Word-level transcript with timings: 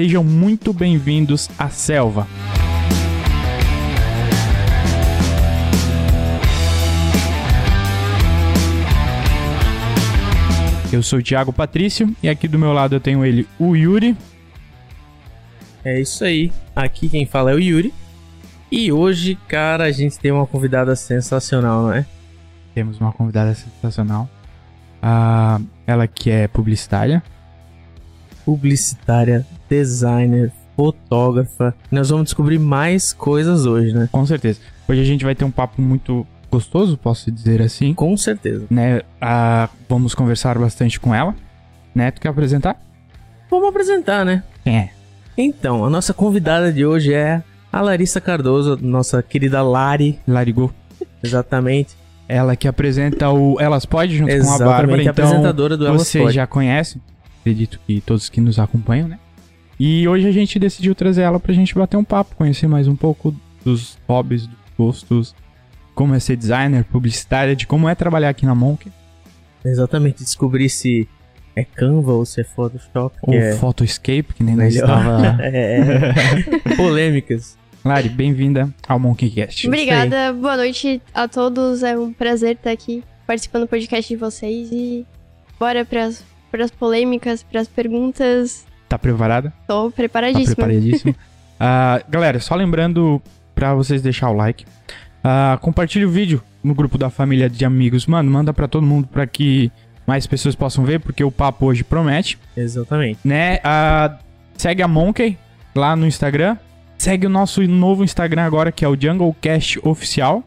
sejam 0.00 0.24
muito 0.24 0.72
bem-vindos 0.72 1.50
à 1.58 1.68
selva. 1.68 2.26
Eu 10.90 11.02
sou 11.02 11.18
o 11.18 11.22
Thiago 11.22 11.52
Patrício 11.52 12.16
e 12.22 12.30
aqui 12.30 12.48
do 12.48 12.58
meu 12.58 12.72
lado 12.72 12.96
eu 12.96 13.00
tenho 13.00 13.22
ele, 13.26 13.46
o 13.58 13.76
Yuri. 13.76 14.16
É 15.84 16.00
isso 16.00 16.24
aí. 16.24 16.50
Aqui 16.74 17.06
quem 17.10 17.26
fala 17.26 17.50
é 17.50 17.54
o 17.54 17.60
Yuri. 17.60 17.92
E 18.72 18.90
hoje, 18.90 19.36
cara, 19.48 19.84
a 19.84 19.92
gente 19.92 20.18
tem 20.18 20.32
uma 20.32 20.46
convidada 20.46 20.96
sensacional, 20.96 21.82
não 21.82 21.92
é? 21.92 22.06
Temos 22.74 22.98
uma 22.98 23.12
convidada 23.12 23.54
sensacional. 23.54 24.30
Ah, 25.02 25.60
ela 25.86 26.06
que 26.06 26.30
é 26.30 26.48
publicitária. 26.48 27.22
Publicitária, 28.46 29.46
designer, 29.70 30.52
fotógrafa. 30.76 31.74
Nós 31.90 32.10
vamos 32.10 32.24
descobrir 32.24 32.58
mais 32.58 33.12
coisas 33.12 33.64
hoje, 33.64 33.94
né? 33.94 34.08
Com 34.10 34.26
certeza. 34.26 34.60
Hoje 34.88 35.00
a 35.00 35.04
gente 35.04 35.24
vai 35.24 35.34
ter 35.34 35.44
um 35.44 35.50
papo 35.50 35.80
muito 35.80 36.26
gostoso, 36.50 36.98
posso 36.98 37.30
dizer 37.30 37.62
assim. 37.62 37.94
Com 37.94 38.16
certeza. 38.16 38.66
Né? 38.68 39.02
Ah, 39.20 39.68
vamos 39.88 40.14
conversar 40.14 40.58
bastante 40.58 40.98
com 40.98 41.14
ela. 41.14 41.34
Né? 41.94 42.10
Tu 42.10 42.20
quer 42.20 42.28
apresentar? 42.28 42.76
Vamos 43.48 43.68
apresentar, 43.68 44.24
né? 44.24 44.42
Quem 44.64 44.76
é? 44.76 44.90
Então, 45.38 45.84
a 45.84 45.90
nossa 45.90 46.12
convidada 46.12 46.72
de 46.72 46.84
hoje 46.84 47.14
é 47.14 47.42
a 47.72 47.80
Larissa 47.80 48.20
Cardoso, 48.20 48.76
nossa 48.80 49.22
querida 49.22 49.62
Lari. 49.62 50.18
Larigou. 50.26 50.72
Exatamente. 51.22 51.96
Ela 52.28 52.54
que 52.56 52.66
apresenta 52.68 53.30
o 53.30 53.60
Elas 53.60 53.84
Pode 53.84 54.16
junto 54.16 54.30
Exatamente, 54.30 54.58
com 54.58 54.64
a 54.64 54.72
Bárbara. 54.72 55.02
Então, 55.02 55.10
apresentadora 55.10 55.76
do 55.76 55.86
Elas 55.86 56.02
você 56.02 56.20
Pode. 56.20 56.34
já 56.34 56.46
conhece. 56.46 57.00
Acredito 57.40 57.80
que 57.86 58.00
todos 58.00 58.28
que 58.28 58.40
nos 58.40 58.58
acompanham, 58.58 59.08
né? 59.08 59.18
E 59.82 60.06
hoje 60.06 60.28
a 60.28 60.30
gente 60.30 60.58
decidiu 60.58 60.94
trazer 60.94 61.22
ela 61.22 61.40
pra 61.40 61.54
gente 61.54 61.74
bater 61.74 61.96
um 61.96 62.04
papo, 62.04 62.36
conhecer 62.36 62.68
mais 62.68 62.86
um 62.86 62.94
pouco 62.94 63.34
dos 63.64 63.96
hobbies, 64.06 64.46
dos 64.46 64.58
gostos, 64.76 65.34
como 65.94 66.14
é 66.14 66.20
ser 66.20 66.36
designer, 66.36 66.84
publicitária, 66.84 67.56
de 67.56 67.66
como 67.66 67.88
é 67.88 67.94
trabalhar 67.94 68.28
aqui 68.28 68.44
na 68.44 68.54
Monk, 68.54 68.92
Exatamente. 69.64 70.22
Descobrir 70.22 70.68
se 70.68 71.08
é 71.56 71.64
Canva 71.64 72.12
ou 72.12 72.26
se 72.26 72.42
é 72.42 72.44
Photoshop. 72.44 73.16
ou 73.22 73.32
é 73.32 73.54
Photoscape, 73.56 74.34
que 74.34 74.44
nem 74.44 74.54
nós 74.54 74.74
estava... 74.74 75.38
é, 75.42 76.12
polêmicas. 76.76 77.58
Lari, 77.82 78.10
bem-vinda 78.10 78.68
ao 78.86 78.98
Monkeycast. 78.98 79.66
Obrigada, 79.66 80.34
boa 80.34 80.58
noite 80.58 81.00
a 81.14 81.26
todos. 81.26 81.82
É 81.82 81.98
um 81.98 82.12
prazer 82.12 82.56
estar 82.56 82.70
aqui 82.70 83.02
participando 83.26 83.62
do 83.62 83.68
podcast 83.68 84.12
de 84.12 84.16
vocês 84.20 84.70
e 84.70 85.06
bora 85.58 85.86
pras, 85.86 86.22
pras 86.50 86.70
polêmicas, 86.70 87.42
pras 87.42 87.66
perguntas. 87.66 88.66
Tá 88.90 88.98
preparada? 88.98 89.52
Tô 89.68 89.88
Tá 89.88 89.96
preparadíssima. 89.96 90.56
preparadíssimo. 90.56 91.14
Ah, 91.62 92.00
galera, 92.08 92.40
só 92.40 92.54
lembrando 92.54 93.20
pra 93.54 93.74
vocês 93.74 94.00
deixar 94.00 94.30
o 94.30 94.32
like. 94.32 94.64
Ah, 95.22 95.58
compartilhe 95.60 96.06
o 96.06 96.10
vídeo 96.10 96.42
no 96.64 96.74
grupo 96.74 96.96
da 96.96 97.10
família 97.10 97.50
de 97.50 97.66
amigos. 97.66 98.06
Mano, 98.06 98.30
manda 98.30 98.50
pra 98.54 98.66
todo 98.66 98.86
mundo 98.86 99.06
pra 99.06 99.26
que 99.26 99.70
mais 100.06 100.26
pessoas 100.26 100.54
possam 100.54 100.86
ver, 100.86 101.00
porque 101.00 101.22
o 101.22 101.30
papo 101.30 101.66
hoje 101.66 101.84
promete, 101.84 102.38
Exatamente. 102.56 103.20
né? 103.22 103.58
Ah, 103.62 104.16
segue 104.56 104.82
a 104.82 104.88
Monkey 104.88 105.36
lá 105.74 105.94
no 105.94 106.06
Instagram. 106.06 106.56
Segue 106.96 107.26
o 107.26 107.30
nosso 107.30 107.60
novo 107.68 108.02
Instagram 108.04 108.42
agora, 108.44 108.72
que 108.72 108.82
é 108.82 108.88
o 108.88 108.96
JungleCast 108.96 109.80
Oficial, 109.86 110.42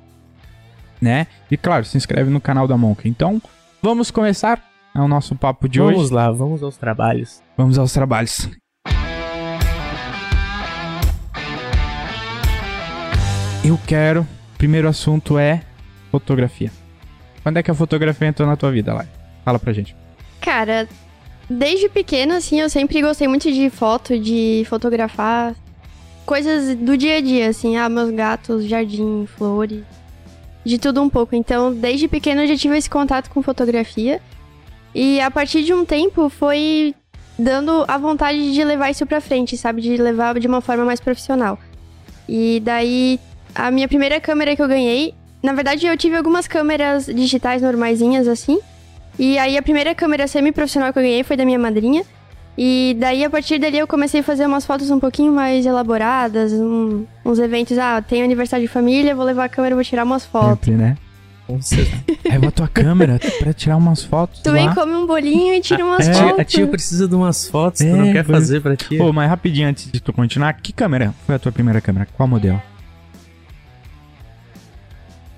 né? 1.00 1.28
E 1.52 1.56
claro, 1.58 1.86
se 1.86 1.96
inscreve 1.96 2.32
no 2.32 2.42
canal 2.42 2.68
da 2.68 2.76
Monkey. 2.76 3.08
Então, 3.08 3.40
vamos 3.84 4.10
começar 4.10 4.60
o 5.02 5.08
nosso 5.08 5.36
papo 5.36 5.68
de 5.68 5.80
vamos 5.80 6.06
hoje. 6.06 6.14
lá, 6.14 6.32
vamos 6.32 6.62
aos 6.62 6.78
trabalhos. 6.78 7.42
Vamos 7.58 7.78
aos 7.78 7.92
trabalhos. 7.92 8.50
Eu 13.64 13.80
quero. 13.88 14.28
Primeiro 14.58 14.88
assunto 14.88 15.38
é 15.38 15.62
fotografia. 16.12 16.72
Quando 17.42 17.58
é 17.58 17.64
que 17.64 17.72
a 17.72 17.74
fotografia 17.74 18.28
entrou 18.28 18.48
na 18.48 18.56
tua 18.56 18.72
vida, 18.72 18.94
Lai? 18.94 19.08
Fala 19.44 19.60
pra 19.60 19.74
gente. 19.74 19.96
Cara, 20.40 20.88
desde 21.50 21.90
pequena, 21.90 22.38
assim, 22.38 22.60
eu 22.62 22.70
sempre 22.70 23.02
gostei 23.02 23.28
muito 23.28 23.52
de 23.52 23.70
foto, 23.70 24.18
de 24.18 24.66
fotografar 24.70 25.56
coisas 26.26 26.76
do 26.78 26.96
dia 26.98 27.18
a 27.18 27.22
dia, 27.22 27.50
assim, 27.50 27.76
ah, 27.76 27.90
meus 27.90 28.10
gatos, 28.12 28.66
jardim, 28.66 29.26
flores, 29.38 29.84
de 30.66 30.78
tudo 30.78 31.02
um 31.02 31.10
pouco. 31.10 31.36
Então, 31.36 31.74
desde 31.74 32.08
pequena 32.08 32.44
eu 32.44 32.48
já 32.48 32.56
tive 32.56 32.78
esse 32.78 32.90
contato 32.90 33.30
com 33.30 33.42
fotografia. 33.42 34.22
E 34.96 35.20
a 35.22 35.32
partir 35.32 35.64
de 35.64 35.74
um 35.74 35.84
tempo 35.86 36.30
foi 36.30 36.94
dando 37.38 37.84
a 37.88 37.98
vontade 37.98 38.54
de 38.54 38.64
levar 38.64 38.90
isso 38.92 39.06
pra 39.06 39.20
frente, 39.20 39.58
sabe? 39.58 39.82
De 39.82 39.98
levar 39.98 40.40
de 40.40 40.48
uma 40.48 40.62
forma 40.62 40.86
mais 40.86 41.00
profissional. 41.00 41.58
E 42.30 42.62
daí, 42.64 43.20
a 43.56 43.72
minha 43.72 43.88
primeira 43.88 44.20
câmera 44.22 44.56
que 44.56 44.62
eu 44.62 44.68
ganhei, 44.68 45.14
na 45.42 45.54
verdade 45.54 45.86
eu 45.86 45.98
tive 45.98 46.16
algumas 46.16 46.48
câmeras 46.48 47.06
digitais 47.08 47.62
normaisinhas 47.62 48.28
assim. 48.28 48.60
E 49.18 49.38
aí 49.38 49.58
a 49.58 49.62
primeira 49.62 49.94
câmera 49.94 50.28
semi-profissional 50.28 50.94
que 50.94 51.00
eu 51.00 51.04
ganhei 51.04 51.24
foi 51.24 51.36
da 51.36 51.46
minha 51.46 51.60
madrinha. 51.60 52.04
E 52.56 52.96
daí 53.00 53.24
a 53.26 53.30
partir 53.32 53.58
dali 53.58 53.80
eu 53.80 53.88
comecei 53.88 54.20
a 54.20 54.24
fazer 54.24 54.46
umas 54.46 54.64
fotos 54.64 54.92
um 54.92 55.00
pouquinho 55.00 55.32
mais 55.32 55.66
elaboradas, 55.66 56.54
um- 56.54 57.04
uns 57.26 57.40
eventos, 57.40 57.78
ah, 57.80 58.00
tem 58.02 58.22
aniversário 58.24 58.66
de 58.66 58.72
família, 58.72 59.16
vou 59.16 59.26
levar 59.26 59.46
a 59.46 59.50
câmera, 59.50 59.74
vou 59.74 59.84
tirar 59.84 60.04
umas 60.04 60.24
fotos. 60.24 60.50
Sempre, 60.66 60.72
né? 60.72 60.98
Leva 62.26 62.48
a 62.48 62.52
tua 62.52 62.68
câmera 62.68 63.20
pra 63.40 63.54
tirar 63.54 63.76
umas 63.78 64.02
fotos 64.04 64.40
Tu 64.42 64.52
vem, 64.52 64.74
come 64.74 64.94
um 64.94 65.06
bolinho 65.06 65.54
e 65.54 65.62
tira 65.62 65.84
umas 65.86 66.06
tia, 66.06 66.14
fotos. 66.16 66.40
a 66.40 66.44
tia 66.46 66.68
precisa 66.68 67.08
de 67.08 67.14
umas 67.16 67.48
fotos, 67.48 67.80
tu 67.82 67.86
É, 67.88 67.92
não 67.92 68.12
quer 68.14 68.24
foi- 68.24 68.36
fazer 68.36 68.62
pra 68.62 68.76
tia? 68.78 68.98
Pô, 68.98 69.12
mas 69.12 69.30
rapidinho 69.30 69.68
antes 69.68 69.92
de 69.92 70.00
tu 70.00 70.14
continuar, 70.14 70.54
que 70.54 70.72
câmera 70.72 71.14
foi 71.26 71.36
a 71.36 71.40
tua 71.40 71.52
primeira 71.52 71.82
câmera? 71.82 72.08
Qual 72.16 72.28
modelo? 72.28 72.62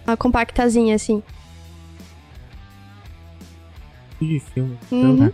Uma 0.06 0.16
compactazinha, 0.16 0.96
assim. 0.96 1.24
de 4.22 4.40
filme. 4.40 4.78
Uhum. 4.92 5.32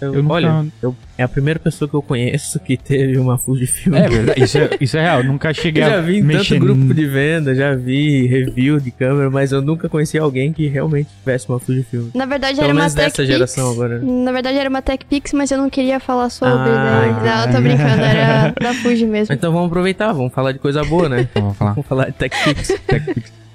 Eu- 0.00 0.14
Eu 0.14 0.22
nunca- 0.22 0.34
Olha, 0.34 0.66
eu- 0.82 0.94
é 1.16 1.22
a 1.22 1.28
primeira 1.28 1.58
pessoa 1.60 1.88
que 1.88 1.94
eu 1.94 2.02
conheço 2.02 2.58
que 2.60 2.76
teve 2.76 3.16
uma 3.18 3.38
Fujifilm. 3.38 3.94
É 3.94 4.08
verdade, 4.08 4.42
isso 4.42 4.58
é, 4.58 4.70
isso 4.80 4.96
é 4.96 5.02
real. 5.02 5.18
Eu 5.22 5.24
nunca 5.24 5.54
cheguei 5.54 5.82
Eu 5.82 5.88
já 5.88 5.98
a 5.98 6.00
vi 6.00 6.20
mexer 6.22 6.54
tanto 6.54 6.66
grupo 6.66 6.92
de 6.94 7.06
venda, 7.06 7.54
já 7.54 7.74
vi 7.74 8.26
review 8.26 8.80
de 8.80 8.90
câmera, 8.90 9.30
mas 9.30 9.52
eu 9.52 9.62
nunca 9.62 9.88
conheci 9.88 10.18
alguém 10.18 10.52
que 10.52 10.66
realmente 10.66 11.08
tivesse 11.20 11.48
uma 11.48 11.58
Fujifilm. 11.60 12.08
Na 12.14 12.26
verdade 12.26 12.56
Pelo 12.56 12.66
era 12.70 12.74
uma 12.74 12.84
Tech 12.84 12.96
dessa 12.96 13.16
Pix. 13.16 13.28
geração 13.28 13.70
agora. 13.72 13.98
né? 13.98 14.24
Na 14.24 14.32
verdade 14.32 14.58
era 14.58 14.68
uma 14.68 14.82
Tech 14.82 15.04
Pix, 15.06 15.32
mas 15.32 15.50
eu 15.50 15.58
não 15.58 15.70
queria 15.70 16.00
falar 16.00 16.28
sobre. 16.30 16.54
Ah, 16.70 17.06
entendi. 17.08 17.24
Não, 17.26 17.44
eu 17.46 17.52
tô 17.52 17.60
brincando, 17.62 18.02
era 18.02 18.54
da 18.60 18.74
Fuji 18.74 19.06
mesmo. 19.06 19.34
Então 19.34 19.52
vamos 19.52 19.68
aproveitar, 19.68 20.12
vamos 20.12 20.32
falar 20.32 20.52
de 20.52 20.58
coisa 20.58 20.82
boa, 20.84 21.08
né? 21.08 21.20
Então, 21.22 21.42
vou 21.42 21.54
falar. 21.54 21.72
vamos 21.72 21.86
falar 21.86 22.06
de 22.06 22.12
TechPix. 22.12 22.72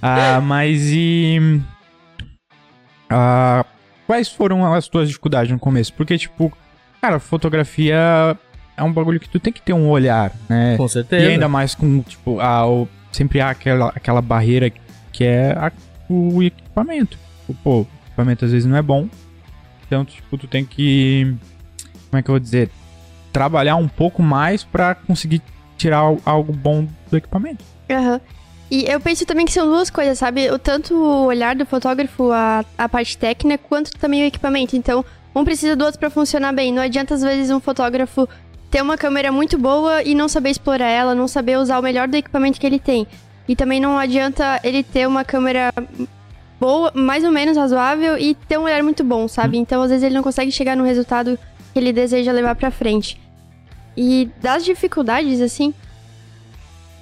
Ah, 0.01 0.39
mas 0.41 0.81
e. 0.91 1.59
Ah, 3.09 3.65
quais 4.09 4.27
foram 4.27 4.73
as 4.73 4.87
tuas 4.87 5.07
dificuldades 5.07 5.51
no 5.51 5.59
começo? 5.59 5.93
Porque, 5.93 6.17
tipo, 6.17 6.51
cara, 6.99 7.19
fotografia 7.19 7.95
é 8.75 8.81
um 8.81 8.91
bagulho 8.91 9.19
que 9.19 9.29
tu 9.29 9.39
tem 9.39 9.53
que 9.53 9.61
ter 9.61 9.73
um 9.73 9.87
olhar, 9.87 10.31
né? 10.49 10.75
Com 10.77 10.87
certeza. 10.87 11.23
E 11.27 11.27
ainda 11.33 11.47
mais 11.47 11.75
com, 11.75 12.01
tipo, 12.01 12.39
a, 12.39 12.67
o- 12.67 12.87
sempre 13.11 13.39
há 13.39 13.51
aquela, 13.51 13.89
aquela 13.89 14.19
barreira 14.19 14.71
que 15.11 15.23
é 15.23 15.51
a- 15.51 15.71
o 16.09 16.41
equipamento. 16.41 17.19
Tipo, 17.45 17.53
Pô, 17.63 17.79
o 17.81 17.87
equipamento 18.07 18.45
às 18.45 18.51
vezes 18.51 18.65
não 18.67 18.75
é 18.77 18.81
bom. 18.81 19.07
Então, 19.85 20.03
tipo, 20.03 20.37
tu 20.39 20.47
tem 20.47 20.65
que. 20.65 21.35
Como 22.09 22.19
é 22.19 22.23
que 22.23 22.29
eu 22.29 22.33
vou 22.33 22.39
dizer? 22.39 22.71
Trabalhar 23.31 23.75
um 23.75 23.87
pouco 23.87 24.23
mais 24.23 24.63
pra 24.63 24.95
conseguir 24.95 25.39
tirar 25.77 25.97
al- 25.99 26.17
algo 26.25 26.51
bom 26.51 26.87
do 27.11 27.15
equipamento. 27.17 27.63
Aham. 27.91 28.19
E 28.71 28.85
eu 28.85 28.99
penso 28.99 29.25
também 29.25 29.45
que 29.45 29.51
são 29.51 29.65
duas 29.65 29.89
coisas, 29.89 30.19
sabe? 30.19 30.49
O 30.51 30.59
tanto 30.59 30.93
o 30.93 31.25
olhar 31.25 31.55
do 31.55 31.65
fotógrafo, 31.65 32.31
a, 32.31 32.63
a 32.77 32.87
parte 32.87 33.17
técnica, 33.17 33.63
quanto 33.67 33.91
também 33.97 34.23
o 34.23 34.27
equipamento. 34.27 34.75
Então, 34.75 35.03
um 35.35 35.43
precisa 35.43 35.75
do 35.75 35.85
outro 35.85 35.99
pra 35.99 36.09
funcionar 36.09 36.53
bem. 36.53 36.71
Não 36.71 36.81
adianta, 36.81 37.15
às 37.15 37.21
vezes, 37.21 37.49
um 37.49 37.59
fotógrafo 37.59 38.29
ter 38.69 38.81
uma 38.83 38.97
câmera 38.97 39.31
muito 39.31 39.57
boa 39.57 40.03
e 40.03 40.13
não 40.13 40.27
saber 40.27 40.51
explorar 40.51 40.87
ela, 40.87 41.15
não 41.15 41.27
saber 41.27 41.57
usar 41.57 41.79
o 41.79 41.81
melhor 41.81 42.07
do 42.07 42.15
equipamento 42.15 42.59
que 42.59 42.67
ele 42.67 42.79
tem. 42.79 43.07
E 43.47 43.55
também 43.55 43.79
não 43.79 43.97
adianta 43.97 44.59
ele 44.63 44.83
ter 44.83 45.07
uma 45.07 45.23
câmera 45.23 45.73
boa, 46.59 46.91
mais 46.93 47.23
ou 47.23 47.31
menos 47.31 47.57
razoável, 47.57 48.17
e 48.19 48.35
ter 48.35 48.59
um 48.59 48.63
olhar 48.63 48.83
muito 48.83 49.03
bom, 49.03 49.27
sabe? 49.27 49.57
Então, 49.57 49.81
às 49.81 49.89
vezes, 49.89 50.03
ele 50.03 50.13
não 50.13 50.21
consegue 50.21 50.51
chegar 50.51 50.77
no 50.77 50.83
resultado 50.83 51.39
que 51.73 51.79
ele 51.79 51.91
deseja 51.91 52.31
levar 52.31 52.53
pra 52.53 52.69
frente. 52.69 53.19
E 53.97 54.29
das 54.39 54.63
dificuldades, 54.63 55.41
assim, 55.41 55.73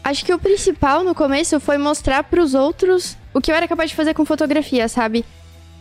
Acho 0.07 0.24
que 0.24 0.33
o 0.33 0.39
principal 0.39 1.04
no 1.04 1.13
começo 1.13 1.59
foi 1.59 1.77
mostrar 1.77 2.24
pros 2.24 2.54
outros 2.56 3.18
o 3.33 3.42
que 3.42 3.51
eu 3.51 3.56
era 3.56 3.68
capaz 3.68 3.89
de 3.89 3.95
fazer 3.98 4.13
com 4.13 4.24
fotografia, 4.24 4.88
sabe? 4.88 5.25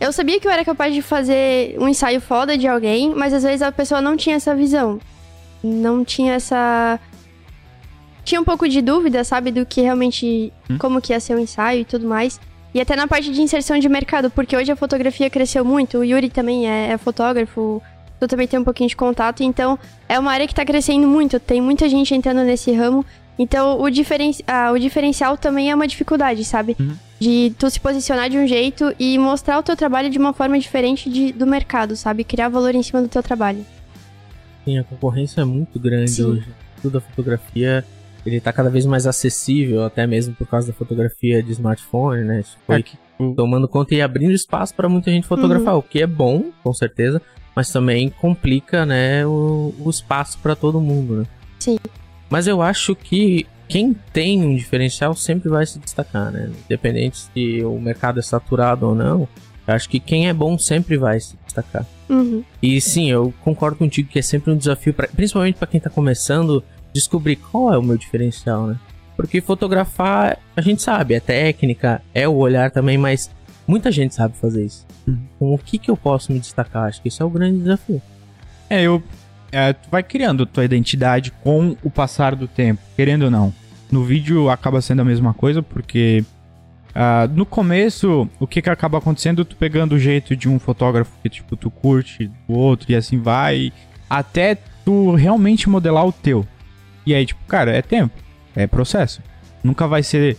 Eu 0.01 0.11
sabia 0.11 0.37
que 0.37 0.45
eu 0.45 0.51
era 0.51 0.65
capaz 0.65 0.93
de 0.93 1.01
fazer 1.01 1.77
um 1.79 1.87
ensaio 1.87 2.19
foda 2.19 2.57
de 2.57 2.67
alguém, 2.67 3.15
mas 3.15 3.33
às 3.33 3.43
vezes 3.43 3.61
a 3.61 3.71
pessoa 3.71 4.01
não 4.01 4.17
tinha 4.17 4.35
essa 4.35 4.53
visão. 4.53 4.99
Não 5.63 6.03
tinha 6.03 6.33
essa. 6.33 6.99
Tinha 8.25 8.41
um 8.41 8.43
pouco 8.43 8.67
de 8.67 8.81
dúvida, 8.81 9.23
sabe, 9.23 9.49
do 9.49 9.65
que 9.65 9.79
realmente. 9.79 10.51
como 10.77 10.99
que 10.99 11.13
ia 11.13 11.21
ser 11.21 11.33
o 11.33 11.39
ensaio 11.39 11.79
e 11.79 11.85
tudo 11.85 12.05
mais. 12.05 12.37
E 12.73 12.81
até 12.81 12.97
na 12.97 13.07
parte 13.07 13.31
de 13.31 13.41
inserção 13.41 13.79
de 13.79 13.87
mercado, 13.87 14.29
porque 14.29 14.57
hoje 14.57 14.69
a 14.69 14.75
fotografia 14.75 15.29
cresceu 15.29 15.63
muito. 15.63 15.99
O 15.99 16.03
Yuri 16.03 16.29
também 16.29 16.69
é, 16.69 16.89
é 16.91 16.97
fotógrafo. 16.97 17.81
tu 18.19 18.27
também 18.27 18.45
tem 18.45 18.59
um 18.59 18.65
pouquinho 18.65 18.89
de 18.89 18.95
contato. 18.97 19.41
Então, 19.41 19.79
é 20.09 20.19
uma 20.19 20.33
área 20.33 20.45
que 20.45 20.53
tá 20.53 20.65
crescendo 20.65 21.07
muito, 21.07 21.39
tem 21.39 21.61
muita 21.61 21.87
gente 21.87 22.13
entrando 22.13 22.43
nesse 22.43 22.73
ramo. 22.73 23.05
Então, 23.37 23.79
o, 23.79 23.89
diferen... 23.89 24.31
Ah, 24.47 24.71
o 24.71 24.79
diferencial 24.79 25.37
também 25.37 25.69
é 25.69 25.75
uma 25.75 25.87
dificuldade, 25.87 26.43
sabe? 26.43 26.75
Uhum. 26.79 26.95
De 27.19 27.53
tu 27.57 27.69
se 27.69 27.79
posicionar 27.79 28.29
de 28.29 28.37
um 28.37 28.47
jeito 28.47 28.93
e 28.99 29.17
mostrar 29.17 29.59
o 29.59 29.63
teu 29.63 29.75
trabalho 29.75 30.09
de 30.09 30.17
uma 30.17 30.33
forma 30.33 30.57
diferente 30.59 31.09
de... 31.09 31.31
do 31.31 31.45
mercado, 31.45 31.95
sabe? 31.95 32.23
Criar 32.23 32.49
valor 32.49 32.73
em 32.75 32.83
cima 32.83 33.01
do 33.01 33.07
teu 33.07 33.21
trabalho. 33.23 33.65
Sim, 34.65 34.79
a 34.79 34.83
concorrência 34.83 35.41
é 35.41 35.45
muito 35.45 35.79
grande 35.79 36.11
Sim. 36.11 36.23
hoje. 36.25 36.47
Tudo 36.81 36.97
a 36.97 37.01
fotografia, 37.01 37.85
ele 38.25 38.39
tá 38.39 38.51
cada 38.51 38.69
vez 38.69 38.85
mais 38.85 39.07
acessível, 39.07 39.83
até 39.83 40.05
mesmo 40.05 40.35
por 40.35 40.47
causa 40.47 40.67
da 40.67 40.73
fotografia 40.73 41.41
de 41.41 41.51
smartphone, 41.51 42.23
né? 42.23 42.41
Isso 42.41 42.57
foi 42.65 42.79
É 42.79 42.81
que 42.83 42.97
tomando 43.35 43.67
conta 43.67 43.95
e 43.95 44.01
abrindo 44.01 44.33
espaço 44.33 44.75
para 44.75 44.87
muita 44.87 45.09
gente 45.09 45.25
fotografar, 45.25 45.73
Uhum. 45.73 45.79
o 45.79 45.83
que 45.83 46.01
é 46.01 46.07
bom, 46.07 46.51
com 46.63 46.73
certeza, 46.73 47.21
mas 47.55 47.71
também 47.71 48.09
complica, 48.09 48.85
né, 48.85 49.25
o, 49.25 49.73
o 49.79 49.89
espaço 49.89 50.37
para 50.37 50.55
todo 50.55 50.79
mundo, 50.79 51.15
né? 51.15 51.25
Sim. 51.57 51.79
Mas 52.29 52.47
eu 52.47 52.61
acho 52.61 52.95
que 52.95 53.45
quem 53.67 53.93
tem 54.13 54.43
um 54.43 54.55
diferencial 54.55 55.13
sempre 55.13 55.49
vai 55.49 55.65
se 55.65 55.79
destacar, 55.79 56.31
né? 56.31 56.49
Independente 56.65 57.17
se 57.17 57.63
o 57.63 57.79
mercado 57.79 58.19
é 58.19 58.23
saturado 58.23 58.87
ou 58.87 58.95
não, 58.95 59.27
eu 59.67 59.73
acho 59.73 59.89
que 59.89 59.99
quem 59.99 60.29
é 60.29 60.33
bom 60.33 60.57
sempre 60.57 60.97
vai 60.97 61.19
se 61.19 61.37
destacar. 61.45 61.85
Uhum. 62.09 62.43
E 62.61 62.79
sim, 62.79 63.11
eu 63.11 63.33
concordo 63.43 63.77
contigo 63.77 64.09
que 64.09 64.19
é 64.19 64.21
sempre 64.21 64.51
um 64.51 64.57
desafio, 64.57 64.93
pra, 64.93 65.07
principalmente 65.07 65.55
para 65.55 65.67
quem 65.67 65.79
tá 65.79 65.89
começando, 65.89 66.63
descobrir 66.93 67.35
qual 67.35 67.73
é 67.73 67.77
o 67.77 67.83
meu 67.83 67.97
diferencial, 67.97 68.67
né? 68.67 68.79
Porque 69.17 69.41
fotografar, 69.41 70.37
a 70.55 70.61
gente 70.61 70.81
sabe, 70.81 71.15
é 71.15 71.19
técnica, 71.19 72.01
é 72.13 72.27
o 72.27 72.35
olhar 72.35 72.71
também, 72.71 72.97
mas 72.97 73.29
muita 73.67 73.91
gente 73.91 74.15
sabe 74.15 74.37
fazer 74.37 74.63
isso. 74.65 74.85
Uhum. 75.05 75.17
Com 75.37 75.53
o 75.53 75.57
que 75.57 75.77
que 75.77 75.91
eu 75.91 75.97
posso 75.97 76.31
me 76.31 76.39
destacar? 76.39 76.83
Acho 76.83 77.01
que 77.01 77.09
esse 77.09 77.21
é 77.21 77.25
o 77.25 77.29
grande 77.29 77.59
desafio. 77.59 78.01
É, 78.69 78.83
eu. 78.83 79.03
É, 79.51 79.73
tu 79.73 79.89
vai 79.89 80.03
criando 80.03 80.45
tua 80.45 80.65
identidade 80.65 81.31
com 81.43 81.75
o 81.83 81.89
passar 81.89 82.35
do 82.35 82.47
tempo, 82.47 82.81
querendo 82.95 83.23
ou 83.23 83.31
não. 83.31 83.53
No 83.91 84.03
vídeo 84.03 84.49
acaba 84.49 84.81
sendo 84.81 85.01
a 85.01 85.05
mesma 85.05 85.33
coisa, 85.33 85.61
porque 85.61 86.23
ah, 86.99 87.29
no 87.31 87.45
começo, 87.45 88.27
o 88.39 88.47
que 88.47 88.59
que 88.59 88.71
acaba 88.71 88.97
acontecendo? 88.97 89.45
Tu 89.45 89.55
pegando 89.55 89.93
o 89.93 89.99
jeito 89.99 90.35
de 90.35 90.49
um 90.49 90.57
fotógrafo 90.57 91.11
que, 91.21 91.29
tipo, 91.29 91.55
tu 91.55 91.69
curte, 91.69 92.31
do 92.47 92.57
outro, 92.57 92.91
e 92.91 92.95
assim 92.95 93.19
vai, 93.19 93.71
até 94.09 94.57
tu 94.83 95.13
realmente 95.13 95.69
modelar 95.69 96.07
o 96.07 96.11
teu. 96.11 96.43
E 97.05 97.13
aí, 97.13 97.23
tipo, 97.23 97.39
cara, 97.47 97.71
é 97.71 97.83
tempo, 97.83 98.15
é 98.55 98.65
processo. 98.65 99.21
Nunca 99.63 99.87
vai 99.87 100.01
ser 100.01 100.37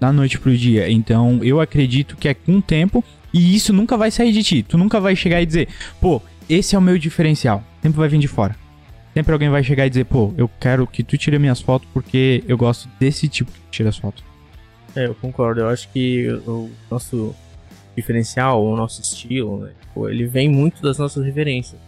da 0.00 0.12
noite 0.12 0.40
pro 0.40 0.56
dia. 0.56 0.90
Então, 0.90 1.38
eu 1.44 1.60
acredito 1.60 2.16
que 2.16 2.26
é 2.26 2.34
com 2.34 2.56
o 2.56 2.62
tempo, 2.62 3.04
e 3.32 3.54
isso 3.54 3.72
nunca 3.72 3.96
vai 3.96 4.10
sair 4.10 4.32
de 4.32 4.42
ti. 4.42 4.62
Tu 4.64 4.76
nunca 4.76 4.98
vai 4.98 5.14
chegar 5.14 5.40
e 5.40 5.46
dizer, 5.46 5.68
pô, 6.00 6.20
esse 6.48 6.74
é 6.74 6.78
o 6.78 6.82
meu 6.82 6.98
diferencial. 6.98 7.62
Sempre 7.82 7.98
vai 7.98 8.08
vir 8.08 8.18
de 8.18 8.28
fora. 8.28 8.56
Sempre 9.12 9.32
alguém 9.32 9.50
vai 9.50 9.62
chegar 9.62 9.86
e 9.86 9.90
dizer, 9.90 10.04
pô, 10.04 10.32
eu 10.38 10.48
quero 10.60 10.86
que 10.86 11.02
tu 11.02 11.18
tire 11.18 11.38
minhas 11.38 11.60
fotos 11.60 11.88
porque 11.92 12.42
eu 12.48 12.56
gosto 12.56 12.88
desse 12.98 13.28
tipo 13.28 13.50
que 13.50 13.60
tira 13.70 13.90
as 13.90 13.98
fotos. 13.98 14.24
É, 14.94 15.06
eu 15.06 15.14
concordo. 15.14 15.60
Eu 15.60 15.68
acho 15.68 15.88
que 15.90 16.28
o 16.46 16.70
nosso 16.90 17.34
diferencial, 17.96 18.64
o 18.64 18.74
nosso 18.76 19.02
estilo, 19.02 19.64
né? 19.64 19.72
pô, 19.92 20.08
ele 20.08 20.26
vem 20.26 20.48
muito 20.48 20.80
das 20.80 20.96
nossas 20.96 21.24
referências. 21.24 21.80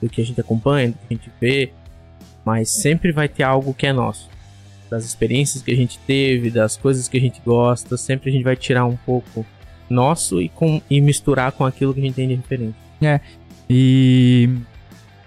Do 0.00 0.08
que 0.08 0.20
a 0.20 0.24
gente 0.24 0.40
acompanha, 0.40 0.88
do 0.88 0.94
que 0.94 1.06
a 1.10 1.14
gente 1.14 1.30
vê. 1.40 1.72
Mas 2.44 2.70
sempre 2.70 3.12
vai 3.12 3.28
ter 3.28 3.42
algo 3.42 3.74
que 3.74 3.86
é 3.86 3.92
nosso. 3.92 4.30
Das 4.88 5.04
experiências 5.04 5.62
que 5.62 5.72
a 5.72 5.76
gente 5.76 5.98
teve, 6.06 6.50
das 6.50 6.76
coisas 6.76 7.08
que 7.08 7.16
a 7.16 7.20
gente 7.20 7.40
gosta. 7.44 7.96
Sempre 7.96 8.30
a 8.30 8.32
gente 8.32 8.44
vai 8.44 8.56
tirar 8.56 8.86
um 8.86 8.96
pouco 8.96 9.44
nosso 9.90 10.40
e, 10.40 10.48
com, 10.48 10.80
e 10.88 11.00
misturar 11.00 11.52
com 11.52 11.64
aquilo 11.64 11.92
que 11.92 12.00
a 12.00 12.02
gente 12.02 12.14
tem 12.14 12.28
de 12.28 12.34
referência. 12.34 12.76
E. 13.68 14.48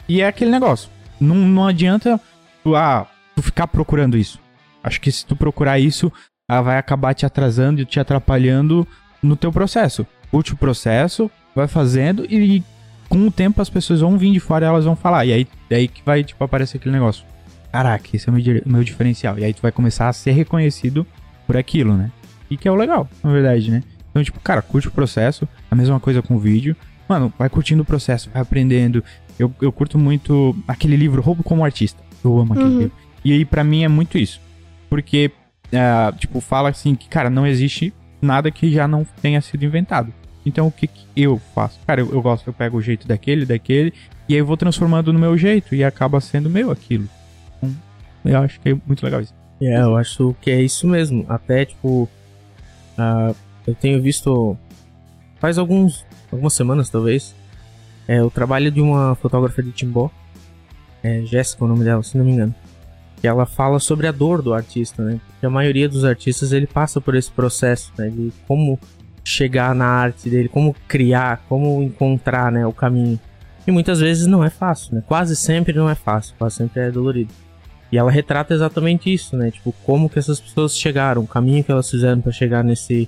E 0.10 0.22
é 0.22 0.28
aquele 0.28 0.50
negócio. 0.50 0.90
Não, 1.22 1.36
não 1.36 1.68
adianta 1.68 2.20
tu, 2.64 2.76
ah, 2.76 3.06
tu 3.36 3.44
ficar 3.44 3.68
procurando 3.68 4.18
isso. 4.18 4.40
Acho 4.84 5.00
que 5.00 5.12
se 5.12 5.24
tu 5.24 5.36
procurar 5.36 5.78
isso, 5.78 6.12
ah, 6.48 6.62
vai 6.62 6.80
acabar 6.80 7.14
te 7.14 7.28
atrasando 7.28 7.80
e 7.80 7.86
te 7.86 8.00
atrapalhando 8.00 8.88
no 9.22 9.36
teu 9.36 9.52
processo. 9.52 10.08
Curte 10.32 10.54
o 10.54 10.58
processo, 10.58 11.30
vai 11.56 11.68
fazendo 11.68 12.26
e 12.26 12.64
com 13.08 13.28
o 13.28 13.32
tempo 13.32 13.62
as 13.62 13.70
pessoas 13.70 14.02
vão 14.02 14.18
vir 14.18 14.32
de 14.32 14.40
fora 14.40 14.66
e 14.66 14.68
elas 14.68 14.86
vão 14.86 14.96
falar. 14.96 15.26
E 15.26 15.34
aí, 15.34 15.48
daí 15.70 15.88
que 15.88 16.02
vai, 16.04 16.24
tipo, 16.24 16.44
aparecer 16.44 16.78
aquele 16.78 16.94
negócio. 16.94 17.24
Caraca, 17.72 18.10
esse 18.14 18.28
é 18.28 18.32
o 18.32 18.36
meu, 18.36 18.62
meu 18.66 18.84
diferencial. 18.84 19.38
E 19.38 19.44
aí 19.44 19.54
tu 19.54 19.62
vai 19.62 19.72
começar 19.72 20.10
a 20.10 20.14
ser 20.14 20.32
reconhecido 20.32 21.06
por 21.46 21.56
aquilo, 21.56 21.96
né? 21.96 22.12
E 22.50 22.58
que 22.58 22.68
é 22.68 22.72
o 22.72 22.76
legal, 22.76 23.08
na 23.24 23.32
verdade, 23.32 23.70
né? 23.70 23.84
Então, 24.10 24.24
tipo, 24.24 24.40
cara, 24.40 24.62
curte 24.62 24.88
o 24.88 24.92
processo. 24.92 25.48
A 25.70 25.76
mesma 25.76 26.00
coisa 26.00 26.22
com 26.22 26.36
o 26.36 26.40
vídeo. 26.40 26.76
Mano, 27.08 27.32
vai 27.38 27.50
curtindo 27.50 27.84
o 27.84 27.86
processo, 27.86 28.30
vai 28.32 28.42
aprendendo. 28.42 29.04
Eu, 29.40 29.52
eu 29.62 29.72
curto 29.72 29.98
muito 29.98 30.56
aquele 30.68 30.96
livro 30.98 31.22
Roubo 31.22 31.44
como 31.44 31.64
Artista. 31.64 32.04
Eu 32.24 32.38
amo 32.38 32.54
aquele 32.54 32.70
Uhum. 32.70 32.78
livro. 32.80 32.94
E 33.24 33.32
aí, 33.34 33.46
pra 33.46 33.64
mim, 33.64 33.84
é 33.84 33.88
muito 33.88 34.18
isso. 34.18 34.40
Porque, 34.90 35.32
ah, 35.74 36.14
tipo, 36.18 36.42
fala 36.42 36.70
assim 36.70 36.94
que, 36.96 37.08
cara, 37.08 37.30
não 37.30 37.48
existe 37.48 37.94
nada 38.22 38.52
que 38.52 38.70
já 38.72 38.88
não 38.88 39.06
tenha 39.22 39.40
sido 39.42 39.64
inventado. 39.64 40.14
Então, 40.46 40.68
o 40.68 40.72
que, 40.72 40.88
que 40.88 41.06
eu 41.16 41.40
faço? 41.56 41.80
Cara, 41.88 42.02
eu, 42.02 42.12
eu 42.12 42.22
gosto, 42.22 42.48
eu 42.48 42.54
pego 42.54 42.78
o 42.78 42.82
jeito 42.82 43.08
daquele, 43.08 43.46
daquele, 43.46 43.94
e 44.28 44.34
aí 44.34 44.40
eu 44.40 44.46
vou 44.46 44.58
transformando 44.58 45.12
no 45.14 45.20
meu 45.20 45.38
jeito, 45.38 45.74
e 45.76 45.84
acaba 45.84 46.20
sendo 46.20 46.50
meu 46.50 46.72
aquilo. 46.72 47.08
Então, 47.62 47.76
eu 48.26 48.40
acho 48.40 48.60
que 48.60 48.70
é 48.70 48.78
muito 48.86 49.04
legal 49.04 49.22
isso. 49.22 49.34
É, 49.62 49.82
eu 49.82 49.96
acho 49.98 50.36
que 50.42 50.50
é 50.50 50.62
isso 50.62 50.88
mesmo. 50.88 51.26
Até, 51.30 51.66
tipo, 51.66 52.10
ah, 52.98 53.34
eu 53.68 53.76
tenho 53.76 54.02
visto 54.02 54.58
faz 55.40 55.58
alguns, 55.58 56.06
algumas 56.32 56.54
semanas, 56.54 56.90
talvez, 56.90 57.34
é, 58.10 58.24
o 58.24 58.32
trabalho 58.32 58.72
de 58.72 58.82
uma 58.82 59.14
fotógrafa 59.14 59.62
de 59.62 59.72
Timbó, 59.72 60.10
é 61.04 61.22
Jéssica 61.22 61.64
o 61.64 61.68
nome 61.68 61.84
dela, 61.84 62.02
se 62.02 62.18
não 62.18 62.26
me 62.26 62.32
engano. 62.32 62.56
Que 63.22 63.28
ela 63.28 63.46
fala 63.46 63.78
sobre 63.78 64.08
a 64.08 64.12
dor 64.12 64.42
do 64.42 64.52
artista, 64.52 65.04
né? 65.04 65.22
Porque 65.28 65.46
a 65.46 65.50
maioria 65.50 65.88
dos 65.88 66.04
artistas, 66.04 66.52
ele 66.52 66.66
passa 66.66 67.00
por 67.00 67.14
esse 67.14 67.30
processo, 67.30 67.94
né? 68.00 68.10
De 68.10 68.34
como 68.48 68.80
chegar 69.24 69.76
na 69.76 69.86
arte 69.86 70.28
dele, 70.28 70.50
como 70.50 70.76
criar, 70.88 71.44
como 71.48 71.84
encontrar, 71.84 72.52
né, 72.52 72.66
o 72.66 72.74
caminho. 72.74 73.20
E 73.68 73.70
muitas 73.70 74.00
vezes 74.00 74.26
não 74.26 74.44
é 74.44 74.50
fácil, 74.50 74.96
né? 74.96 75.04
Quase 75.06 75.36
sempre 75.36 75.74
não 75.74 75.88
é 75.88 75.94
fácil, 75.94 76.34
quase 76.40 76.56
sempre 76.56 76.82
é 76.82 76.90
dolorido. 76.90 77.32
E 77.92 77.98
ela 78.00 78.10
retrata 78.10 78.56
exatamente 78.56 79.14
isso, 79.14 79.38
né? 79.38 79.52
Tipo, 79.52 79.72
como 79.86 80.10
que 80.10 80.18
essas 80.18 80.40
pessoas 80.40 80.76
chegaram, 80.76 81.22
o 81.22 81.28
caminho 81.28 81.64
que 81.64 81.72
elas 81.72 81.88
fizeram 81.88 82.22
para 82.22 82.32
chegar 82.32 82.64
nesse, 82.64 83.08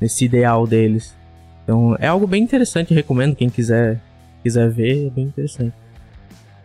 nesse 0.00 0.24
ideal 0.24 0.66
deles. 0.66 1.14
Então, 1.62 1.94
é 1.98 2.06
algo 2.06 2.26
bem 2.26 2.42
interessante, 2.42 2.94
recomendo 2.94 3.36
quem 3.36 3.50
quiser 3.50 4.00
quiser 4.42 4.70
ver, 4.70 5.06
é 5.06 5.10
bem 5.10 5.24
interessante. 5.24 5.74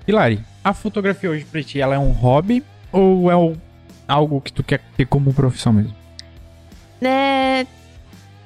Hilari, 0.07 0.39
a 0.63 0.73
fotografia 0.73 1.29
hoje 1.29 1.45
pra 1.45 1.63
ti, 1.63 1.79
ela 1.81 1.95
é 1.95 1.99
um 1.99 2.11
hobby 2.11 2.63
ou 2.91 3.29
é 3.31 3.35
o- 3.35 3.55
algo 4.07 4.39
que 4.39 4.53
tu 4.53 4.63
quer 4.63 4.81
ter 4.95 5.05
como 5.05 5.33
profissão 5.33 5.73
mesmo? 5.73 5.93
É. 7.01 7.65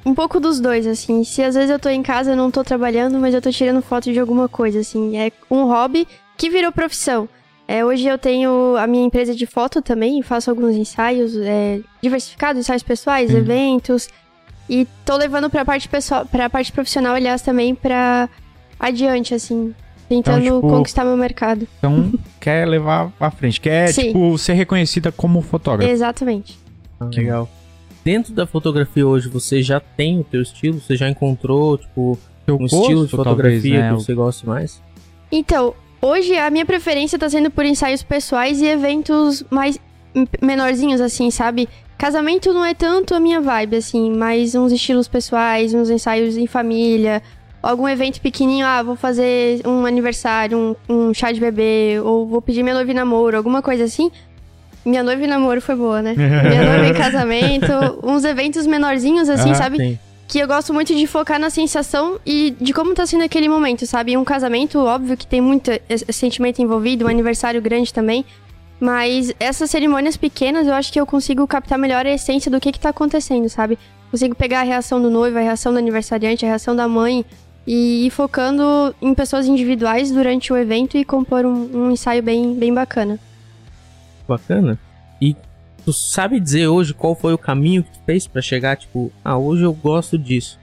Um 0.05 0.13
pouco 0.15 0.39
dos 0.39 0.59
dois, 0.59 0.87
assim. 0.87 1.23
Se 1.23 1.43
às 1.43 1.55
vezes 1.55 1.69
eu 1.69 1.77
tô 1.79 1.89
em 1.89 2.01
casa, 2.01 2.31
eu 2.31 2.35
não 2.35 2.49
tô 2.49 2.63
trabalhando, 2.63 3.19
mas 3.19 3.33
eu 3.33 3.41
tô 3.41 3.51
tirando 3.51 3.81
foto 3.81 4.11
de 4.11 4.19
alguma 4.19 4.47
coisa, 4.47 4.79
assim. 4.79 5.17
É 5.17 5.31
um 5.51 5.65
hobby 5.65 6.07
que 6.37 6.49
virou 6.49 6.71
profissão. 6.71 7.27
É, 7.67 7.85
hoje 7.85 8.07
eu 8.07 8.17
tenho 8.17 8.75
a 8.77 8.87
minha 8.87 9.05
empresa 9.05 9.35
de 9.35 9.45
foto 9.45 9.81
também, 9.81 10.21
faço 10.23 10.49
alguns 10.49 10.75
ensaios 10.75 11.35
é, 11.37 11.81
diversificados, 12.01 12.61
ensaios 12.61 12.81
pessoais, 12.81 13.29
Uhum. 13.31 13.37
eventos. 13.37 14.09
E 14.69 14.87
tô 15.05 15.15
levando 15.17 15.49
pra 15.49 15.65
parte 15.65 15.87
pessoal, 15.87 16.25
pra 16.25 16.49
parte 16.49 16.71
profissional, 16.71 17.13
aliás, 17.15 17.41
também 17.41 17.75
pra 17.75 18.27
adiante, 18.79 19.33
assim. 19.33 19.73
Tentando 20.07 20.43
Então, 20.43 20.61
tipo, 20.61 20.69
conquistar 20.69 21.05
meu 21.05 21.15
mercado. 21.15 21.67
Então, 21.77 22.11
quer 22.41 22.67
levar 22.67 23.11
à 23.19 23.29
frente, 23.29 23.61
quer, 23.61 23.89
Sim. 23.93 24.07
tipo, 24.07 24.37
ser 24.37 24.53
reconhecida 24.53 25.11
como 25.11 25.41
fotógrafa. 25.41 25.91
Exatamente. 25.91 26.57
Ah, 26.99 27.05
legal. 27.13 27.47
Dentro 28.03 28.33
da 28.33 28.47
fotografia 28.47 29.05
hoje, 29.05 29.29
você 29.29 29.61
já 29.61 29.79
tem 29.79 30.19
o 30.19 30.23
teu 30.23 30.41
estilo? 30.41 30.79
Você 30.79 30.95
já 30.95 31.07
encontrou, 31.07 31.77
tipo, 31.77 32.17
Teu 32.45 32.57
um 32.57 32.65
estilo 32.65 33.05
de 33.05 33.11
gosto, 33.11 33.23
talvez, 33.23 33.61
fotografia 33.61 33.81
né? 33.81 33.89
que 33.89 34.03
você 34.03 34.13
gosta 34.15 34.47
mais? 34.47 34.81
Então, 35.31 35.75
hoje 36.01 36.35
a 36.35 36.49
minha 36.49 36.65
preferência 36.65 37.19
tá 37.19 37.29
sendo 37.29 37.51
por 37.51 37.63
ensaios 37.63 38.01
pessoais 38.01 38.59
e 38.61 38.65
eventos 38.65 39.43
mais 39.51 39.79
menorzinhos, 40.41 41.01
assim, 41.01 41.29
sabe? 41.29 41.69
Casamento 41.97 42.51
não 42.53 42.65
é 42.65 42.73
tanto 42.73 43.13
a 43.13 43.19
minha 43.19 43.41
vibe, 43.41 43.75
assim, 43.75 44.11
mas 44.11 44.55
uns 44.55 44.71
estilos 44.71 45.07
pessoais, 45.07 45.73
uns 45.73 45.89
ensaios 45.89 46.37
em 46.37 46.47
família, 46.47 47.21
algum 47.61 47.87
evento 47.87 48.19
pequenininho, 48.21 48.65
ah, 48.65 48.81
vou 48.83 48.95
fazer 48.95 49.61
um 49.65 49.85
aniversário, 49.85 50.75
um, 50.89 50.93
um 51.09 51.13
chá 51.13 51.31
de 51.31 51.39
bebê, 51.39 51.99
ou 52.03 52.25
vou 52.27 52.41
pedir 52.41 52.63
minha 52.63 52.75
noiva 52.75 52.91
em 52.91 52.95
namoro, 52.95 53.35
alguma 53.37 53.61
coisa 53.61 53.83
assim. 53.83 54.11
Minha 54.85 55.03
noiva 55.03 55.23
em 55.23 55.27
namoro 55.27 55.61
foi 55.61 55.75
boa, 55.75 56.01
né? 56.01 56.13
Minha 56.15 56.63
noiva 56.63 56.87
em 56.87 56.93
casamento, 56.97 57.67
uns 58.03 58.23
eventos 58.23 58.65
menorzinhos, 58.65 59.27
assim, 59.29 59.51
Ah, 59.51 59.55
sabe? 59.55 59.77
Tem. 59.77 59.99
que 60.27 60.39
eu 60.39 60.47
gosto 60.47 60.73
muito 60.73 60.95
de 60.95 61.05
focar 61.05 61.37
na 61.39 61.49
sensação 61.49 62.17
e 62.25 62.55
de 62.61 62.71
como 62.71 62.93
tá 62.93 63.05
sendo 63.05 63.23
aquele 63.23 63.49
momento, 63.49 63.85
sabe? 63.85 64.15
Um 64.15 64.23
casamento, 64.23 64.79
óbvio 64.79 65.17
que 65.17 65.27
tem 65.27 65.41
muito 65.41 65.69
sentimento 66.11 66.61
envolvido, 66.61 67.05
um 67.05 67.07
aniversário 67.09 67.61
grande 67.61 67.93
também. 67.93 68.23
Mas 68.79 69.33
essas 69.39 69.69
cerimônias 69.69 70.15
pequenas, 70.15 70.65
eu 70.65 70.73
acho 70.73 70.93
que 70.93 70.99
eu 70.99 71.05
consigo 71.05 71.45
captar 71.45 71.77
melhor 71.77 72.05
a 72.05 72.11
essência 72.13 72.49
do 72.49 72.61
que 72.61 72.71
que 72.71 72.79
tá 72.79 72.89
acontecendo, 72.89 73.49
sabe? 73.49 73.77
Consigo 74.09 74.33
pegar 74.33 74.61
a 74.61 74.63
reação 74.63 75.01
do 75.01 75.09
noivo, 75.09 75.37
a 75.37 75.41
reação 75.41 75.73
do 75.73 75.77
aniversariante, 75.79 76.45
a 76.45 76.47
reação 76.47 76.73
da 76.75 76.87
mãe, 76.87 77.25
e 77.65 78.07
ir 78.07 78.09
focando 78.09 78.95
em 79.01 79.13
pessoas 79.13 79.45
individuais 79.45 80.11
durante 80.11 80.51
o 80.51 80.57
evento 80.57 80.97
e 80.97 81.05
compor 81.05 81.45
um, 81.45 81.69
um 81.73 81.91
ensaio 81.91 82.23
bem, 82.23 82.55
bem 82.55 82.73
bacana. 82.73 83.19
Bacana. 84.27 84.79
E 85.21 85.35
tu 85.85 85.93
sabe 85.93 86.39
dizer 86.39 86.67
hoje 86.67 86.93
qual 86.93 87.15
foi 87.15 87.33
o 87.33 87.37
caminho 87.37 87.83
que 87.83 87.91
tu 87.91 87.99
fez 88.05 88.27
para 88.27 88.41
chegar, 88.41 88.77
tipo, 88.77 89.11
ah, 89.23 89.37
hoje 89.37 89.63
eu 89.63 89.73
gosto 89.73 90.17
disso. 90.17 90.59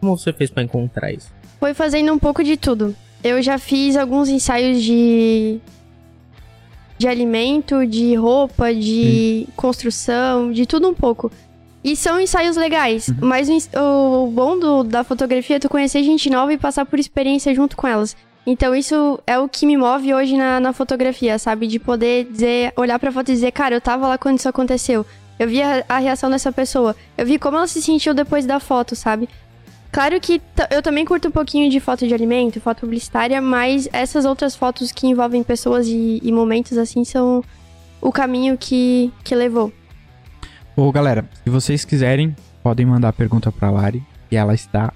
Como 0.00 0.16
você 0.16 0.32
fez 0.32 0.50
para 0.50 0.62
encontrar 0.62 1.12
isso? 1.12 1.32
Foi 1.58 1.74
fazendo 1.74 2.12
um 2.12 2.18
pouco 2.18 2.44
de 2.44 2.56
tudo. 2.56 2.94
Eu 3.22 3.42
já 3.42 3.58
fiz 3.58 3.96
alguns 3.96 4.28
ensaios 4.28 4.82
de 4.82 5.60
de 6.98 7.06
alimento, 7.06 7.86
de 7.86 8.16
roupa, 8.16 8.74
de 8.74 9.46
hum. 9.48 9.52
construção, 9.54 10.50
de 10.50 10.66
tudo 10.66 10.88
um 10.88 10.94
pouco. 10.94 11.30
E 11.82 11.94
são 11.94 12.20
ensaios 12.20 12.56
legais, 12.56 13.08
uhum. 13.08 13.16
mas 13.20 13.48
o, 13.48 14.24
o 14.24 14.30
bom 14.30 14.58
do, 14.58 14.82
da 14.82 15.04
fotografia 15.04 15.56
é 15.56 15.58
tu 15.58 15.68
conhecer 15.68 16.02
gente 16.02 16.28
nova 16.28 16.52
e 16.52 16.58
passar 16.58 16.84
por 16.84 16.98
experiência 16.98 17.54
junto 17.54 17.76
com 17.76 17.86
elas. 17.86 18.16
Então 18.46 18.74
isso 18.74 19.20
é 19.26 19.38
o 19.38 19.48
que 19.48 19.66
me 19.66 19.76
move 19.76 20.12
hoje 20.14 20.36
na, 20.36 20.58
na 20.58 20.72
fotografia, 20.72 21.38
sabe? 21.38 21.66
De 21.66 21.78
poder 21.78 22.24
dizer, 22.24 22.72
olhar 22.76 22.98
pra 22.98 23.12
foto 23.12 23.28
e 23.28 23.34
dizer, 23.34 23.52
cara, 23.52 23.76
eu 23.76 23.80
tava 23.80 24.08
lá 24.08 24.18
quando 24.18 24.38
isso 24.38 24.48
aconteceu. 24.48 25.04
Eu 25.38 25.46
vi 25.46 25.62
a, 25.62 25.84
a 25.88 25.98
reação 25.98 26.30
dessa 26.30 26.50
pessoa. 26.50 26.96
Eu 27.16 27.24
vi 27.24 27.38
como 27.38 27.56
ela 27.56 27.66
se 27.66 27.80
sentiu 27.80 28.12
depois 28.12 28.44
da 28.44 28.58
foto, 28.58 28.96
sabe? 28.96 29.28
Claro 29.92 30.20
que 30.20 30.40
eu 30.70 30.82
também 30.82 31.04
curto 31.04 31.28
um 31.28 31.30
pouquinho 31.30 31.70
de 31.70 31.80
foto 31.80 32.06
de 32.06 32.12
alimento, 32.12 32.60
foto 32.60 32.80
publicitária, 32.80 33.40
mas 33.40 33.88
essas 33.92 34.24
outras 34.24 34.54
fotos 34.54 34.92
que 34.92 35.06
envolvem 35.06 35.42
pessoas 35.42 35.86
e, 35.86 36.20
e 36.22 36.32
momentos 36.32 36.76
assim 36.76 37.04
são 37.04 37.42
o 38.00 38.12
caminho 38.12 38.56
que, 38.58 39.12
que 39.24 39.34
levou. 39.34 39.72
Ô, 40.78 40.92
galera, 40.92 41.24
se 41.42 41.50
vocês 41.50 41.84
quiserem, 41.84 42.36
podem 42.62 42.86
mandar 42.86 43.12
pergunta 43.12 43.50
pra 43.50 43.68
Lari, 43.68 44.00
e 44.30 44.36
ela 44.36 44.54
está, 44.54 44.92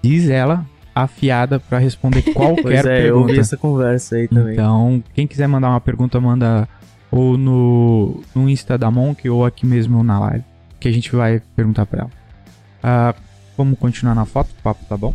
diz 0.00 0.28
ela, 0.28 0.64
afiada 0.94 1.58
para 1.58 1.78
responder 1.78 2.22
qualquer 2.32 2.62
pois 2.62 2.78
é, 2.78 2.82
pergunta. 2.82 3.08
Eu 3.08 3.18
ouvi 3.18 3.38
essa 3.40 3.56
conversa 3.56 4.14
aí 4.14 4.28
também. 4.28 4.52
Então, 4.52 5.02
quem 5.12 5.26
quiser 5.26 5.48
mandar 5.48 5.70
uma 5.70 5.80
pergunta, 5.80 6.20
manda 6.20 6.68
ou 7.10 7.36
no, 7.36 8.22
no 8.32 8.48
Insta 8.48 8.78
da 8.78 8.92
Monk 8.92 9.28
ou 9.28 9.44
aqui 9.44 9.66
mesmo 9.66 10.04
na 10.04 10.20
live, 10.20 10.44
que 10.78 10.86
a 10.86 10.92
gente 10.92 11.10
vai 11.16 11.42
perguntar 11.56 11.84
pra 11.84 12.02
ela. 12.02 13.12
Uh, 13.12 13.20
Vamos 13.56 13.76
continuar 13.76 14.14
na 14.14 14.24
foto, 14.24 14.50
o 14.56 14.62
papo 14.62 14.84
tá 14.88 14.96
bom? 14.96 15.12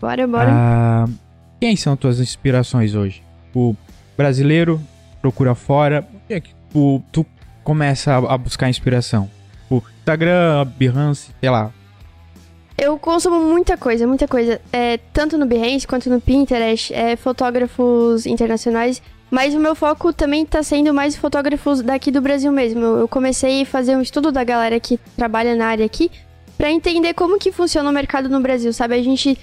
Bora, 0.00 0.26
bora. 0.26 0.48
Ah, 0.50 1.08
quem 1.60 1.76
são 1.76 1.96
tuas 1.96 2.18
inspirações 2.18 2.96
hoje? 2.96 3.22
O 3.54 3.76
brasileiro 4.16 4.80
procura 5.22 5.54
fora. 5.54 6.04
Onde 6.12 6.34
é 6.34 6.40
que 6.40 6.52
tu, 6.72 7.00
tu 7.12 7.24
começa 7.62 8.14
a, 8.14 8.34
a 8.34 8.36
buscar 8.36 8.68
inspiração? 8.68 9.30
O 9.70 9.80
Instagram, 10.00 10.66
Behance, 10.76 11.30
sei 11.40 11.48
lá. 11.48 11.72
Eu 12.76 12.98
consumo 12.98 13.40
muita 13.40 13.76
coisa, 13.76 14.06
muita 14.06 14.26
coisa. 14.26 14.60
É, 14.72 14.98
tanto 15.12 15.38
no 15.38 15.46
Behance 15.46 15.86
quanto 15.86 16.10
no 16.10 16.20
Pinterest, 16.20 16.92
é, 16.92 17.14
fotógrafos 17.14 18.26
internacionais. 18.26 19.00
Mas 19.30 19.54
o 19.54 19.60
meu 19.60 19.74
foco 19.76 20.12
também 20.12 20.44
tá 20.44 20.62
sendo 20.62 20.92
mais 20.92 21.14
fotógrafos 21.14 21.82
daqui 21.82 22.10
do 22.10 22.20
Brasil 22.20 22.50
mesmo. 22.50 22.80
Eu 22.80 23.06
comecei 23.06 23.62
a 23.62 23.66
fazer 23.66 23.94
um 23.94 24.02
estudo 24.02 24.32
da 24.32 24.42
galera 24.42 24.80
que 24.80 24.98
trabalha 25.16 25.54
na 25.54 25.66
área 25.66 25.86
aqui 25.86 26.10
para 26.58 26.70
entender 26.70 27.14
como 27.14 27.38
que 27.38 27.52
funciona 27.52 27.88
o 27.88 27.92
mercado 27.92 28.28
no 28.28 28.40
Brasil, 28.40 28.72
sabe? 28.72 28.94
A 28.94 29.02
gente 29.02 29.38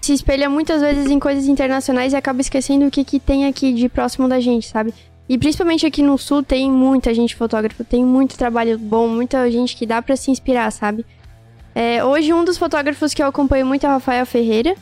se 0.00 0.12
espelha 0.12 0.50
muitas 0.50 0.82
vezes 0.82 1.10
em 1.10 1.18
coisas 1.18 1.46
internacionais 1.46 2.12
e 2.12 2.16
acaba 2.16 2.40
esquecendo 2.42 2.86
o 2.86 2.90
que, 2.90 3.02
que 3.02 3.18
tem 3.18 3.46
aqui 3.46 3.72
de 3.72 3.88
próximo 3.88 4.28
da 4.28 4.38
gente, 4.38 4.68
sabe? 4.68 4.92
E 5.28 5.38
principalmente 5.38 5.86
aqui 5.86 6.02
no 6.02 6.18
sul 6.18 6.42
tem 6.42 6.70
muita 6.70 7.14
gente 7.14 7.34
fotógrafa, 7.34 7.82
tem 7.82 8.04
muito 8.04 8.36
trabalho 8.36 8.78
bom, 8.78 9.08
muita 9.08 9.50
gente 9.50 9.74
que 9.74 9.86
dá 9.86 10.02
para 10.02 10.16
se 10.16 10.30
inspirar, 10.30 10.70
sabe? 10.70 11.04
É, 11.74 12.04
hoje 12.04 12.32
um 12.32 12.44
dos 12.44 12.58
fotógrafos 12.58 13.14
que 13.14 13.22
eu 13.22 13.26
acompanho 13.26 13.66
muito 13.66 13.84
é 13.84 13.88
a 13.88 13.92
Rafael 13.92 14.24
Ferreira. 14.26 14.74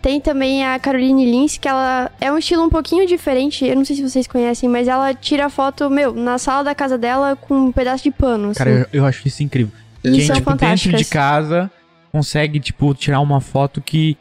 Tem 0.00 0.20
também 0.20 0.66
a 0.66 0.78
Caroline 0.78 1.24
Lins, 1.24 1.56
que 1.56 1.66
ela 1.66 2.10
é 2.20 2.30
um 2.30 2.36
estilo 2.36 2.62
um 2.62 2.68
pouquinho 2.68 3.06
diferente, 3.06 3.64
eu 3.64 3.74
não 3.74 3.86
sei 3.86 3.96
se 3.96 4.02
vocês 4.02 4.26
conhecem, 4.26 4.68
mas 4.68 4.86
ela 4.86 5.14
tira 5.14 5.48
foto, 5.48 5.88
meu, 5.88 6.12
na 6.12 6.36
sala 6.36 6.62
da 6.62 6.74
casa 6.74 6.98
dela 6.98 7.36
com 7.36 7.54
um 7.54 7.72
pedaço 7.72 8.04
de 8.04 8.10
pano. 8.10 8.50
Assim. 8.50 8.58
Cara, 8.58 8.70
eu, 8.70 8.86
eu 8.92 9.06
acho 9.06 9.26
isso 9.26 9.42
incrível. 9.42 9.72
E 10.02 10.10
Quem, 10.10 10.20
são 10.20 10.36
tipo, 10.36 10.50
fantásticas. 10.50 10.92
dentro 10.92 11.04
de 11.04 11.10
casa 11.10 11.70
consegue, 12.12 12.60
tipo, 12.60 12.94
tirar 12.94 13.20
uma 13.20 13.40
foto 13.40 13.80
que 13.80 14.18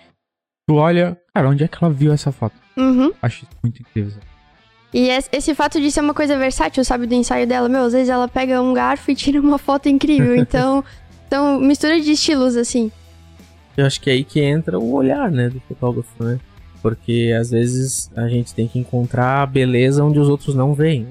tu 0.66 0.76
olha, 0.76 1.18
cara, 1.34 1.50
onde 1.50 1.66
é 1.66 1.68
que 1.68 1.78
ela 1.82 1.92
viu 1.92 2.14
essa 2.14 2.32
foto? 2.32 2.56
Uhum. 2.78 3.12
Acho 3.22 3.44
isso 3.44 3.52
muito 3.62 3.82
incrível. 3.82 4.22
E 4.94 5.10
esse 5.32 5.56
fato 5.56 5.82
de 5.82 5.92
ser 5.92 6.02
uma 6.02 6.14
coisa 6.14 6.38
versátil, 6.38 6.84
sabe, 6.84 7.08
do 7.08 7.16
ensaio 7.16 7.48
dela, 7.48 7.68
meu, 7.68 7.84
às 7.84 7.94
vezes 7.94 8.10
ela 8.10 8.28
pega 8.28 8.62
um 8.62 8.74
garfo 8.74 9.10
e 9.10 9.16
tira 9.16 9.40
uma 9.42 9.58
foto 9.58 9.90
incrível. 9.90 10.36
Então, 10.36 10.84
então 11.28 11.60
mistura 11.60 12.00
de 12.00 12.12
estilos, 12.12 12.56
assim. 12.56 12.92
Eu 13.76 13.86
acho 13.88 14.00
que 14.00 14.10
é 14.10 14.14
aí 14.14 14.24
que 14.24 14.40
entra 14.40 14.78
o 14.78 14.94
olhar, 14.94 15.32
né, 15.32 15.50
do 15.50 15.60
fotógrafo, 15.62 16.24
né? 16.24 16.40
Porque 16.82 17.34
às 17.40 17.50
vezes 17.50 18.12
a 18.16 18.28
gente 18.28 18.54
tem 18.54 18.68
que 18.68 18.78
encontrar 18.78 19.42
a 19.42 19.46
beleza 19.46 20.04
onde 20.04 20.20
os 20.20 20.30
outros 20.30 20.54
não 20.54 20.74
veem. 20.74 21.08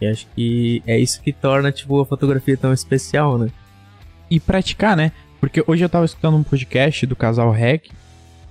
E 0.00 0.06
acho 0.06 0.26
que 0.34 0.82
é 0.86 0.98
isso 0.98 1.20
que 1.20 1.32
torna, 1.32 1.70
tipo, 1.70 2.00
a 2.00 2.06
fotografia 2.06 2.56
tão 2.56 2.72
especial, 2.72 3.36
né? 3.36 3.50
e 4.30 4.38
praticar, 4.38 4.96
né? 4.96 5.12
Porque 5.40 5.64
hoje 5.66 5.84
eu 5.84 5.88
tava 5.88 6.04
escutando 6.04 6.36
um 6.36 6.42
podcast 6.42 7.04
do 7.06 7.16
casal 7.16 7.50
Rec. 7.50 7.88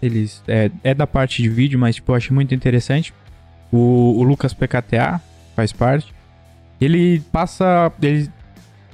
Eles. 0.02 0.44
É, 0.48 0.70
é 0.84 0.94
da 0.94 1.08
parte 1.08 1.42
de 1.42 1.50
vídeo, 1.50 1.80
mas 1.80 1.96
tipo, 1.96 2.12
eu 2.12 2.16
achei 2.16 2.34
muito 2.34 2.54
interessante. 2.54 3.14
O, 3.72 4.20
o 4.20 4.24
Lucas 4.24 4.54
PKTA 4.54 5.22
faz 5.56 5.72
parte. 5.72 6.14
Ele 6.80 7.20
passa. 7.32 7.92
Ele 8.02 8.30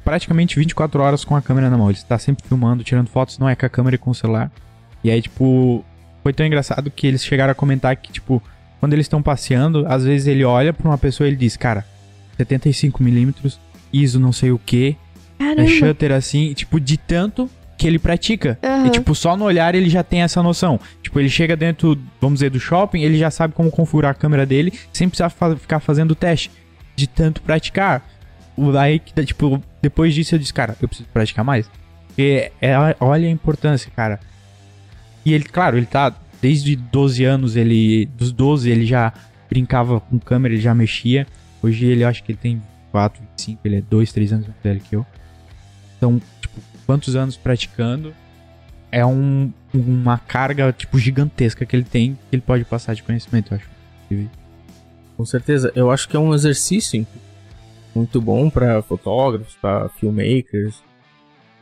praticamente 0.04 0.58
24 0.58 1.02
horas 1.02 1.26
com 1.26 1.36
a 1.36 1.42
câmera 1.42 1.70
na 1.70 1.78
mão. 1.78 1.90
Ele 1.90 1.98
está 1.98 2.18
sempre 2.18 2.48
filmando, 2.48 2.84
tirando 2.84 3.08
fotos, 3.08 3.40
não 3.40 3.50
é 3.50 3.56
com 3.56 3.66
a 3.66 3.70
câmera 3.70 3.96
e 3.96 4.00
com 4.00 4.12
o 4.12 4.16
celular. 4.16 4.52
E 5.04 5.10
aí, 5.10 5.22
tipo, 5.22 5.84
foi 6.24 6.34
tão 6.34 6.46
engraçado 6.46 6.90
que 6.92 7.08
eles 7.08 7.24
chegaram 7.24 7.52
a 7.52 7.56
comentar 7.56 7.96
que, 7.96 8.12
tipo, 8.12 8.42
quando 8.80 8.94
eles 8.94 9.06
estão 9.06 9.22
passeando, 9.22 9.86
às 9.88 10.04
vezes 10.04 10.28
ele 10.28 10.44
olha 10.44 10.74
pra 10.74 10.88
uma 10.88 10.98
pessoa 10.98 11.28
e 11.28 11.32
ele 11.32 11.38
diz, 11.38 11.58
cara, 11.58 11.86
75mm, 12.40 13.58
ISO 13.92 14.20
não 14.20 14.32
sei 14.32 14.52
o 14.52 14.60
que. 14.60 14.96
É 15.40 15.68
shutter 15.68 16.12
assim, 16.12 16.54
tipo, 16.54 16.80
de 16.80 16.98
tanto 16.98 17.50
que 17.78 17.88
ele 17.88 18.00
pratica. 18.00 18.58
Uhum. 18.64 18.88
E, 18.88 18.90
tipo, 18.90 19.14
só 19.14 19.36
no 19.36 19.46
olhar 19.46 19.76
ele 19.76 19.90
já 19.90 20.04
tem 20.04 20.22
essa 20.22 20.42
noção. 20.42 20.80
Tipo, 21.02 21.20
ele 21.20 21.30
chega 21.30 21.56
dentro, 21.56 21.98
vamos 22.22 22.40
dizer, 22.40 22.50
do 22.50 22.60
shopping, 22.60 23.02
ele 23.02 23.18
já 23.18 23.30
sabe 23.30 23.54
como 23.54 23.72
configurar 23.72 24.12
a 24.12 24.14
câmera 24.14 24.46
dele 24.46 24.74
sem 24.94 25.08
precisar 25.10 25.30
fa 25.30 25.56
ficar 25.56 25.80
fazendo 25.80 26.16
teste. 26.16 26.52
De 26.96 27.08
tanto 27.08 27.42
praticar. 27.42 28.08
Aí, 28.80 29.00
tipo, 29.26 29.62
depois 29.82 30.14
disso 30.14 30.36
eu 30.36 30.40
disse, 30.40 30.54
cara, 30.54 30.78
eu 30.82 30.88
preciso 30.88 31.10
praticar 31.10 31.44
mais. 31.44 31.70
Porque 32.08 32.52
é, 32.62 32.74
olha 33.02 33.28
a 33.28 33.32
importância, 33.32 33.92
cara. 33.94 34.20
E 35.26 35.34
ele, 35.34 35.44
claro, 35.44 35.76
ele 35.76 35.86
tá 35.86 36.14
desde 36.42 36.76
12 36.76 37.24
anos, 37.26 37.56
ele. 37.58 38.06
Dos 38.18 38.32
12 38.32 38.70
ele 38.70 38.86
já 38.86 39.12
brincava 39.50 40.00
com 40.00 40.18
câmera, 40.20 40.54
ele 40.54 40.62
já 40.62 40.74
mexia. 40.74 41.28
Hoje 41.62 41.86
ele 41.86 42.04
acho 42.04 42.24
que 42.24 42.32
ele 42.32 42.40
tem 42.42 42.62
4, 42.92 43.22
5, 43.36 43.60
ele 43.66 43.78
é 43.78 43.82
2, 43.82 44.14
3 44.14 44.34
anos 44.34 44.48
mais 44.48 44.60
velho 44.64 44.80
que 44.80 44.96
eu. 44.96 45.06
Então, 45.98 46.22
quantos 46.86 47.16
anos 47.16 47.36
praticando, 47.36 48.14
é 48.92 49.06
um, 49.06 49.52
uma 49.74 50.18
carga, 50.18 50.72
tipo, 50.72 50.98
gigantesca 50.98 51.66
que 51.66 51.76
ele 51.76 51.84
tem, 51.84 52.16
que 52.30 52.36
ele 52.36 52.42
pode 52.42 52.64
passar 52.64 52.94
de 52.94 53.04
conhecimento, 53.04 53.54
eu 53.54 53.58
acho. 53.58 53.70
Com 55.18 55.26
certeza. 55.26 55.72
Eu 55.76 55.92
acho 55.92 56.08
que 56.08 56.16
é 56.16 56.20
um 56.20 56.34
exercício 56.34 57.06
muito 57.94 58.22
bom 58.22 58.50
para 58.50 58.82
fotógrafos, 58.82 59.56
para 59.56 59.90
filmmakers. 59.90 60.82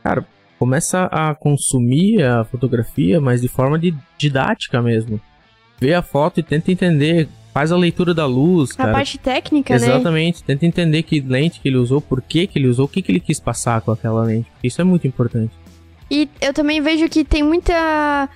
Cara, 0.02 0.26
começa 0.58 1.04
a 1.04 1.34
consumir 1.34 2.22
a 2.22 2.44
fotografia, 2.44 3.20
mas 3.20 3.40
de 3.40 3.48
forma 3.48 3.78
de 3.78 3.94
didática 4.18 4.82
mesmo. 4.82 5.20
Vê 5.80 5.94
a 5.94 6.02
foto 6.02 6.40
e 6.40 6.42
tenta 6.42 6.72
entender 6.72 7.28
faz 7.54 7.70
a 7.70 7.76
leitura 7.76 8.12
da 8.12 8.26
luz, 8.26 8.72
a 8.72 8.74
cara. 8.74 8.92
Parte 8.92 9.16
técnica, 9.16 9.74
Exatamente. 9.74 9.94
né? 9.94 10.00
Exatamente. 10.00 10.44
Tenta 10.44 10.66
entender 10.66 11.02
que 11.04 11.20
lente 11.20 11.60
que 11.60 11.68
ele 11.68 11.76
usou, 11.76 12.00
por 12.00 12.20
que 12.20 12.48
que 12.48 12.58
ele 12.58 12.66
usou, 12.66 12.86
o 12.86 12.88
que 12.88 13.00
que 13.00 13.12
ele 13.12 13.20
quis 13.20 13.38
passar 13.38 13.80
com 13.80 13.92
aquela 13.92 14.24
lente. 14.24 14.48
Isso 14.62 14.80
é 14.80 14.84
muito 14.84 15.06
importante. 15.06 15.54
E 16.10 16.28
eu 16.40 16.52
também 16.52 16.80
vejo 16.80 17.08
que 17.08 17.24
tem 17.24 17.44
muita 17.44 18.28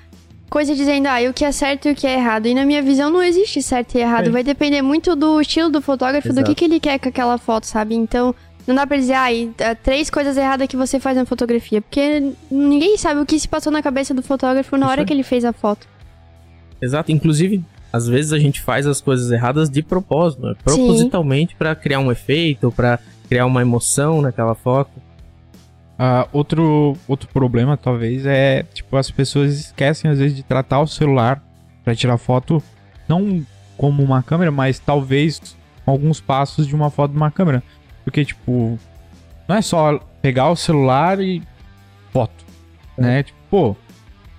coisa 0.49 0.75
dizendo, 0.75 1.07
ah, 1.09 1.19
o 1.29 1.35
que 1.35 1.45
é 1.45 1.51
certo 1.51 1.89
e 1.89 1.93
o 1.93 1.95
que 1.97 2.07
é 2.07 2.15
errado. 2.15 2.47
E 2.47 2.55
na 2.55 2.65
minha 2.65 2.81
visão 2.81 3.11
não 3.11 3.23
existe 3.23 3.61
certo 3.61 3.97
e 3.97 4.01
errado. 4.01 4.29
É. 4.29 4.31
Vai 4.31 4.45
depender 4.45 4.83
muito 4.83 5.17
do 5.17 5.41
estilo 5.41 5.69
do 5.69 5.83
fotógrafo, 5.83 6.29
Exato. 6.29 6.45
do 6.45 6.49
que, 6.49 6.55
que 6.55 6.65
ele 6.65 6.79
quer 6.79 6.99
com 7.01 7.09
aquela 7.09 7.37
foto, 7.39 7.65
sabe? 7.67 7.97
Então, 7.97 8.33
não 8.69 8.75
dá 8.75 8.87
pra 8.87 8.97
dizer, 8.97 9.15
ah, 9.15 9.33
é 9.33 9.75
três 9.75 10.09
coisas 10.11 10.37
erradas 10.37 10.69
que 10.69 10.77
você 10.77 11.01
faz 11.01 11.17
na 11.17 11.27
fotografia. 11.27 11.83
Porque 11.83 12.33
ninguém 12.49 12.97
sabe 12.97 13.21
o 13.21 13.27
que 13.27 13.39
se 13.39 13.49
passou 13.49 13.73
na 13.73 13.83
cabeça 13.83 14.15
do 14.15 14.23
fotógrafo 14.23 14.77
na 14.77 14.87
Isso 14.87 14.93
hora 14.93 15.03
é. 15.03 15.05
que 15.05 15.13
ele 15.13 15.25
fez 15.25 15.45
a 15.45 15.53
foto. 15.53 15.89
Exato. 16.81 17.11
Inclusive, 17.11 17.65
às 17.93 18.07
vezes 18.07 18.33
a 18.33 18.39
gente 18.39 18.61
faz 18.61 18.87
as 18.87 19.01
coisas 19.01 19.31
erradas 19.31 19.71
de 19.71 19.83
propósito, 19.83 20.43
né? 20.43 20.55
propositalmente 20.63 21.55
para 21.57 21.75
criar 21.75 22.01
um 22.01 22.13
efeito, 22.13 22.71
para 22.71 22.99
criar 23.29 23.47
uma 23.47 23.63
emoção 23.63 24.21
naquela 24.21 24.55
foto. 24.55 24.91
Uh, 25.99 26.29
outro, 26.33 26.97
outro 27.09 27.29
problema, 27.33 27.77
talvez, 27.77 28.25
é 28.25 28.63
tipo 28.73 28.97
as 28.97 29.11
pessoas 29.11 29.59
esquecem 29.59 30.11
às 30.11 30.19
vezes 30.19 30.37
de 30.37 30.45
tratar 30.45 30.81
o 30.81 30.87
celular 30.87 31.43
para 31.83 31.95
tirar 31.95 32.19
foto, 32.19 32.63
não 33.09 33.45
como 33.77 34.03
uma 34.03 34.23
câmera, 34.23 34.51
mas 34.51 34.79
talvez 34.79 35.57
alguns 35.87 36.21
passos 36.21 36.67
de 36.67 36.75
uma 36.75 36.91
foto 36.91 37.13
de 37.13 37.17
uma 37.17 37.31
câmera. 37.31 37.63
Porque, 38.05 38.25
tipo, 38.25 38.79
não 39.49 39.57
é 39.57 39.63
só 39.63 39.99
pegar 40.21 40.51
o 40.51 40.57
celular 40.57 41.21
e 41.21 41.43
foto, 42.13 42.45
é. 42.97 43.03
né? 43.03 43.23
Tipo, 43.23 43.39
pô, 43.51 43.77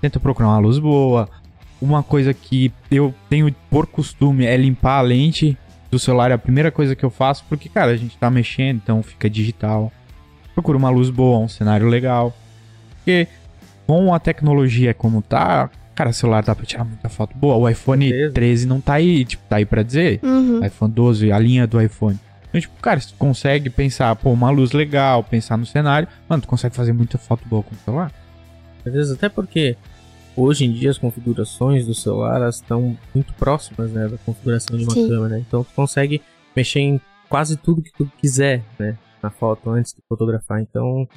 tenta 0.02 0.20
procurar 0.20 0.50
uma 0.50 0.60
luz 0.60 0.80
boa, 0.80 1.30
uma 1.82 2.04
coisa 2.04 2.34
que 2.34 2.72
eu 2.92 3.14
tenho 3.30 3.54
por 3.70 3.88
costume 3.88 4.46
é 4.46 4.56
limpar 4.58 5.00
a 5.00 5.02
lente 5.02 5.58
do 5.90 5.98
celular, 5.98 6.32
é 6.32 6.34
a 6.34 6.38
primeira 6.38 6.72
coisa 6.72 6.96
que 6.96 7.04
eu 7.04 7.10
faço, 7.10 7.44
porque, 7.50 7.68
cara, 7.68 7.92
a 7.92 7.98
gente 7.98 8.18
tá 8.18 8.30
mexendo, 8.30 8.78
então 8.78 9.02
fica 9.02 9.30
digital. 9.30 9.92
Procura 10.54 10.78
uma 10.78 10.90
luz 10.90 11.10
boa, 11.10 11.40
um 11.40 11.48
cenário 11.48 11.88
legal. 11.88 12.36
Porque 12.96 13.28
com 13.88 14.14
a 14.14 14.20
tecnologia 14.20 14.94
como 14.94 15.22
tá, 15.22 15.70
cara, 15.96 16.14
celular 16.14 16.44
dá 16.44 16.54
pra 16.54 16.66
tirar 16.66 16.84
muita 16.84 17.10
foto 17.10 17.36
boa. 17.36 17.56
O 17.56 17.68
iPhone 17.68 18.08
Certeza. 18.08 18.34
13 18.34 18.68
não 18.68 18.80
tá 18.80 18.94
aí, 18.94 19.26
tipo, 19.26 19.44
tá 19.50 19.56
aí 19.56 19.66
pra 19.66 19.82
dizer. 19.82 20.20
Uhum. 20.22 20.64
iPhone 20.64 20.94
12, 20.94 21.32
a 21.32 21.40
linha 21.40 21.66
do 21.66 21.82
iPhone. 21.82 22.20
Então, 22.50 22.62
tipo, 22.62 22.80
cara, 22.82 23.00
se 23.00 23.10
tu 23.10 23.16
consegue 23.18 23.70
pensar, 23.70 24.16
pô, 24.16 24.32
uma 24.32 24.50
luz 24.50 24.72
legal, 24.74 25.24
pensar 25.24 25.58
no 25.58 25.66
cenário, 25.66 26.08
mano, 26.28 26.42
tu 26.42 26.48
consegue 26.48 26.76
fazer 26.76 26.94
muita 26.94 27.18
foto 27.18 27.48
boa 27.48 27.64
com 27.64 27.74
o 27.74 27.78
celular. 27.86 28.12
Às 28.86 28.94
vezes 28.94 29.12
até 29.12 29.30
porque 29.30 29.76
hoje 30.40 30.66
em 30.66 30.72
dia 30.72 30.90
as 30.90 30.98
configurações 30.98 31.86
do 31.86 31.94
celular 31.94 32.38
elas 32.38 32.56
estão 32.56 32.98
muito 33.14 33.34
próximas, 33.34 33.92
né, 33.92 34.08
da 34.08 34.18
configuração 34.18 34.78
de 34.78 34.84
uma 34.84 34.94
Sim. 34.94 35.08
câmera. 35.08 35.40
Então 35.40 35.64
tu 35.64 35.72
consegue 35.76 36.22
mexer 36.56 36.80
em 36.80 37.02
quase 37.28 37.58
tudo 37.58 37.82
que 37.82 37.92
tu 37.92 38.10
quiser, 38.18 38.64
né, 38.78 38.98
na 39.22 39.30
foto 39.30 39.70
antes 39.70 39.94
de 39.94 40.02
fotografar. 40.08 40.62
Então 40.62 41.08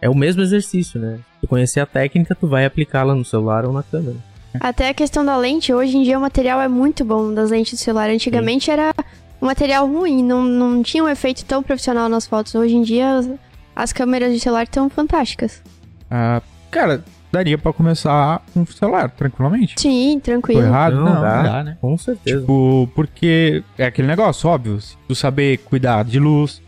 é 0.00 0.10
o 0.10 0.14
mesmo 0.14 0.42
exercício, 0.42 1.00
né? 1.00 1.16
Se 1.16 1.40
tu 1.42 1.48
conhecer 1.48 1.80
a 1.80 1.86
técnica, 1.86 2.34
tu 2.34 2.46
vai 2.46 2.64
aplicá-la 2.64 3.14
no 3.14 3.24
celular 3.24 3.64
ou 3.64 3.72
na 3.72 3.82
câmera. 3.82 4.16
Até 4.60 4.88
a 4.88 4.94
questão 4.94 5.24
da 5.24 5.36
lente, 5.36 5.72
hoje 5.72 5.96
em 5.96 6.02
dia 6.02 6.18
o 6.18 6.20
material 6.20 6.60
é 6.60 6.68
muito 6.68 7.04
bom 7.04 7.32
das 7.32 7.50
lentes 7.50 7.74
do 7.74 7.82
celular. 7.82 8.10
Antigamente 8.10 8.70
era 8.70 8.94
um 9.40 9.46
material 9.46 9.86
ruim, 9.86 10.22
não, 10.22 10.42
não 10.42 10.82
tinha 10.82 11.04
um 11.04 11.08
efeito 11.08 11.44
tão 11.44 11.62
profissional 11.62 12.08
nas 12.08 12.26
fotos. 12.26 12.54
Hoje 12.54 12.74
em 12.74 12.82
dia 12.82 13.18
as, 13.18 13.30
as 13.74 13.92
câmeras 13.92 14.32
de 14.32 14.40
celular 14.40 14.64
estão 14.64 14.88
fantásticas. 14.88 15.62
Ah, 16.10 16.40
cara, 16.70 17.04
daria 17.36 17.58
pra 17.58 17.72
começar 17.72 18.42
com 18.52 18.62
o 18.62 18.66
celular, 18.66 19.10
tranquilamente. 19.10 19.74
Sim, 19.78 20.14
Tô 20.18 20.24
tranquilo. 20.32 20.62
errado? 20.62 20.96
Não, 20.96 21.04
Não, 21.04 21.20
dá. 21.20 21.36
não 21.36 21.42
dá, 21.42 21.64
né? 21.64 21.76
Com 21.80 21.96
certeza. 21.98 22.40
Tipo, 22.40 22.90
porque 22.94 23.62
é 23.78 23.84
aquele 23.86 24.08
negócio, 24.08 24.48
óbvio. 24.48 24.80
Se 24.80 24.96
tu 25.06 25.14
saber 25.14 25.58
cuidar 25.58 26.04
de 26.04 26.18
luz, 26.18 26.62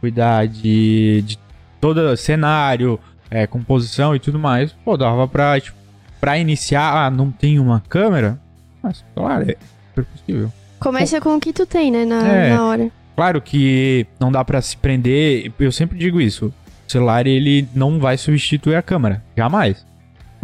cuidar 0.00 0.46
de, 0.46 1.22
de 1.26 1.38
todo 1.80 2.16
cenário, 2.16 2.98
é, 3.30 3.46
composição 3.46 4.14
e 4.14 4.18
tudo 4.18 4.38
mais, 4.38 4.72
pô, 4.84 4.96
dava 4.96 5.26
pra, 5.26 5.60
tipo, 5.60 5.76
pra 6.20 6.38
iniciar, 6.38 7.06
ah, 7.06 7.10
não 7.10 7.30
tem 7.30 7.58
uma 7.58 7.82
câmera, 7.88 8.38
mas, 8.82 9.04
claro, 9.14 9.50
é 9.50 9.56
super 9.88 10.04
possível. 10.04 10.52
Começa 10.80 11.20
com 11.20 11.34
o 11.36 11.40
que 11.40 11.52
tu 11.52 11.66
tem, 11.66 11.90
né, 11.90 12.04
na, 12.04 12.26
É. 12.26 12.54
na 12.54 12.64
hora. 12.64 12.90
Claro 13.16 13.40
que 13.40 14.06
não 14.20 14.30
dá 14.32 14.44
pra 14.44 14.60
se 14.60 14.76
prender, 14.76 15.52
eu 15.58 15.70
sempre 15.72 15.96
digo 15.98 16.20
isso, 16.20 16.52
o 16.86 16.90
celular, 16.90 17.26
ele 17.26 17.66
não 17.74 17.98
vai 17.98 18.16
substituir 18.18 18.74
a 18.74 18.82
câmera, 18.82 19.22
jamais. 19.36 19.86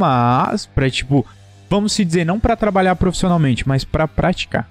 Mas, 0.01 0.65
pra, 0.65 0.89
tipo, 0.89 1.27
vamos 1.69 1.93
se 1.93 2.05
dizer, 2.05 2.25
não 2.25 2.41
pra 2.41 2.57
trabalhar 2.57 2.97
profissionalmente, 2.97 3.69
mas 3.69 3.85
pra 3.85 4.09
praticar. 4.09 4.67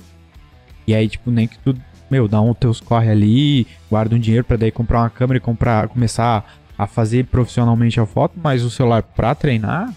E 0.87 0.95
aí, 0.95 1.07
tipo, 1.07 1.29
nem 1.29 1.47
que 1.47 1.59
tu, 1.59 1.79
meu, 2.09 2.27
dá 2.27 2.41
um 2.41 2.51
teus 2.55 2.81
corre 2.81 3.11
ali, 3.11 3.67
guarda 3.91 4.15
um 4.15 4.19
dinheiro 4.19 4.43
pra 4.43 4.57
daí 4.57 4.71
comprar 4.71 5.01
uma 5.01 5.09
câmera 5.09 5.37
e 5.37 5.39
comprar, 5.39 5.87
começar 5.87 6.43
a 6.75 6.87
fazer 6.87 7.25
profissionalmente 7.25 7.99
a 7.99 8.07
foto, 8.07 8.39
mas 8.41 8.63
o 8.63 8.71
celular 8.71 9.03
pra 9.03 9.35
treinar, 9.35 9.93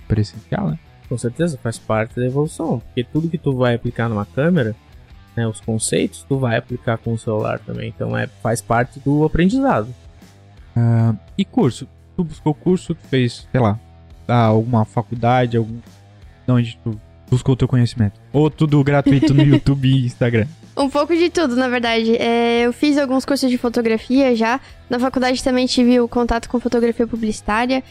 super 0.00 0.18
essencial, 0.18 0.70
né? 0.70 0.78
Com 1.08 1.16
certeza 1.16 1.56
faz 1.62 1.78
parte 1.78 2.16
da 2.16 2.26
evolução, 2.26 2.80
porque 2.80 3.04
tudo 3.04 3.28
que 3.28 3.38
tu 3.38 3.56
vai 3.56 3.74
aplicar 3.74 4.08
numa 4.08 4.26
câmera, 4.26 4.74
né, 5.36 5.46
os 5.46 5.60
conceitos, 5.60 6.24
tu 6.28 6.38
vai 6.38 6.56
aplicar 6.56 6.98
com 6.98 7.12
o 7.12 7.18
celular 7.18 7.60
também. 7.60 7.92
Então 7.94 8.16
é 8.16 8.26
faz 8.26 8.60
parte 8.60 8.98
do 8.98 9.24
aprendizado. 9.24 9.94
E 11.38 11.44
curso? 11.44 11.86
Tu 12.16 12.24
buscou 12.24 12.54
curso, 12.54 12.94
tu 12.94 13.06
fez, 13.06 13.46
sei 13.52 13.60
lá, 13.60 13.78
ah, 14.28 14.46
alguma 14.46 14.84
faculdade, 14.84 15.56
algum. 15.56 15.78
De 16.46 16.52
onde 16.52 16.78
tu 16.82 17.00
buscou 17.30 17.54
o 17.54 17.56
teu 17.56 17.68
conhecimento? 17.68 18.20
Ou 18.32 18.50
tudo 18.50 18.82
gratuito 18.84 19.32
no 19.32 19.42
YouTube 19.44 19.88
e 19.88 20.06
Instagram? 20.06 20.46
Um 20.76 20.90
pouco 20.90 21.14
de 21.14 21.30
tudo, 21.30 21.54
na 21.54 21.68
verdade. 21.68 22.16
É, 22.16 22.62
eu 22.62 22.72
fiz 22.72 22.98
alguns 22.98 23.24
cursos 23.24 23.48
de 23.48 23.56
fotografia 23.56 24.34
já. 24.34 24.60
Na 24.90 24.98
faculdade 24.98 25.42
também 25.42 25.66
tive 25.66 26.00
o 26.00 26.08
contato 26.08 26.48
com 26.48 26.58
fotografia 26.58 27.06
publicitária. 27.06 27.82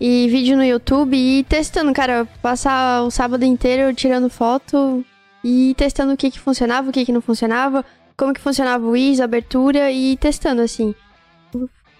E 0.00 0.28
vídeo 0.30 0.56
no 0.56 0.64
YouTube 0.64 1.14
e 1.14 1.44
testando, 1.44 1.92
cara. 1.92 2.26
Passar 2.40 3.02
o 3.02 3.10
sábado 3.10 3.44
inteiro 3.44 3.94
tirando 3.94 4.30
foto 4.30 5.04
e 5.44 5.74
testando 5.76 6.14
o 6.14 6.16
que 6.16 6.30
que 6.30 6.40
funcionava, 6.40 6.88
o 6.88 6.92
que 6.92 7.04
que 7.04 7.12
não 7.12 7.20
funcionava. 7.20 7.84
Como 8.16 8.32
que 8.32 8.40
funcionava 8.40 8.86
o 8.86 8.96
ISO, 8.96 9.20
a 9.20 9.26
abertura 9.26 9.90
e 9.90 10.16
testando, 10.16 10.62
assim. 10.62 10.94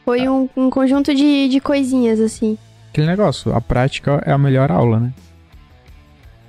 Foi 0.04 0.26
um, 0.28 0.48
um 0.56 0.70
conjunto 0.70 1.14
de, 1.14 1.48
de 1.48 1.60
coisinhas, 1.60 2.18
assim. 2.18 2.56
Aquele 2.90 3.06
negócio, 3.06 3.54
a 3.54 3.60
prática 3.60 4.22
é 4.26 4.32
a 4.32 4.38
melhor 4.38 4.70
aula, 4.70 4.98
né? 4.98 5.12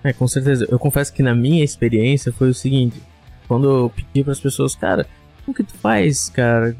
É, 0.04 0.12
com 0.12 0.28
certeza. 0.28 0.68
Eu 0.70 0.80
confesso 0.80 1.14
que 1.14 1.22
na 1.22 1.36
minha 1.36 1.64
experiência 1.64 2.34
foi 2.34 2.50
o 2.50 2.54
seguinte: 2.54 3.02
quando 3.48 3.70
eu 3.70 3.90
pedi 3.90 4.24
para 4.24 4.34
as 4.34 4.40
pessoas, 4.40 4.76
cara, 4.76 5.06
como 5.46 5.56
que 5.56 5.64
tu 5.64 5.74
faz, 5.76 6.30
cara? 6.30 6.76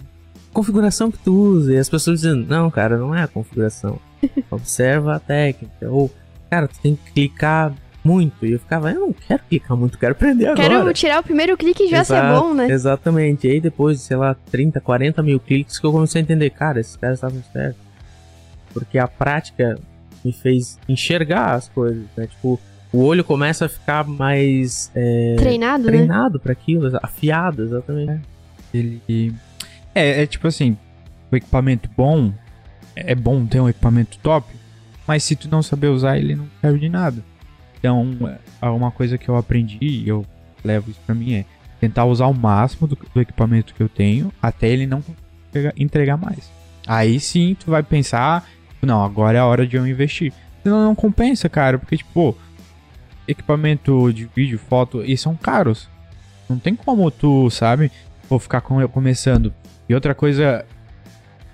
Configuração 0.52 1.12
que 1.12 1.18
tu 1.20 1.34
usa. 1.34 1.74
E 1.74 1.78
as 1.78 1.88
pessoas 1.88 2.22
dizendo, 2.22 2.46
não, 2.48 2.70
cara, 2.70 2.98
não 2.98 3.16
é 3.16 3.24
a 3.24 3.28
configuração. 3.28 4.00
Observa 4.50 5.16
a 5.16 5.20
técnica. 5.20 5.90
Ou, 5.90 6.12
cara, 6.50 6.68
tu 6.68 6.80
tem 6.80 6.96
que 6.96 7.12
clicar 7.12 7.74
muito. 8.04 8.46
E 8.46 8.54
eu 8.54 8.60
ficava, 8.60 8.92
eu 8.92 9.00
não 9.00 9.14
quero 9.14 9.44
clicar 9.48 9.78
muito, 9.78 9.98
quero 9.98 10.14
aprender 10.14 10.48
agora. 10.48 10.68
Quero 10.68 10.94
tirar 10.94 11.20
o 11.20 11.24
primeiro 11.24 11.56
clique 11.56 11.84
e 11.84 11.88
já 11.88 12.04
ser 12.04 12.16
Exato, 12.16 12.42
bom, 12.42 12.54
né? 12.54 12.70
Exatamente. 12.70 13.48
E 13.48 13.52
aí 13.52 13.62
depois 13.62 14.00
de, 14.00 14.04
sei 14.04 14.18
lá, 14.18 14.36
30, 14.50 14.82
40 14.82 15.22
mil 15.24 15.40
cliques 15.40 15.80
que 15.80 15.86
eu 15.86 15.92
comecei 15.92 16.20
a 16.20 16.24
entender, 16.24 16.50
cara, 16.50 16.80
esses 16.80 16.96
caras 16.96 17.18
estavam 17.18 17.42
certos. 17.54 17.91
Porque 18.74 18.98
a 18.98 19.08
prática 19.08 19.78
me 20.24 20.32
fez 20.32 20.80
enxergar 20.88 21.54
as 21.54 21.68
coisas, 21.70 22.04
né? 22.16 22.28
Tipo, 22.28 22.60
o 22.94 23.04
olho 23.04 23.24
começa 23.24 23.66
a 23.66 23.70
ficar 23.70 24.06
mais 24.06 24.92
é, 24.94 25.36
Treinado, 25.38 25.86
né? 25.86 25.92
treinado 25.92 26.40
para 26.40 26.52
aquilo, 26.52 26.92
afiado, 27.02 27.64
exatamente. 27.64 28.22
Ele. 28.74 29.34
É, 29.96 30.24
é 30.24 30.26
tipo 30.26 30.48
assim, 30.48 30.78
o 31.32 31.36
equipamento 31.36 31.90
bom, 31.96 32.34
é 32.96 33.16
bom 33.16 33.46
ter 33.46 33.60
um 33.60 33.70
equipamento 33.70 34.18
top, 34.20 34.54
mas 35.08 35.24
se 35.24 35.36
tu 35.36 35.50
não 35.50 35.62
saber 35.64 35.88
usar, 35.88 36.18
ele 36.18 36.36
não 36.36 36.48
serve 36.62 36.80
de 36.80 36.90
nada. 36.90 37.24
Então, 37.80 38.16
é 38.62 38.68
uma 38.68 38.92
coisa 38.92 39.18
que 39.18 39.28
eu 39.28 39.36
aprendi 39.36 39.80
e 39.82 40.08
eu 40.08 40.26
levo 40.64 40.92
isso 40.92 41.00
pra 41.06 41.16
mim 41.16 41.34
é 41.34 41.46
tentar 41.80 42.06
usar 42.06 42.28
o 42.28 42.34
máximo 42.34 42.88
do, 42.88 42.96
do 42.96 43.22
equipamento 43.22 43.74
que 43.74 43.82
eu 43.82 43.90
tenho 43.90 44.32
até 44.40 44.70
ele 44.70 44.86
não 44.86 45.04
entregar 45.76 46.16
mais. 46.16 46.52
Aí 46.86 47.20
sim 47.20 47.56
tu 47.60 47.72
vai 47.72 47.82
pensar, 47.82 48.48
não, 48.88 49.04
agora 49.04 49.38
é 49.38 49.42
a 49.42 49.46
hora 49.46 49.66
de 49.68 49.76
eu 49.78 49.86
investir. 49.88 50.34
Senão 50.64 50.84
não 50.86 50.96
compensa, 50.96 51.48
cara, 51.50 51.78
porque 51.80 51.98
tipo, 51.98 52.38
equipamento 53.28 54.12
de 54.14 54.26
vídeo, 54.36 54.60
foto, 54.60 55.04
e 55.04 55.18
são 55.18 55.36
caros. 55.36 55.88
Não 56.50 56.58
tem 56.60 56.76
como 56.76 57.10
tu, 57.10 57.50
sabe, 57.50 57.92
vou 58.30 58.40
ficar 58.40 58.62
com- 58.62 58.86
começando. 58.88 59.54
E 59.88 59.94
outra 59.96 60.14
coisa 60.14 60.66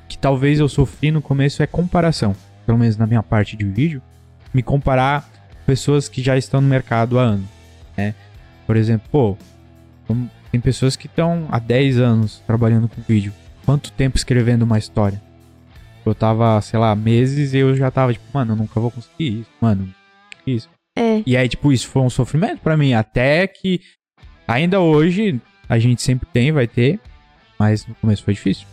que 0.08 0.18
talvez 0.18 0.60
eu 0.60 0.68
sofri 0.70 1.12
no 1.12 1.22
começo 1.22 1.62
é 1.62 1.68
comparação. 1.68 2.36
Pelo 2.66 2.78
menos 2.78 2.98
na 2.98 3.06
minha 3.08 3.24
parte 3.24 3.56
de 3.56 3.66
vídeo. 3.66 4.02
Me 4.54 4.62
comparar 4.64 5.22
com 5.22 5.66
pessoas 5.66 6.10
que 6.10 6.22
já 6.22 6.38
estão 6.38 6.62
no 6.62 6.68
mercado 6.68 7.20
há 7.20 7.24
anos. 7.24 7.46
Né? 7.96 8.14
Por 8.66 8.76
exemplo, 8.76 9.08
pô, 9.12 9.38
tem 10.52 10.60
pessoas 10.62 10.96
que 10.96 11.08
estão 11.08 11.48
há 11.52 11.60
10 11.60 12.00
anos 12.00 12.42
trabalhando 12.48 12.88
com 12.88 13.02
vídeo. 13.02 13.34
Quanto 13.66 13.92
tempo 13.92 14.18
escrevendo 14.18 14.64
uma 14.64 14.78
história? 14.78 15.22
Eu 16.10 16.16
tava, 16.16 16.60
sei 16.62 16.80
lá, 16.80 16.96
meses 16.96 17.54
e 17.54 17.58
eu 17.58 17.76
já 17.76 17.92
tava 17.92 18.14
tipo, 18.14 18.26
mano, 18.34 18.54
eu 18.54 18.58
nunca 18.58 18.80
vou 18.80 18.92
conseguir 18.92 19.42
isso, 19.42 19.50
mano. 19.62 19.94
Isso. 20.46 20.70
É. 20.96 21.22
E 21.26 21.38
aí, 21.38 21.48
tipo, 21.48 21.72
isso 21.72 21.88
foi 21.88 22.02
um 22.02 22.10
sofrimento 22.10 22.60
pra 22.60 22.78
mim. 22.78 22.94
Até 22.94 23.46
que 23.48 23.82
ainda 24.48 24.80
hoje 24.80 25.40
a 25.70 25.78
gente 25.78 26.02
sempre 26.02 26.28
tem, 26.32 26.52
vai 26.52 26.68
ter. 26.68 27.00
Mas 27.60 27.86
no 27.86 27.96
começo 27.96 28.24
foi 28.24 28.34
difícil. 28.34 28.66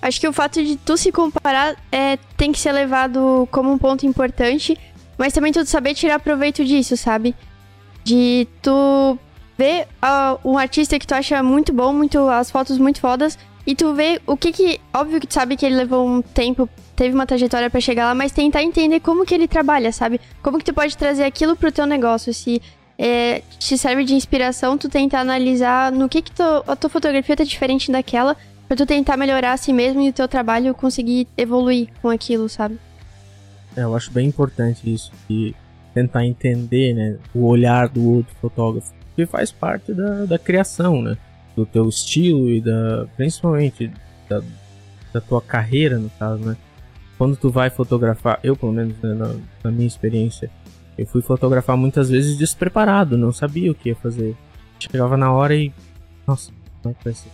Acho 0.00 0.20
que 0.20 0.28
o 0.28 0.32
fato 0.32 0.62
de 0.62 0.76
tu 0.76 0.96
se 0.96 1.10
comparar 1.10 1.76
é, 1.90 2.18
tem 2.36 2.52
que 2.52 2.58
ser 2.58 2.72
levado 2.72 3.48
como 3.50 3.72
um 3.72 3.78
ponto 3.78 4.04
importante, 4.04 4.76
mas 5.16 5.32
também 5.32 5.50
tu 5.50 5.64
saber 5.64 5.94
tirar 5.94 6.20
proveito 6.20 6.62
disso, 6.62 6.94
sabe? 6.96 7.34
De 8.04 8.46
tu 8.60 9.18
ver 9.56 9.86
ah, 10.02 10.36
um 10.44 10.58
artista 10.58 10.98
que 10.98 11.06
tu 11.06 11.14
acha 11.14 11.42
muito 11.42 11.72
bom, 11.72 11.92
muito 11.92 12.28
as 12.28 12.50
fotos 12.50 12.76
muito 12.76 13.00
fodas, 13.00 13.38
e 13.66 13.74
tu 13.74 13.94
ver 13.94 14.20
o 14.26 14.36
que 14.36 14.52
que. 14.52 14.80
Óbvio 14.92 15.20
que 15.20 15.26
tu 15.26 15.34
sabe 15.34 15.56
que 15.56 15.64
ele 15.64 15.76
levou 15.76 16.06
um 16.06 16.22
tempo, 16.22 16.68
teve 16.94 17.14
uma 17.14 17.26
trajetória 17.26 17.70
pra 17.70 17.80
chegar 17.80 18.06
lá, 18.06 18.14
mas 18.14 18.32
tentar 18.32 18.62
entender 18.62 19.00
como 19.00 19.24
que 19.24 19.34
ele 19.34 19.48
trabalha, 19.48 19.92
sabe? 19.92 20.20
Como 20.42 20.58
que 20.58 20.64
tu 20.64 20.74
pode 20.74 20.96
trazer 20.96 21.24
aquilo 21.24 21.56
pro 21.56 21.72
teu 21.72 21.86
negócio. 21.86 22.32
Se 22.32 22.60
é, 22.98 23.42
te 23.58 23.76
serve 23.76 24.04
de 24.04 24.14
inspiração, 24.14 24.78
tu 24.78 24.88
tentar 24.88 25.20
analisar 25.20 25.90
no 25.92 26.08
que 26.08 26.22
que 26.22 26.32
tu, 26.32 26.42
a 26.42 26.76
tua 26.76 26.90
fotografia 26.90 27.36
tá 27.36 27.44
diferente 27.44 27.90
daquela 27.90 28.36
Pra 28.66 28.76
tu 28.76 28.86
tentar 28.86 29.16
melhorar 29.16 29.52
a 29.52 29.56
si 29.56 29.72
mesmo 29.72 30.00
e 30.00 30.08
o 30.08 30.12
teu 30.12 30.26
trabalho 30.26 30.74
conseguir 30.74 31.28
evoluir 31.36 31.88
com 32.00 32.08
aquilo, 32.08 32.48
sabe? 32.48 32.78
É, 33.76 33.82
eu 33.82 33.94
acho 33.94 34.10
bem 34.10 34.28
importante 34.28 34.92
isso, 34.92 35.12
de 35.28 35.54
tentar 35.92 36.24
entender, 36.24 36.94
né, 36.94 37.16
o 37.34 37.46
olhar 37.46 37.88
do 37.88 38.08
outro 38.08 38.34
fotógrafo, 38.40 38.92
que 39.14 39.26
faz 39.26 39.52
parte 39.52 39.92
da, 39.92 40.24
da 40.24 40.38
criação, 40.38 41.02
né, 41.02 41.16
do 41.56 41.64
teu 41.64 41.88
estilo 41.88 42.50
e 42.50 42.60
da, 42.60 43.06
principalmente 43.16 43.90
da, 44.28 44.42
da 45.12 45.20
tua 45.20 45.40
carreira, 45.40 45.98
no 45.98 46.10
caso, 46.10 46.44
né. 46.44 46.56
Quando 47.16 47.36
tu 47.36 47.50
vai 47.50 47.70
fotografar, 47.70 48.40
eu 48.42 48.56
pelo 48.56 48.72
menos, 48.72 48.96
né, 49.00 49.14
na, 49.14 49.34
na 49.62 49.70
minha 49.70 49.86
experiência, 49.86 50.50
Eu 50.96 51.06
fui 51.06 51.22
fotografar 51.22 51.76
muitas 51.76 52.08
vezes 52.08 52.36
despreparado, 52.36 53.18
não 53.18 53.32
sabia 53.32 53.70
o 53.70 53.74
que 53.74 53.88
ia 53.88 53.96
fazer. 53.96 54.36
Chegava 54.78 55.16
na 55.16 55.32
hora 55.32 55.54
e. 55.54 55.72
Nossa, 56.26 56.52
como 56.82 56.94
é 56.94 56.98
que 56.98 57.04
vai 57.04 57.14
ser? 57.14 57.30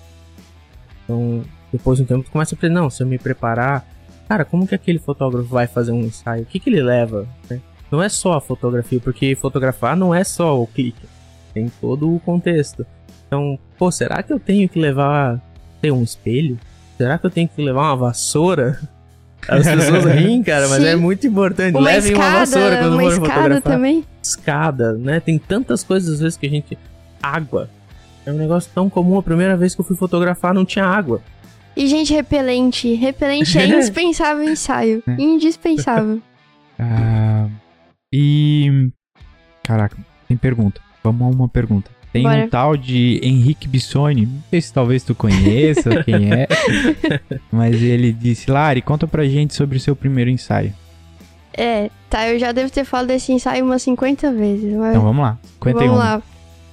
Então, 1.05 1.43
depois 1.73 1.99
de 1.99 2.05
um 2.05 2.07
tempo, 2.07 2.25
tu 2.25 2.31
começa 2.31 2.55
a 2.55 2.57
aprender, 2.57 2.75
não, 2.75 2.89
se 2.89 3.03
eu 3.03 3.07
me 3.07 3.19
preparar. 3.19 3.87
Cara, 4.29 4.45
como 4.45 4.67
que 4.67 4.75
aquele 4.75 4.99
fotógrafo 4.99 5.49
vai 5.49 5.67
fazer 5.67 5.93
um 5.93 6.01
ensaio? 6.01 6.45
O 6.45 6.47
que, 6.47 6.61
que 6.61 6.71
ele 6.71 6.83
leva? 6.83 7.27
né? 7.49 7.61
Não 7.91 8.03
é 8.03 8.09
só 8.09 8.35
a 8.35 8.41
fotografia, 8.41 9.01
porque 9.01 9.35
fotografar 9.35 9.97
não 9.97 10.15
é 10.15 10.23
só 10.23 10.61
o 10.61 10.67
clique. 10.67 11.07
Tem 11.53 11.69
todo 11.81 12.15
o 12.15 12.21
contexto. 12.21 12.87
Então, 13.31 13.57
pô, 13.79 13.93
será 13.93 14.25
que 14.25 14.33
eu 14.33 14.41
tenho 14.41 14.69
que 14.69 14.77
levar. 14.77 15.41
Tem 15.81 15.93
um 15.93 16.03
espelho? 16.03 16.59
Será 16.99 17.17
que 17.17 17.25
eu 17.25 17.31
tenho 17.31 17.47
que 17.49 17.63
levar 17.63 17.83
uma 17.83 17.97
vassoura? 17.97 18.81
As 19.49 19.65
pessoas 19.65 20.05
riem, 20.05 20.43
cara, 20.43 20.67
mas 20.67 20.83
Sim. 20.83 20.89
é 20.89 20.97
muito 20.97 21.29
importante. 21.29 21.75
Uma 21.77 21.85
Levem 21.85 22.11
escada, 22.13 22.29
uma 22.29 22.39
vassoura 22.41 22.77
quando 22.79 22.93
uma 22.93 23.03
for 23.03 23.13
escada 23.13 23.33
fotografar. 23.35 23.63
também. 23.63 24.05
Escada, 24.21 24.93
né? 24.95 25.21
Tem 25.21 25.39
tantas 25.39 25.85
coisas 25.85 26.15
às 26.15 26.21
vezes 26.21 26.37
que 26.37 26.47
a 26.47 26.51
gente. 26.51 26.77
Água. 27.23 27.71
É 28.27 28.33
um 28.33 28.37
negócio 28.37 28.69
tão 28.75 28.91
comum. 28.91 29.17
A 29.17 29.23
primeira 29.23 29.57
vez 29.57 29.77
que 29.77 29.81
eu 29.81 29.85
fui 29.85 29.97
fotografar 29.97 30.53
não 30.53 30.65
tinha 30.65 30.85
água. 30.85 31.23
E, 31.77 31.87
gente, 31.87 32.13
repelente. 32.13 32.93
Repelente 32.95 33.57
é 33.57 33.65
indispensável 33.69 34.43
ensaio. 34.43 35.03
É. 35.07 35.23
Indispensável. 35.23 36.21
Ah, 36.83 37.47
e. 38.11 38.91
Caraca, 39.63 39.99
tem 40.27 40.35
pergunta. 40.35 40.81
Vamos 41.05 41.21
a 41.21 41.37
uma 41.37 41.47
pergunta. 41.47 41.91
Tem 42.13 42.25
Bora. 42.25 42.45
um 42.45 42.49
tal 42.49 42.77
de 42.77 43.21
Henrique 43.23 43.69
Bissoni, 43.69 44.27
não 44.27 44.43
sei 44.51 44.61
se 44.61 44.73
talvez 44.73 45.05
tu 45.05 45.15
conheça 45.15 46.03
quem 46.03 46.33
é, 46.33 46.49
mas 47.53 47.81
ele 47.81 48.13
disse: 48.13 48.51
Lari, 48.51 48.83
conta 48.83 49.07
pra 49.07 49.25
gente 49.25 49.55
sobre 49.55 49.77
o 49.77 49.81
seu 49.81 49.95
primeiro 49.95 50.29
ensaio. 50.29 50.75
É, 51.53 51.91
tá, 52.09 52.29
eu 52.29 52.39
já 52.39 52.53
devo 52.53 52.71
ter 52.71 52.85
falado 52.85 53.09
desse 53.09 53.33
ensaio 53.33 53.65
umas 53.65 53.83
50 53.83 54.33
vezes. 54.33 54.73
Mas... 54.75 54.91
Então 54.91 55.03
vamos 55.03 55.23
lá, 55.23 55.39
51. 55.63 55.87
Vamos 55.87 55.99
lá. 55.99 56.23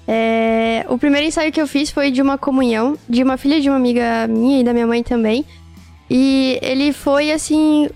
É, 0.08 0.86
o 0.88 0.97
primeiro 0.97 1.28
ensaio 1.28 1.52
que 1.52 1.62
eu 1.62 1.67
fiz 1.67 1.91
foi 1.91 2.10
de 2.10 2.21
uma 2.21 2.38
comunhão 2.38 2.97
de 3.10 3.21
uma 3.21 3.38
filha 3.38 3.60
de 3.60 3.69
uma 3.69 3.76
amiga 3.76 4.26
minha 4.28 4.62
e 4.62 4.63
da 4.63 4.73
minha 4.73 4.88
mãe 4.88 5.04
também. 5.04 5.45
E 6.10 6.58
ele 6.62 6.93
foi 6.93 7.32
assim. 7.32 7.89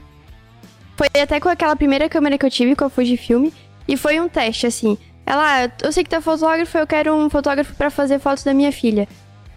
Foi 0.97 1.08
até 1.21 1.39
com 1.39 1.49
aquela 1.49 1.75
primeira 1.75 2.10
câmera 2.10 2.38
que 2.38 2.45
eu 2.45 2.51
tive, 2.51 2.75
com 2.75 2.86
a 2.86 2.89
Fujifilm. 2.89 3.49
E 3.88 3.97
foi 3.97 4.19
um 4.19 4.30
teste, 4.30 4.67
assim. 4.67 4.97
Ela, 5.32 5.63
ah, 5.63 5.72
eu 5.82 5.94
sei 5.94 6.04
que 6.04 6.10
tu 6.10 6.17
é 6.17 6.20
fotógrafo, 6.20 6.78
eu 6.78 6.86
quero 6.86 7.15
um 7.15 7.30
fotógrafo 7.30 7.74
pra 7.76 7.89
fazer 7.89 8.20
fotos 8.20 8.44
da 8.44 8.54
minha 8.54 8.70
filha. 8.70 9.08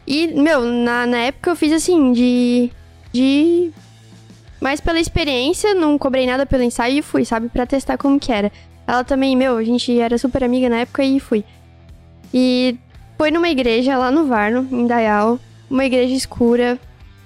E, 0.07 0.29
meu, 0.29 0.61
na, 0.61 1.05
na 1.05 1.19
época 1.19 1.51
eu 1.51 1.57
fiz 1.57 1.73
assim, 1.73 2.13
de. 2.13 2.71
De. 3.13 3.73
Mais 4.61 4.81
pela 4.81 5.01
experiência, 5.01 5.75
não 5.75 5.99
cobrei 5.99 6.29
nada 6.29 6.47
pelo 6.47 6.63
ensaio 6.63 6.99
e 6.99 7.03
fui, 7.03 7.25
sabe? 7.25 7.49
Pra 7.49 7.67
testar 7.67 7.99
como 7.99 8.21
que 8.21 8.31
era. 8.31 8.53
Ela 8.87 9.03
também, 9.03 9.35
meu, 9.35 9.57
a 9.57 9.65
gente 9.65 9.99
era 9.99 10.17
super 10.17 10.45
amiga 10.45 10.69
na 10.69 10.77
época 10.77 11.03
e 11.03 11.19
fui. 11.19 11.45
E 12.33 12.77
foi 13.19 13.33
numa 13.33 13.49
igreja 13.49 13.99
lá 13.99 14.13
no 14.13 14.27
Varno, 14.27 14.69
em 14.71 14.87
Dayal. 14.87 15.41
Uma 15.69 15.85
igreja 15.85 16.15
escura. 16.15 16.79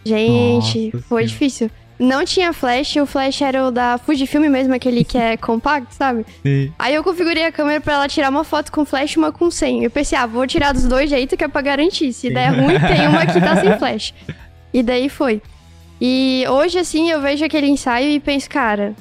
Gente, 0.07 0.87
Nossa 0.87 1.07
foi 1.07 1.21
Senhora. 1.21 1.27
difícil. 1.27 1.71
Não 1.99 2.25
tinha 2.25 2.53
flash, 2.53 2.95
o 2.97 3.07
flash 3.07 3.43
era 3.43 3.67
o 3.67 3.71
da 3.73 3.99
Fujifilm 3.99 4.49
mesmo, 4.49 4.73
aquele 4.73 5.03
que 5.03 5.19
é 5.19 5.37
compacto, 5.37 5.93
sabe? 5.95 6.25
Sim. 6.45 6.73
Aí 6.79 6.95
eu 6.95 7.03
configurei 7.03 7.45
a 7.45 7.51
câmera 7.51 7.81
pra 7.81 7.95
ela 7.95 8.09
tirar 8.09 8.31
uma 8.31 8.45
foto 8.45 8.71
com 8.71 8.85
flash 8.85 9.15
e 9.15 9.19
uma 9.19 9.33
com 9.33 9.51
sem. 9.51 9.83
Eu 9.83 9.91
pensei, 9.91 10.17
ah, 10.17 10.25
vou 10.25 10.47
tirar 10.47 10.73
dos 10.73 10.85
dois 10.85 11.11
jeitos 11.11 11.37
que 11.37 11.43
é 11.43 11.49
pra 11.49 11.61
garantir. 11.61 12.13
Se 12.13 12.31
der 12.31 12.51
ruim, 12.51 12.79
tem 12.79 13.09
uma 13.09 13.27
que 13.27 13.41
tá 13.41 13.61
sem 13.61 13.77
flash. 13.79 14.15
E 14.73 14.81
daí 14.81 15.09
foi. 15.09 15.43
E 16.01 16.45
hoje, 16.49 16.79
assim, 16.79 17.11
eu 17.11 17.21
vejo 17.21 17.45
aquele 17.45 17.67
ensaio 17.67 18.09
e 18.11 18.21
penso, 18.21 18.49
cara. 18.49 18.95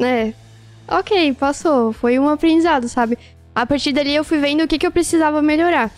É. 0.00 0.32
Ok, 0.88 1.32
passou. 1.34 1.92
Foi 1.92 2.18
um 2.18 2.28
aprendizado, 2.28 2.88
sabe? 2.88 3.16
A 3.54 3.64
partir 3.64 3.92
dali 3.92 4.14
eu 4.14 4.24
fui 4.24 4.38
vendo 4.38 4.64
o 4.64 4.68
que, 4.68 4.78
que 4.78 4.86
eu 4.86 4.90
precisava 4.92 5.40
melhorar. 5.40 5.92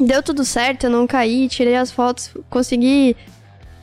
Deu 0.00 0.22
tudo 0.22 0.44
certo, 0.44 0.84
eu 0.84 0.90
não 0.90 1.06
caí, 1.06 1.48
tirei 1.48 1.76
as 1.76 1.90
fotos, 1.90 2.30
consegui 2.48 3.16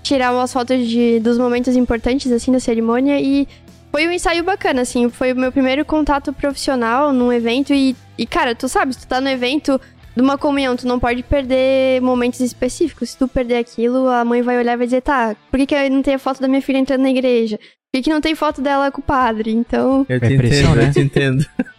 tirar 0.05 0.31
umas 0.31 0.53
fotos 0.53 0.87
de, 0.87 1.19
dos 1.19 1.37
momentos 1.37 1.75
importantes, 1.75 2.31
assim, 2.31 2.51
da 2.51 2.59
cerimônia 2.59 3.19
e 3.19 3.47
foi 3.91 4.07
um 4.07 4.11
ensaio 4.11 4.43
bacana, 4.43 4.81
assim. 4.81 5.09
Foi 5.09 5.33
o 5.33 5.35
meu 5.35 5.51
primeiro 5.51 5.83
contato 5.83 6.31
profissional 6.31 7.11
num 7.11 7.33
evento 7.33 7.73
e, 7.73 7.95
e 8.17 8.25
cara, 8.27 8.53
tu 8.53 8.69
sabe, 8.69 8.93
se 8.93 8.99
tu 8.99 9.07
tá 9.07 9.19
no 9.19 9.29
evento 9.29 9.81
de 10.15 10.21
uma 10.21 10.37
comunhão, 10.37 10.75
tu 10.75 10.87
não 10.87 10.99
pode 10.99 11.23
perder 11.23 12.01
momentos 12.01 12.39
específicos. 12.39 13.11
Se 13.11 13.17
tu 13.17 13.27
perder 13.27 13.57
aquilo, 13.57 14.07
a 14.07 14.23
mãe 14.23 14.41
vai 14.41 14.57
olhar 14.57 14.73
e 14.73 14.77
vai 14.77 14.85
dizer, 14.85 15.01
tá, 15.01 15.35
por 15.49 15.57
que, 15.57 15.65
que 15.65 15.89
não 15.89 16.01
tem 16.01 16.13
a 16.13 16.19
foto 16.19 16.39
da 16.39 16.47
minha 16.47 16.61
filha 16.61 16.77
entrando 16.77 17.01
na 17.01 17.09
igreja? 17.09 17.57
Por 17.57 17.97
que, 17.97 18.03
que 18.03 18.09
não 18.09 18.21
tem 18.21 18.35
foto 18.35 18.61
dela 18.61 18.91
com 18.91 19.01
o 19.01 19.03
padre? 19.03 19.51
Então, 19.51 20.05
Eu 20.07 20.17
É 20.17 20.19
pressão, 20.19 20.71
entendo, 20.71 20.75
né? 20.75 20.87
eu 20.87 20.93
te 20.93 20.99
entendo. 20.99 21.45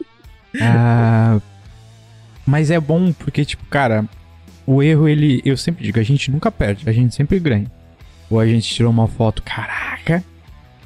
Ah, 0.58 1.38
mas 2.46 2.70
é 2.70 2.80
bom 2.80 3.12
porque, 3.12 3.44
tipo, 3.44 3.62
cara, 3.66 4.06
o 4.66 4.82
erro, 4.82 5.06
ele. 5.06 5.42
Eu 5.44 5.54
sempre 5.54 5.84
digo, 5.84 6.00
a 6.00 6.02
gente 6.02 6.30
nunca 6.30 6.50
perde, 6.50 6.88
a 6.88 6.92
gente 6.92 7.14
sempre 7.14 7.38
ganha. 7.38 7.70
Ou 8.30 8.40
a 8.40 8.46
gente 8.46 8.68
tirou 8.68 8.90
uma 8.90 9.06
foto, 9.06 9.42
caraca, 9.42 10.22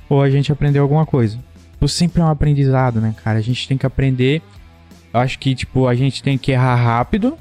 ou 0.08 0.22
a 0.22 0.28
gente 0.28 0.52
aprendeu 0.52 0.82
alguma 0.82 1.06
coisa. 1.06 1.38
Tipo, 1.72 1.88
sempre 1.88 2.20
é 2.20 2.24
um 2.24 2.28
aprendizado, 2.28 3.00
né, 3.00 3.14
cara? 3.24 3.38
A 3.38 3.42
gente 3.42 3.66
tem 3.66 3.78
que 3.78 3.86
aprender. 3.86 4.42
Eu 5.12 5.20
acho 5.20 5.38
que, 5.38 5.54
tipo, 5.54 5.86
a 5.86 5.94
gente 5.94 6.22
tem 6.22 6.36
que 6.36 6.52
errar 6.52 6.74
rápido, 6.74 7.38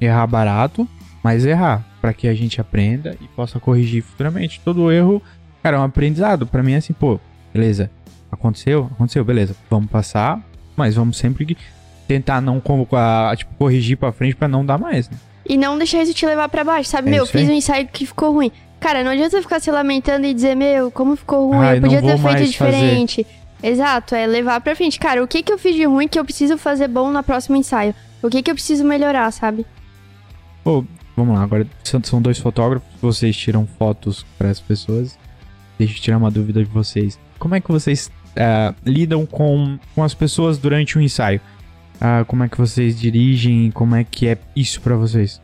errar 0.00 0.26
barato, 0.26 0.88
mas 1.22 1.44
errar. 1.44 1.84
Pra 2.00 2.12
que 2.14 2.28
a 2.28 2.34
gente 2.34 2.60
aprenda 2.60 3.16
e 3.20 3.26
possa 3.28 3.58
corrigir 3.58 4.02
futuramente. 4.02 4.60
Todo 4.64 4.92
erro, 4.92 5.20
cara, 5.62 5.76
é 5.76 5.80
um 5.80 5.82
aprendizado. 5.82 6.46
Pra 6.46 6.62
mim 6.62 6.74
é 6.74 6.76
assim, 6.76 6.92
pô, 6.92 7.18
beleza. 7.52 7.90
Aconteceu? 8.30 8.88
Aconteceu, 8.92 9.24
beleza. 9.24 9.56
Vamos 9.68 9.90
passar, 9.90 10.40
mas 10.76 10.94
vamos 10.94 11.16
sempre 11.16 11.56
tentar 12.06 12.40
não 12.40 12.62
tipo, 13.36 13.54
corrigir 13.58 13.96
pra 13.96 14.12
frente 14.12 14.36
pra 14.36 14.46
não 14.46 14.64
dar 14.64 14.78
mais, 14.78 15.10
né? 15.10 15.16
E 15.48 15.56
não 15.56 15.76
deixar 15.76 16.02
isso 16.02 16.14
te 16.14 16.26
levar 16.26 16.48
pra 16.48 16.62
baixo, 16.62 16.90
sabe? 16.90 17.08
É 17.08 17.10
meu, 17.10 17.26
fiz 17.26 17.48
um 17.48 17.52
ensaio 17.52 17.88
que 17.88 18.06
ficou 18.06 18.32
ruim. 18.32 18.52
Cara, 18.86 19.02
não 19.02 19.10
adianta 19.10 19.42
ficar 19.42 19.58
se 19.58 19.68
lamentando 19.68 20.26
e 20.26 20.32
dizer, 20.32 20.54
meu, 20.54 20.92
como 20.92 21.16
ficou 21.16 21.48
ruim, 21.48 21.58
Ai, 21.58 21.78
eu 21.78 21.80
podia 21.80 22.00
ter 22.00 22.16
feito 22.18 22.44
diferente. 22.44 23.26
Exato, 23.60 24.14
é 24.14 24.24
levar 24.28 24.60
pra 24.60 24.76
frente. 24.76 24.96
Cara, 24.96 25.24
o 25.24 25.26
que 25.26 25.42
que 25.42 25.52
eu 25.52 25.58
fiz 25.58 25.74
de 25.74 25.84
ruim 25.84 26.06
que 26.06 26.16
eu 26.16 26.24
preciso 26.24 26.56
fazer 26.56 26.86
bom 26.86 27.10
na 27.10 27.20
próximo 27.20 27.56
ensaio? 27.56 27.92
O 28.22 28.30
que 28.30 28.40
que 28.44 28.48
eu 28.48 28.54
preciso 28.54 28.84
melhorar, 28.84 29.28
sabe? 29.32 29.66
Pô, 30.62 30.84
vamos 31.16 31.34
lá, 31.34 31.42
agora 31.42 31.66
são, 31.82 32.22
dois 32.22 32.38
fotógrafos, 32.38 32.88
vocês 33.02 33.36
tiram 33.36 33.66
fotos 33.76 34.24
para 34.38 34.50
as 34.50 34.60
pessoas. 34.60 35.18
Deixa 35.76 35.96
eu 35.96 36.00
tirar 36.00 36.18
uma 36.18 36.30
dúvida 36.30 36.62
de 36.62 36.70
vocês. 36.70 37.18
Como 37.40 37.56
é 37.56 37.60
que 37.60 37.72
vocês 37.72 38.08
ah, 38.36 38.72
lidam 38.84 39.26
com, 39.26 39.80
com 39.96 40.04
as 40.04 40.14
pessoas 40.14 40.58
durante 40.58 40.96
o 40.96 41.00
ensaio? 41.00 41.40
Ah, 42.00 42.24
como 42.24 42.44
é 42.44 42.48
que 42.48 42.56
vocês 42.56 42.96
dirigem? 42.96 43.68
Como 43.72 43.96
é 43.96 44.04
que 44.04 44.28
é 44.28 44.38
isso 44.54 44.80
pra 44.80 44.94
vocês? 44.94 45.40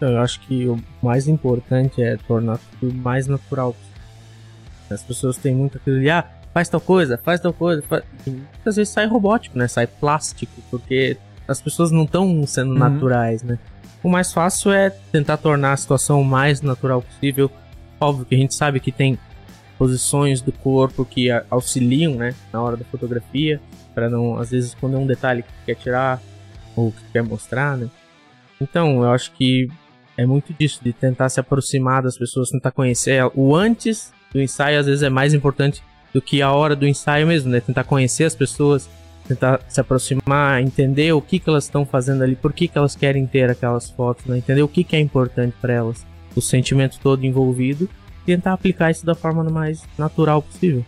Então, 0.00 0.12
eu 0.12 0.18
acho 0.22 0.40
que 0.40 0.66
o 0.66 0.78
mais 1.02 1.28
importante 1.28 2.02
é 2.02 2.16
tornar 2.16 2.58
tudo 2.80 2.94
mais 2.94 3.26
natural. 3.26 3.76
As 4.90 5.02
pessoas 5.02 5.36
têm 5.36 5.54
muito 5.54 5.76
aquilo 5.76 6.00
de, 6.00 6.08
ah, 6.08 6.24
faz 6.54 6.70
tal 6.70 6.80
coisa, 6.80 7.18
faz 7.18 7.38
tal 7.38 7.52
coisa. 7.52 7.82
Faz... 7.82 8.02
E 8.26 8.30
muitas 8.30 8.76
vezes 8.76 8.90
sai 8.94 9.06
robótico, 9.06 9.58
né? 9.58 9.68
Sai 9.68 9.86
plástico, 9.86 10.54
porque 10.70 11.18
as 11.46 11.60
pessoas 11.60 11.90
não 11.90 12.04
estão 12.04 12.46
sendo 12.46 12.72
Uhum. 12.72 12.78
naturais, 12.78 13.42
né? 13.42 13.58
O 14.02 14.08
mais 14.08 14.32
fácil 14.32 14.72
é 14.72 14.88
tentar 14.88 15.36
tornar 15.36 15.74
a 15.74 15.76
situação 15.76 16.22
o 16.22 16.24
mais 16.24 16.62
natural 16.62 17.02
possível. 17.02 17.50
Óbvio 18.00 18.24
que 18.24 18.34
a 18.34 18.38
gente 18.38 18.54
sabe 18.54 18.80
que 18.80 18.90
tem 18.90 19.18
posições 19.78 20.40
do 20.40 20.50
corpo 20.50 21.04
que 21.04 21.28
auxiliam, 21.50 22.14
né, 22.14 22.34
na 22.50 22.62
hora 22.62 22.74
da 22.78 22.84
fotografia, 22.86 23.60
para 23.94 24.08
não, 24.08 24.38
às 24.38 24.50
vezes, 24.50 24.70
esconder 24.70 24.96
um 24.96 25.06
detalhe 25.06 25.42
que 25.42 25.48
quer 25.66 25.74
tirar 25.74 26.22
ou 26.74 26.90
que 26.90 27.02
quer 27.12 27.22
mostrar, 27.22 27.76
né? 27.76 27.90
Então, 28.58 29.02
eu 29.02 29.10
acho 29.10 29.32
que 29.32 29.68
é 30.20 30.26
muito 30.26 30.52
disso, 30.52 30.80
de 30.84 30.92
tentar 30.92 31.30
se 31.30 31.40
aproximar 31.40 32.02
das 32.02 32.18
pessoas, 32.18 32.50
tentar 32.50 32.72
conhecer. 32.72 33.22
O 33.34 33.56
antes 33.56 34.12
do 34.32 34.40
ensaio, 34.40 34.78
às 34.78 34.86
vezes, 34.86 35.02
é 35.02 35.08
mais 35.08 35.32
importante 35.32 35.82
do 36.12 36.20
que 36.20 36.42
a 36.42 36.52
hora 36.52 36.76
do 36.76 36.86
ensaio 36.86 37.26
mesmo, 37.26 37.50
né? 37.50 37.58
Tentar 37.58 37.84
conhecer 37.84 38.24
as 38.24 38.34
pessoas, 38.34 38.88
tentar 39.26 39.60
se 39.66 39.80
aproximar, 39.80 40.60
entender 40.60 41.12
o 41.12 41.22
que, 41.22 41.38
que 41.38 41.48
elas 41.48 41.64
estão 41.64 41.86
fazendo 41.86 42.22
ali, 42.22 42.36
por 42.36 42.52
que, 42.52 42.68
que 42.68 42.76
elas 42.76 42.94
querem 42.94 43.26
ter 43.26 43.48
aquelas 43.48 43.88
fotos, 43.88 44.26
né? 44.26 44.36
Entender 44.36 44.62
o 44.62 44.68
que, 44.68 44.84
que 44.84 44.94
é 44.94 45.00
importante 45.00 45.54
para 45.58 45.72
elas, 45.72 46.04
o 46.36 46.42
sentimento 46.42 46.98
todo 47.02 47.24
envolvido, 47.24 47.88
e 48.22 48.26
tentar 48.26 48.52
aplicar 48.52 48.90
isso 48.90 49.06
da 49.06 49.14
forma 49.14 49.42
mais 49.44 49.82
natural 49.96 50.42
possível. 50.42 50.84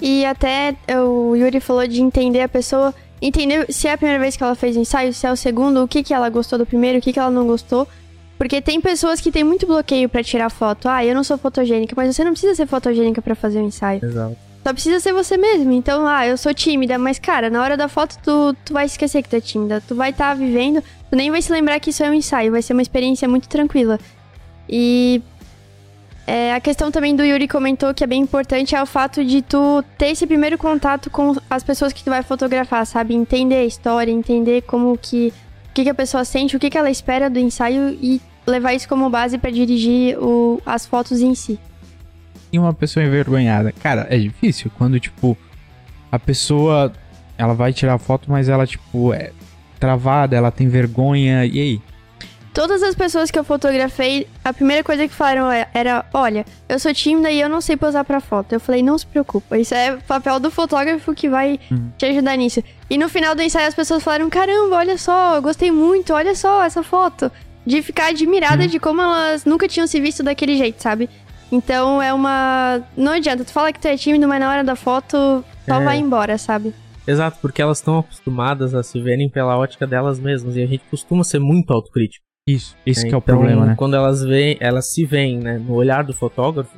E 0.00 0.24
até 0.24 0.74
o 0.98 1.36
Yuri 1.36 1.60
falou 1.60 1.86
de 1.86 2.00
entender 2.00 2.40
a 2.40 2.48
pessoa, 2.48 2.94
entender 3.20 3.70
se 3.70 3.86
é 3.86 3.92
a 3.92 3.98
primeira 3.98 4.20
vez 4.20 4.34
que 4.34 4.42
ela 4.42 4.54
fez 4.54 4.76
ensaio, 4.76 5.12
se 5.12 5.26
é 5.26 5.30
o 5.32 5.36
segundo, 5.36 5.82
o 5.82 5.88
que, 5.88 6.02
que 6.02 6.14
ela 6.14 6.28
gostou 6.30 6.58
do 6.58 6.64
primeiro, 6.64 6.98
o 6.98 7.02
que, 7.02 7.12
que 7.12 7.18
ela 7.18 7.30
não 7.30 7.46
gostou. 7.46 7.86
Porque 8.36 8.60
tem 8.60 8.80
pessoas 8.80 9.20
que 9.20 9.30
têm 9.30 9.44
muito 9.44 9.66
bloqueio 9.66 10.08
pra 10.08 10.22
tirar 10.22 10.50
foto. 10.50 10.88
Ah, 10.88 11.04
eu 11.04 11.14
não 11.14 11.22
sou 11.22 11.38
fotogênica, 11.38 11.94
mas 11.96 12.14
você 12.14 12.24
não 12.24 12.32
precisa 12.32 12.54
ser 12.54 12.66
fotogênica 12.66 13.22
pra 13.22 13.34
fazer 13.34 13.60
o 13.60 13.62
ensaio. 13.66 14.04
Exato. 14.04 14.36
Só 14.66 14.72
precisa 14.72 14.98
ser 14.98 15.12
você 15.12 15.36
mesmo. 15.36 15.72
Então, 15.72 16.06
ah, 16.06 16.26
eu 16.26 16.36
sou 16.36 16.52
tímida, 16.54 16.98
mas 16.98 17.18
cara, 17.18 17.50
na 17.50 17.62
hora 17.62 17.76
da 17.76 17.86
foto 17.86 18.16
tu, 18.24 18.56
tu 18.64 18.72
vai 18.72 18.86
esquecer 18.86 19.22
que 19.22 19.28
tu 19.28 19.36
é 19.36 19.40
tímida. 19.40 19.82
Tu 19.86 19.94
vai 19.94 20.10
estar 20.10 20.34
vivendo, 20.34 20.82
tu 21.10 21.16
nem 21.16 21.30
vai 21.30 21.42
se 21.42 21.52
lembrar 21.52 21.78
que 21.80 21.90
isso 21.90 22.02
é 22.02 22.10
um 22.10 22.14
ensaio, 22.14 22.50
vai 22.50 22.62
ser 22.62 22.72
uma 22.72 22.82
experiência 22.82 23.28
muito 23.28 23.48
tranquila. 23.48 23.98
E 24.68 25.22
É, 26.26 26.54
a 26.54 26.60
questão 26.60 26.90
também 26.90 27.14
do 27.14 27.22
Yuri 27.22 27.46
comentou 27.46 27.92
que 27.92 28.02
é 28.02 28.06
bem 28.06 28.22
importante 28.22 28.74
é 28.74 28.82
o 28.82 28.86
fato 28.86 29.22
de 29.22 29.42
tu 29.42 29.84
ter 29.98 30.06
esse 30.06 30.26
primeiro 30.26 30.56
contato 30.56 31.10
com 31.10 31.36
as 31.50 31.62
pessoas 31.62 31.92
que 31.92 32.02
tu 32.02 32.08
vai 32.08 32.22
fotografar, 32.22 32.86
sabe? 32.86 33.14
Entender 33.14 33.56
a 33.56 33.64
história, 33.66 34.10
entender 34.10 34.62
como 34.62 34.96
que 34.96 35.34
que, 35.74 35.82
que 35.82 35.90
a 35.90 35.94
pessoa 35.94 36.24
sente, 36.24 36.56
o 36.56 36.60
que, 36.60 36.70
que 36.70 36.78
ela 36.78 36.90
espera 36.90 37.28
do 37.28 37.38
ensaio 37.38 37.98
e 38.00 38.20
levar 38.46 38.72
isso 38.72 38.88
como 38.88 39.10
base 39.10 39.36
para 39.36 39.50
dirigir 39.50 40.16
o, 40.18 40.62
as 40.64 40.86
fotos 40.86 41.20
em 41.20 41.34
si. 41.34 41.58
E 42.52 42.58
uma 42.58 42.72
pessoa 42.72 43.04
envergonhada. 43.04 43.72
Cara, 43.72 44.06
é 44.08 44.16
difícil 44.16 44.70
quando, 44.78 45.00
tipo, 45.00 45.36
a 46.12 46.18
pessoa 46.18 46.92
ela 47.36 47.52
vai 47.52 47.72
tirar 47.72 47.98
foto, 47.98 48.30
mas 48.30 48.48
ela, 48.48 48.64
tipo, 48.66 49.12
é 49.12 49.32
travada, 49.80 50.36
ela 50.36 50.52
tem 50.52 50.68
vergonha. 50.68 51.44
E 51.44 51.60
aí? 51.60 51.82
Todas 52.54 52.84
as 52.84 52.94
pessoas 52.94 53.32
que 53.32 53.38
eu 53.38 53.42
fotografei, 53.42 54.28
a 54.44 54.52
primeira 54.52 54.84
coisa 54.84 55.08
que 55.08 55.12
falaram 55.12 55.50
é, 55.50 55.66
era: 55.74 56.06
Olha, 56.14 56.46
eu 56.68 56.78
sou 56.78 56.94
tímida 56.94 57.28
e 57.28 57.40
eu 57.40 57.48
não 57.48 57.60
sei 57.60 57.76
posar 57.76 58.04
pra 58.04 58.20
foto. 58.20 58.52
Eu 58.52 58.60
falei: 58.60 58.80
Não 58.80 58.96
se 58.96 59.04
preocupa, 59.04 59.58
isso 59.58 59.74
é 59.74 59.96
papel 59.96 60.38
do 60.38 60.52
fotógrafo 60.52 61.12
que 61.12 61.28
vai 61.28 61.58
uhum. 61.68 61.90
te 61.98 62.06
ajudar 62.06 62.36
nisso. 62.36 62.62
E 62.88 62.96
no 62.96 63.08
final 63.08 63.34
do 63.34 63.42
ensaio 63.42 63.66
as 63.66 63.74
pessoas 63.74 64.04
falaram: 64.04 64.30
Caramba, 64.30 64.76
olha 64.76 64.96
só, 64.96 65.34
eu 65.34 65.42
gostei 65.42 65.72
muito, 65.72 66.12
olha 66.12 66.32
só 66.36 66.62
essa 66.62 66.84
foto. 66.84 67.30
De 67.66 67.82
ficar 67.82 68.10
admirada 68.10 68.62
uhum. 68.62 68.68
de 68.68 68.78
como 68.78 69.02
elas 69.02 69.44
nunca 69.44 69.66
tinham 69.66 69.86
se 69.88 69.98
visto 70.00 70.22
daquele 70.22 70.56
jeito, 70.56 70.80
sabe? 70.80 71.10
Então 71.50 72.00
é 72.00 72.14
uma. 72.14 72.82
Não 72.96 73.12
adianta, 73.12 73.44
tu 73.44 73.50
fala 73.50 73.72
que 73.72 73.80
tu 73.80 73.88
é 73.88 73.96
tímido, 73.96 74.28
mas 74.28 74.38
na 74.38 74.48
hora 74.48 74.62
da 74.62 74.76
foto, 74.76 75.44
só 75.66 75.80
é. 75.80 75.84
vai 75.84 75.98
embora, 75.98 76.38
sabe? 76.38 76.72
Exato, 77.04 77.38
porque 77.40 77.60
elas 77.60 77.78
estão 77.78 77.98
acostumadas 77.98 78.74
a 78.74 78.82
se 78.82 79.00
verem 79.00 79.28
pela 79.28 79.58
ótica 79.58 79.86
delas 79.86 80.20
mesmas. 80.20 80.54
E 80.54 80.62
a 80.62 80.66
gente 80.66 80.84
costuma 80.88 81.24
ser 81.24 81.40
muito 81.40 81.72
autocrítico. 81.72 82.23
Isso, 82.46 82.76
esse 82.84 83.06
é, 83.06 83.08
que 83.08 83.14
é 83.14 83.16
o 83.16 83.20
então, 83.20 83.38
problema, 83.38 83.64
né? 83.64 83.74
Quando 83.74 83.96
elas 83.96 84.22
veem, 84.22 84.58
elas 84.60 84.84
se 84.88 85.06
veem, 85.06 85.38
né, 85.38 85.56
no 85.56 85.72
olhar 85.72 86.04
do 86.04 86.12
fotógrafo, 86.12 86.76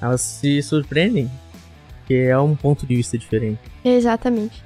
elas 0.00 0.22
se 0.22 0.62
surpreendem, 0.62 1.30
que 2.06 2.14
é 2.14 2.38
um 2.38 2.56
ponto 2.56 2.86
de 2.86 2.96
vista 2.96 3.18
diferente. 3.18 3.60
Exatamente. 3.84 4.64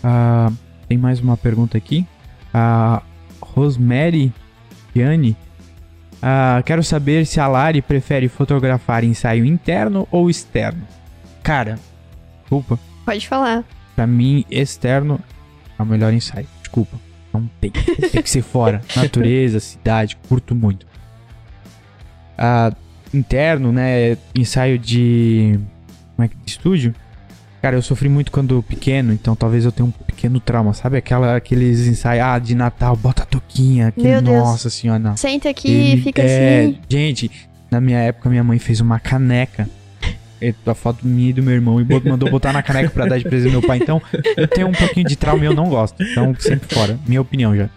Ah, 0.00 0.52
tem 0.86 0.96
mais 0.96 1.18
uma 1.18 1.36
pergunta 1.36 1.76
aqui. 1.76 2.06
A 2.52 3.02
Rosemary 3.40 4.32
Gianni. 4.94 5.36
Ah, 6.22 6.62
quero 6.64 6.84
saber 6.84 7.26
se 7.26 7.40
a 7.40 7.48
Lari 7.48 7.82
prefere 7.82 8.28
fotografar 8.28 9.02
ensaio 9.02 9.44
interno 9.44 10.06
ou 10.08 10.30
externo. 10.30 10.86
Cara, 11.42 11.80
desculpa. 12.42 12.78
Pode 13.04 13.26
falar. 13.26 13.64
Pra 13.96 14.06
mim, 14.06 14.44
externo 14.48 15.18
é 15.76 15.82
o 15.82 15.86
melhor 15.86 16.12
ensaio. 16.12 16.46
Desculpa. 16.60 16.96
Não 17.34 17.50
tem. 17.60 17.70
Tem 17.70 18.22
que 18.22 18.30
ser 18.30 18.42
fora. 18.42 18.80
Natureza, 18.94 19.58
cidade, 19.60 20.16
curto 20.28 20.54
muito. 20.54 20.86
Ah, 22.38 22.72
interno, 23.12 23.72
né? 23.72 24.16
Ensaio 24.34 24.78
de. 24.78 25.58
Como 26.14 26.24
é 26.24 26.28
que. 26.28 26.36
De 26.36 26.50
estúdio. 26.50 26.94
Cara, 27.60 27.76
eu 27.76 27.82
sofri 27.82 28.10
muito 28.10 28.30
quando 28.30 28.62
pequeno, 28.62 29.10
então 29.10 29.34
talvez 29.34 29.64
eu 29.64 29.72
tenha 29.72 29.86
um 29.86 29.90
pequeno 29.90 30.38
trauma, 30.38 30.74
sabe? 30.74 30.98
Aquela, 30.98 31.34
aqueles 31.34 31.86
ensaios 31.86 32.22
ah, 32.22 32.38
de 32.38 32.54
Natal, 32.54 32.94
bota 32.94 33.22
a 33.22 33.26
toquinha. 33.26 33.90
Que, 33.90 34.02
Meu 34.02 34.20
nossa 34.20 34.68
senhora, 34.68 34.98
não. 34.98 35.16
Senta 35.16 35.48
aqui 35.48 35.94
e 35.94 36.02
fica 36.02 36.20
é, 36.20 36.60
assim. 36.66 36.78
Gente, 36.86 37.30
na 37.70 37.80
minha 37.80 37.98
época, 37.98 38.28
minha 38.28 38.44
mãe 38.44 38.58
fez 38.58 38.82
uma 38.82 39.00
caneca 39.00 39.66
a 40.66 40.74
foto 40.74 41.06
minha 41.06 41.30
e 41.30 41.32
do 41.32 41.42
meu 41.42 41.54
irmão 41.54 41.80
e 41.80 41.84
mandou 41.84 42.30
botar 42.30 42.52
na 42.52 42.62
caneca 42.62 42.90
pra 42.90 43.06
dar 43.06 43.18
de 43.18 43.24
presente 43.24 43.54
ao 43.54 43.60
meu 43.60 43.68
pai. 43.68 43.78
Então, 43.78 44.00
eu 44.36 44.48
tenho 44.48 44.68
um 44.68 44.72
pouquinho 44.72 45.06
de 45.06 45.16
trauma 45.16 45.44
e 45.44 45.46
eu 45.46 45.54
não 45.54 45.68
gosto. 45.68 46.02
Então, 46.02 46.34
sempre 46.38 46.74
fora. 46.74 46.98
Minha 47.06 47.20
opinião 47.20 47.56
já. 47.56 47.68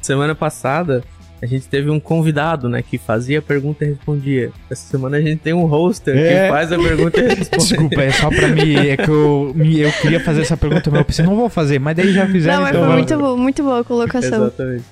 Semana 0.00 0.34
passada, 0.34 1.04
a 1.42 1.46
gente 1.46 1.66
teve 1.66 1.90
um 1.90 1.98
convidado, 1.98 2.68
né, 2.68 2.82
que 2.82 2.96
fazia 2.96 3.40
a 3.40 3.42
pergunta 3.42 3.84
e 3.84 3.88
respondia. 3.88 4.52
Essa 4.70 4.88
semana 4.88 5.16
a 5.16 5.20
gente 5.20 5.38
tem 5.38 5.52
um 5.52 5.64
hoster 5.64 6.16
é. 6.16 6.44
que 6.44 6.50
faz 6.52 6.72
a 6.72 6.78
pergunta 6.78 7.20
e 7.20 7.34
responde. 7.34 7.64
Desculpa, 7.64 8.02
é 8.02 8.12
só 8.12 8.28
pra 8.30 8.48
mim, 8.48 8.74
é 8.74 8.96
que 8.96 9.10
eu, 9.10 9.52
eu 9.56 9.92
queria 10.00 10.20
fazer 10.20 10.42
essa 10.42 10.56
pergunta, 10.56 10.88
mas 10.88 11.00
eu 11.00 11.04
pensei, 11.04 11.24
não 11.24 11.34
vou 11.34 11.48
fazer, 11.48 11.80
mas 11.80 11.96
daí 11.96 12.12
já 12.12 12.26
fizeram. 12.28 12.56
Não, 12.56 12.62
mas 12.62 12.70
então 12.70 12.86
foi 12.86 12.96
muito, 12.96 13.18
bom, 13.18 13.36
muito 13.36 13.62
boa 13.64 13.80
a 13.80 13.84
colocação. 13.84 14.46
Exatamente. 14.46 14.84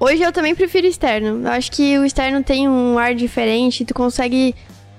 Hoje 0.00 0.22
eu 0.22 0.32
também 0.32 0.54
prefiro 0.54 0.86
externo. 0.86 1.42
Eu 1.42 1.50
acho 1.50 1.70
que 1.70 1.98
o 1.98 2.04
externo 2.04 2.42
tem 2.42 2.66
um 2.66 2.98
ar 2.98 3.14
diferente, 3.14 3.84
tu 3.84 3.92
consegue 3.92 4.54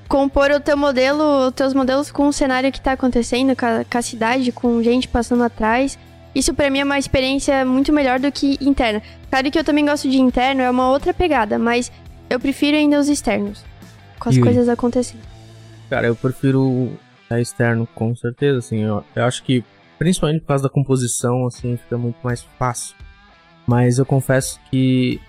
compor 0.10 0.50
o 0.50 0.60
teu 0.60 0.76
modelo, 0.76 1.48
os 1.48 1.54
teus 1.54 1.74
modelos 1.74 2.12
com 2.12 2.28
o 2.28 2.34
cenário 2.34 2.72
que 2.72 2.82
tá 2.82 2.94
acontecendo, 2.94 3.56
com 3.56 3.66
a, 3.66 3.86
com 3.86 3.98
a 3.98 4.02
cidade, 4.02 4.52
com 4.52 4.82
gente 4.82 5.08
passando 5.08 5.44
atrás. 5.44 5.98
Isso 6.34 6.54
para 6.54 6.70
mim 6.70 6.80
é 6.80 6.84
uma 6.84 6.98
experiência 6.98 7.64
muito 7.64 7.94
melhor 7.94 8.20
do 8.20 8.32
que 8.32 8.58
interna. 8.60 9.02
Claro 9.30 9.52
que 9.52 9.60
eu 9.60 9.64
também 9.64 9.86
gosto 9.86 10.10
de 10.10 10.20
interno, 10.20 10.62
é 10.62 10.70
uma 10.70 10.90
outra 10.90 11.14
pegada, 11.14 11.60
mas 11.60 11.92
eu 12.28 12.40
prefiro 12.40 12.76
ainda 12.76 13.00
os 13.00 13.08
externos, 13.08 13.64
com 14.20 14.30
as 14.30 14.36
Yuri. 14.36 14.48
coisas 14.48 14.68
acontecendo. 14.68 15.22
Cara, 15.90 16.08
eu 16.08 16.16
prefiro 16.16 16.98
a 17.30 17.40
externo 17.40 17.88
com 17.94 18.16
certeza, 18.16 18.58
assim, 18.58 18.82
eu, 18.82 19.04
eu 19.16 19.26
acho 19.26 19.44
que 19.44 19.64
principalmente 20.00 20.42
por 20.42 20.48
causa 20.48 20.64
da 20.64 20.70
composição, 20.70 21.46
assim, 21.46 21.78
fica 21.78 21.98
muito 21.98 22.18
mais 22.24 22.42
fácil. 22.58 22.96
Mas 23.68 24.00
eu 24.00 24.06
confesso 24.06 24.60
que 24.72 25.22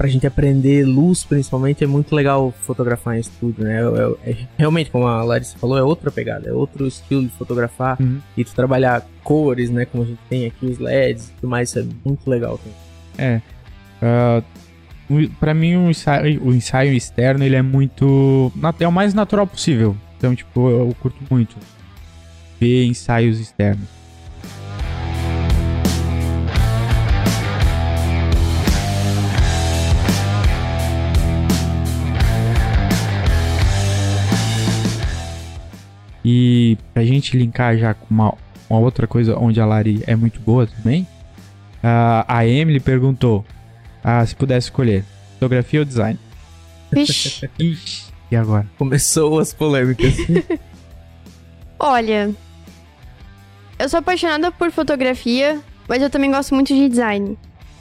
pra 0.00 0.08
gente 0.08 0.26
aprender 0.26 0.82
luz, 0.86 1.24
principalmente, 1.24 1.84
é 1.84 1.86
muito 1.86 2.14
legal 2.14 2.54
fotografar 2.62 3.18
em 3.18 3.20
estúdio, 3.20 3.64
né? 3.64 3.82
É, 3.82 4.30
é, 4.30 4.30
é, 4.30 4.36
realmente, 4.56 4.90
como 4.90 5.06
a 5.06 5.22
Larissa 5.22 5.58
falou, 5.58 5.76
é 5.76 5.82
outra 5.82 6.10
pegada, 6.10 6.48
é 6.48 6.52
outro 6.54 6.86
estilo 6.86 7.22
de 7.22 7.28
fotografar 7.28 8.00
uhum. 8.00 8.18
e 8.34 8.42
tu 8.42 8.54
trabalhar 8.54 9.06
cores, 9.22 9.68
né? 9.68 9.84
Como 9.84 10.02
a 10.02 10.06
gente 10.06 10.20
tem 10.26 10.46
aqui, 10.46 10.64
os 10.64 10.78
LEDs 10.78 11.28
e 11.28 11.32
tudo 11.32 11.50
mais, 11.50 11.68
isso 11.68 11.80
é 11.80 11.84
muito 12.02 12.30
legal 12.30 12.58
também. 12.58 12.78
É. 13.18 13.42
Uh, 15.12 15.28
pra 15.38 15.52
mim, 15.52 15.76
o 15.76 15.90
ensaio, 15.90 16.42
o 16.44 16.54
ensaio 16.54 16.94
externo, 16.94 17.44
ele 17.44 17.56
é 17.56 17.62
muito... 17.62 18.50
é 18.80 18.88
o 18.88 18.92
mais 18.92 19.12
natural 19.12 19.46
possível. 19.46 19.94
Então, 20.16 20.34
tipo, 20.34 20.70
eu, 20.70 20.88
eu 20.88 20.96
curto 20.98 21.18
muito 21.30 21.56
ver 22.58 22.86
ensaios 22.86 23.38
externos. 23.38 23.99
E 36.24 36.76
pra 36.92 37.04
gente 37.04 37.36
linkar 37.36 37.76
já 37.76 37.94
com 37.94 38.06
uma, 38.10 38.34
uma 38.68 38.78
outra 38.78 39.06
coisa 39.06 39.38
onde 39.38 39.60
a 39.60 39.66
Lari 39.66 40.02
é 40.06 40.14
muito 40.14 40.40
boa 40.40 40.66
também, 40.66 41.02
uh, 41.82 42.24
a 42.28 42.46
Emily 42.46 42.80
perguntou 42.80 43.44
uh, 44.04 44.26
se 44.26 44.34
pudesse 44.34 44.66
escolher 44.66 45.04
fotografia 45.34 45.80
ou 45.80 45.86
design. 45.86 46.18
Ixi. 46.94 47.48
Ixi. 47.58 48.10
E 48.30 48.36
agora? 48.36 48.66
Começou 48.78 49.40
as 49.40 49.52
polêmicas. 49.52 50.14
Olha, 51.78 52.30
eu 53.78 53.88
sou 53.88 53.98
apaixonada 53.98 54.52
por 54.52 54.70
fotografia, 54.70 55.58
mas 55.88 56.02
eu 56.02 56.10
também 56.10 56.30
gosto 56.30 56.54
muito 56.54 56.74
de 56.74 56.88
design. 56.88 57.38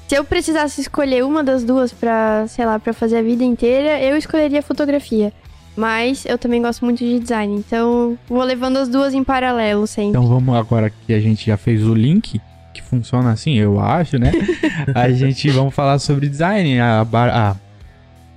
Se 0.07 0.15
eu 0.15 0.23
precisasse 0.23 0.81
escolher 0.81 1.23
uma 1.23 1.43
das 1.43 1.63
duas 1.63 1.93
pra, 1.93 2.47
sei 2.47 2.65
lá, 2.65 2.79
pra 2.79 2.93
fazer 2.93 3.17
a 3.17 3.21
vida 3.21 3.43
inteira, 3.43 4.01
eu 4.01 4.17
escolheria 4.17 4.63
fotografia. 4.63 5.31
Mas 5.79 6.25
eu 6.25 6.37
também 6.37 6.61
gosto 6.61 6.83
muito 6.83 6.97
de 6.97 7.21
design, 7.21 7.55
então 7.55 8.19
vou 8.27 8.43
levando 8.43 8.75
as 8.75 8.89
duas 8.89 9.13
em 9.13 9.23
paralelo 9.23 9.87
sempre. 9.87 10.09
Então 10.09 10.27
vamos 10.27 10.53
agora 10.53 10.89
que 10.89 11.13
a 11.13 11.21
gente 11.21 11.45
já 11.45 11.55
fez 11.55 11.87
o 11.87 11.93
link, 11.93 12.41
que 12.73 12.81
funciona 12.81 13.31
assim, 13.31 13.55
eu 13.55 13.79
acho, 13.79 14.19
né? 14.19 14.33
a 14.93 15.09
gente 15.09 15.49
vamos 15.51 15.73
falar 15.73 15.97
sobre 15.99 16.27
design. 16.27 16.81
A, 16.81 17.05
Bar 17.05 17.29
a, 17.29 17.55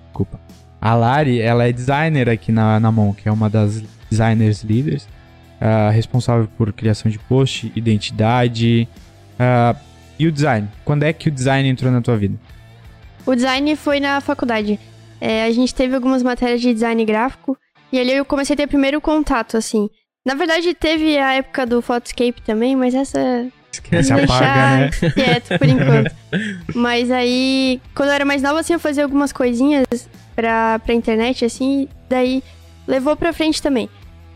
desculpa. 0.04 0.40
A 0.80 0.94
Lari, 0.94 1.40
ela 1.40 1.66
é 1.66 1.72
designer 1.72 2.28
aqui 2.28 2.52
na, 2.52 2.78
na 2.78 2.92
mão, 2.92 3.12
que 3.12 3.28
é 3.28 3.32
uma 3.32 3.50
das 3.50 3.82
designers 4.08 4.62
leaders, 4.62 5.08
uh, 5.60 5.90
responsável 5.92 6.48
por 6.56 6.72
criação 6.72 7.10
de 7.10 7.18
post, 7.18 7.72
identidade 7.74 8.86
uh, 9.34 9.76
e 10.16 10.28
o 10.28 10.30
design. 10.30 10.68
Quando 10.84 11.02
é 11.02 11.12
que 11.12 11.28
o 11.28 11.32
design 11.32 11.68
entrou 11.68 11.90
na 11.90 12.00
tua 12.00 12.16
vida? 12.16 12.36
O 13.26 13.34
design 13.34 13.74
foi 13.74 13.98
na 13.98 14.20
faculdade. 14.20 14.78
É, 15.24 15.44
a 15.44 15.52
gente 15.52 15.72
teve 15.72 15.94
algumas 15.94 16.20
matérias 16.20 16.60
de 16.60 16.74
design 16.74 17.04
gráfico 17.04 17.56
e 17.92 18.00
ali 18.00 18.10
eu 18.10 18.24
comecei 18.24 18.54
a 18.54 18.56
ter 18.56 18.66
primeiro 18.66 19.00
contato, 19.00 19.56
assim. 19.56 19.88
Na 20.26 20.34
verdade, 20.34 20.74
teve 20.74 21.16
a 21.16 21.34
época 21.34 21.64
do 21.64 21.80
Photoscape 21.80 22.42
também, 22.42 22.74
mas 22.74 22.92
essa. 22.92 23.46
Esquece 23.70 24.12
apaga, 24.12 24.76
né? 24.78 24.90
quieto 25.14 25.56
por 25.56 25.68
enquanto. 25.68 26.12
mas 26.74 27.08
aí, 27.08 27.80
quando 27.94 28.08
eu 28.08 28.14
era 28.16 28.24
mais 28.24 28.42
nova, 28.42 28.58
assim, 28.58 28.72
eu 28.72 28.80
fazia 28.80 29.04
algumas 29.04 29.32
coisinhas 29.32 29.86
pra, 30.34 30.80
pra 30.80 30.92
internet, 30.92 31.44
assim, 31.44 31.88
daí 32.08 32.42
levou 32.84 33.14
pra 33.14 33.32
frente 33.32 33.62
também. 33.62 33.88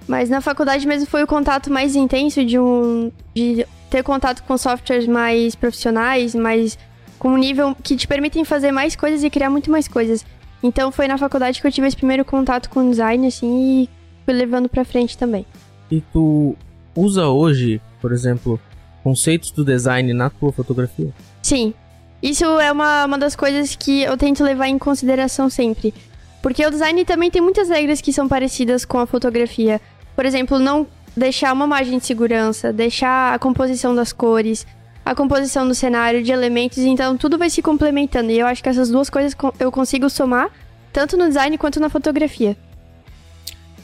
Mas 0.06 0.30
na 0.30 0.40
faculdade 0.40 0.86
mesmo 0.86 1.08
foi 1.08 1.24
o 1.24 1.26
contato 1.26 1.68
mais 1.68 1.96
intenso 1.96 2.44
de 2.44 2.60
um. 2.60 3.10
de 3.34 3.66
ter 3.90 4.04
contato 4.04 4.44
com 4.44 4.56
softwares 4.56 5.08
mais 5.08 5.56
profissionais, 5.56 6.32
mais. 6.32 6.78
com 7.18 7.30
um 7.30 7.36
nível 7.36 7.76
que 7.82 7.96
te 7.96 8.06
permitem 8.06 8.44
fazer 8.44 8.70
mais 8.70 8.94
coisas 8.94 9.24
e 9.24 9.30
criar 9.30 9.50
muito 9.50 9.68
mais 9.68 9.88
coisas. 9.88 10.24
Então 10.66 10.90
foi 10.90 11.06
na 11.06 11.16
faculdade 11.16 11.60
que 11.60 11.66
eu 11.66 11.72
tive 11.72 11.86
esse 11.86 11.96
primeiro 11.96 12.24
contato 12.24 12.68
com 12.68 12.90
design, 12.90 13.26
assim, 13.26 13.82
e 13.82 13.90
fui 14.24 14.34
levando 14.34 14.68
pra 14.68 14.84
frente 14.84 15.16
também. 15.16 15.46
E 15.90 16.00
tu 16.12 16.56
usa 16.94 17.28
hoje, 17.28 17.80
por 18.00 18.12
exemplo, 18.12 18.60
conceitos 19.04 19.52
do 19.52 19.64
design 19.64 20.12
na 20.12 20.28
tua 20.28 20.52
fotografia? 20.52 21.12
Sim. 21.40 21.72
Isso 22.20 22.44
é 22.44 22.72
uma, 22.72 23.04
uma 23.04 23.18
das 23.18 23.36
coisas 23.36 23.76
que 23.76 24.02
eu 24.02 24.16
tento 24.16 24.42
levar 24.42 24.66
em 24.66 24.78
consideração 24.78 25.48
sempre. 25.48 25.94
Porque 26.42 26.66
o 26.66 26.70
design 26.70 27.04
também 27.04 27.30
tem 27.30 27.40
muitas 27.40 27.68
regras 27.68 28.00
que 28.00 28.12
são 28.12 28.26
parecidas 28.26 28.84
com 28.84 28.98
a 28.98 29.06
fotografia. 29.06 29.80
Por 30.16 30.24
exemplo, 30.24 30.58
não 30.58 30.86
deixar 31.16 31.52
uma 31.52 31.66
margem 31.66 31.98
de 31.98 32.06
segurança, 32.06 32.72
deixar 32.72 33.34
a 33.34 33.38
composição 33.38 33.94
das 33.94 34.12
cores, 34.12 34.66
a 35.06 35.14
composição 35.14 35.68
do 35.68 35.72
cenário, 35.72 36.20
de 36.20 36.32
elementos, 36.32 36.78
então 36.78 37.16
tudo 37.16 37.38
vai 37.38 37.48
se 37.48 37.62
complementando. 37.62 38.32
E 38.32 38.40
eu 38.40 38.46
acho 38.46 38.60
que 38.60 38.68
essas 38.68 38.90
duas 38.90 39.08
coisas 39.08 39.36
eu 39.60 39.70
consigo 39.70 40.10
somar, 40.10 40.50
tanto 40.92 41.16
no 41.16 41.28
design 41.28 41.56
quanto 41.56 41.78
na 41.78 41.88
fotografia. 41.88 42.56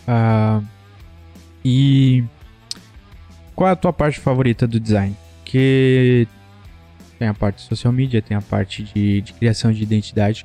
Ah, 0.04 0.61
e 1.64 2.24
qual 3.54 3.68
é 3.68 3.72
a 3.72 3.76
tua 3.76 3.92
parte 3.92 4.18
favorita 4.18 4.66
do 4.66 4.80
design? 4.80 5.16
Que 5.44 6.26
tem 7.20 7.28
a 7.28 7.35
parte 7.35 7.58
de 7.58 7.68
social 7.68 7.92
media, 7.92 8.20
tem 8.20 8.37
a 8.37 8.42
parte 8.42 8.82
de, 8.82 9.20
de 9.20 9.32
criação 9.32 9.70
de 9.70 9.80
identidade. 9.80 10.44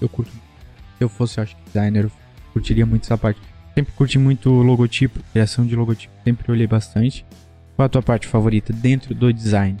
Eu 0.00 0.08
curto. 0.08 0.32
Se 0.32 1.04
eu 1.04 1.08
fosse, 1.10 1.38
designer, 1.66 2.04
eu 2.04 2.12
curtiria 2.54 2.86
muito 2.86 3.02
essa 3.02 3.18
parte. 3.18 3.38
Sempre 3.74 3.92
curti 3.92 4.18
muito 4.18 4.48
logotipo, 4.48 5.20
criação 5.34 5.66
de 5.66 5.76
logotipo, 5.76 6.14
sempre 6.24 6.50
olhei 6.50 6.66
bastante. 6.66 7.26
Qual 7.76 7.84
a 7.84 7.90
tua 7.90 8.02
parte 8.02 8.26
favorita 8.26 8.72
dentro 8.72 9.14
do 9.14 9.30
design? 9.30 9.76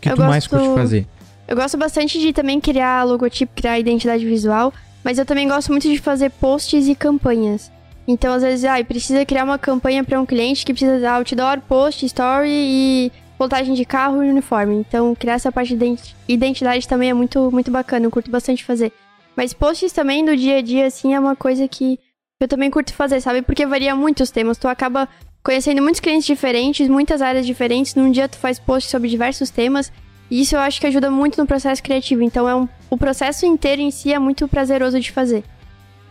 O 0.00 0.02
que 0.02 0.08
Eu 0.08 0.16
tu 0.16 0.22
mais 0.22 0.46
gosto- 0.46 0.64
curte 0.64 0.80
fazer? 0.80 1.06
Eu 1.46 1.56
gosto 1.56 1.76
bastante 1.76 2.18
de 2.18 2.32
também 2.32 2.60
criar 2.60 3.04
logotipo, 3.04 3.52
criar 3.54 3.78
identidade 3.78 4.24
visual, 4.24 4.72
mas 5.04 5.18
eu 5.18 5.26
também 5.26 5.46
gosto 5.48 5.68
muito 5.70 5.88
de 5.88 5.98
fazer 5.98 6.30
posts 6.30 6.86
e 6.88 6.94
campanhas. 6.94 7.70
Então, 8.08 8.32
às 8.32 8.42
vezes, 8.42 8.64
ai, 8.64 8.82
precisa 8.82 9.24
criar 9.26 9.44
uma 9.44 9.58
campanha 9.58 10.02
para 10.02 10.20
um 10.20 10.24
cliente 10.26 10.64
que 10.64 10.72
precisa 10.72 10.98
de 10.98 11.04
outdoor, 11.06 11.60
post, 11.60 12.04
story 12.06 12.48
e 12.50 13.12
voltagem 13.38 13.74
de 13.74 13.84
carro 13.84 14.22
e 14.24 14.30
uniforme. 14.30 14.74
Então, 14.76 15.14
criar 15.14 15.34
essa 15.34 15.52
parte 15.52 15.68
de 15.68 15.74
identi- 15.74 16.16
identidade 16.28 16.88
também 16.88 17.10
é 17.10 17.14
muito, 17.14 17.50
muito 17.50 17.70
bacana, 17.70 18.06
eu 18.06 18.10
curto 18.10 18.30
bastante 18.30 18.64
fazer. 18.64 18.92
Mas 19.36 19.52
posts 19.52 19.92
também 19.92 20.24
do 20.24 20.36
dia 20.36 20.58
a 20.58 20.62
dia, 20.62 20.86
assim, 20.86 21.14
é 21.14 21.20
uma 21.20 21.36
coisa 21.36 21.66
que 21.68 21.98
eu 22.40 22.48
também 22.48 22.70
curto 22.70 22.92
fazer, 22.94 23.20
sabe? 23.20 23.42
Porque 23.42 23.66
varia 23.66 23.94
muito 23.94 24.22
os 24.22 24.30
temas. 24.30 24.56
Tu 24.58 24.66
acaba 24.66 25.08
conhecendo 25.42 25.82
muitos 25.82 26.00
clientes 26.00 26.26
diferentes, 26.26 26.88
muitas 26.88 27.22
áreas 27.22 27.46
diferentes. 27.46 27.94
Num 27.94 28.10
dia 28.10 28.28
tu 28.28 28.38
faz 28.38 28.58
posts 28.58 28.90
sobre 28.90 29.08
diversos 29.08 29.50
temas. 29.50 29.92
E 30.30 30.42
isso 30.42 30.54
eu 30.54 30.60
acho 30.60 30.80
que 30.80 30.86
ajuda 30.86 31.10
muito 31.10 31.40
no 31.40 31.46
processo 31.46 31.82
criativo. 31.82 32.22
Então 32.22 32.48
é 32.48 32.54
um, 32.54 32.68
o 32.88 32.96
processo 32.96 33.44
inteiro 33.46 33.82
em 33.82 33.90
si 33.90 34.12
é 34.12 34.18
muito 34.18 34.46
prazeroso 34.46 35.00
de 35.00 35.10
fazer. 35.10 35.44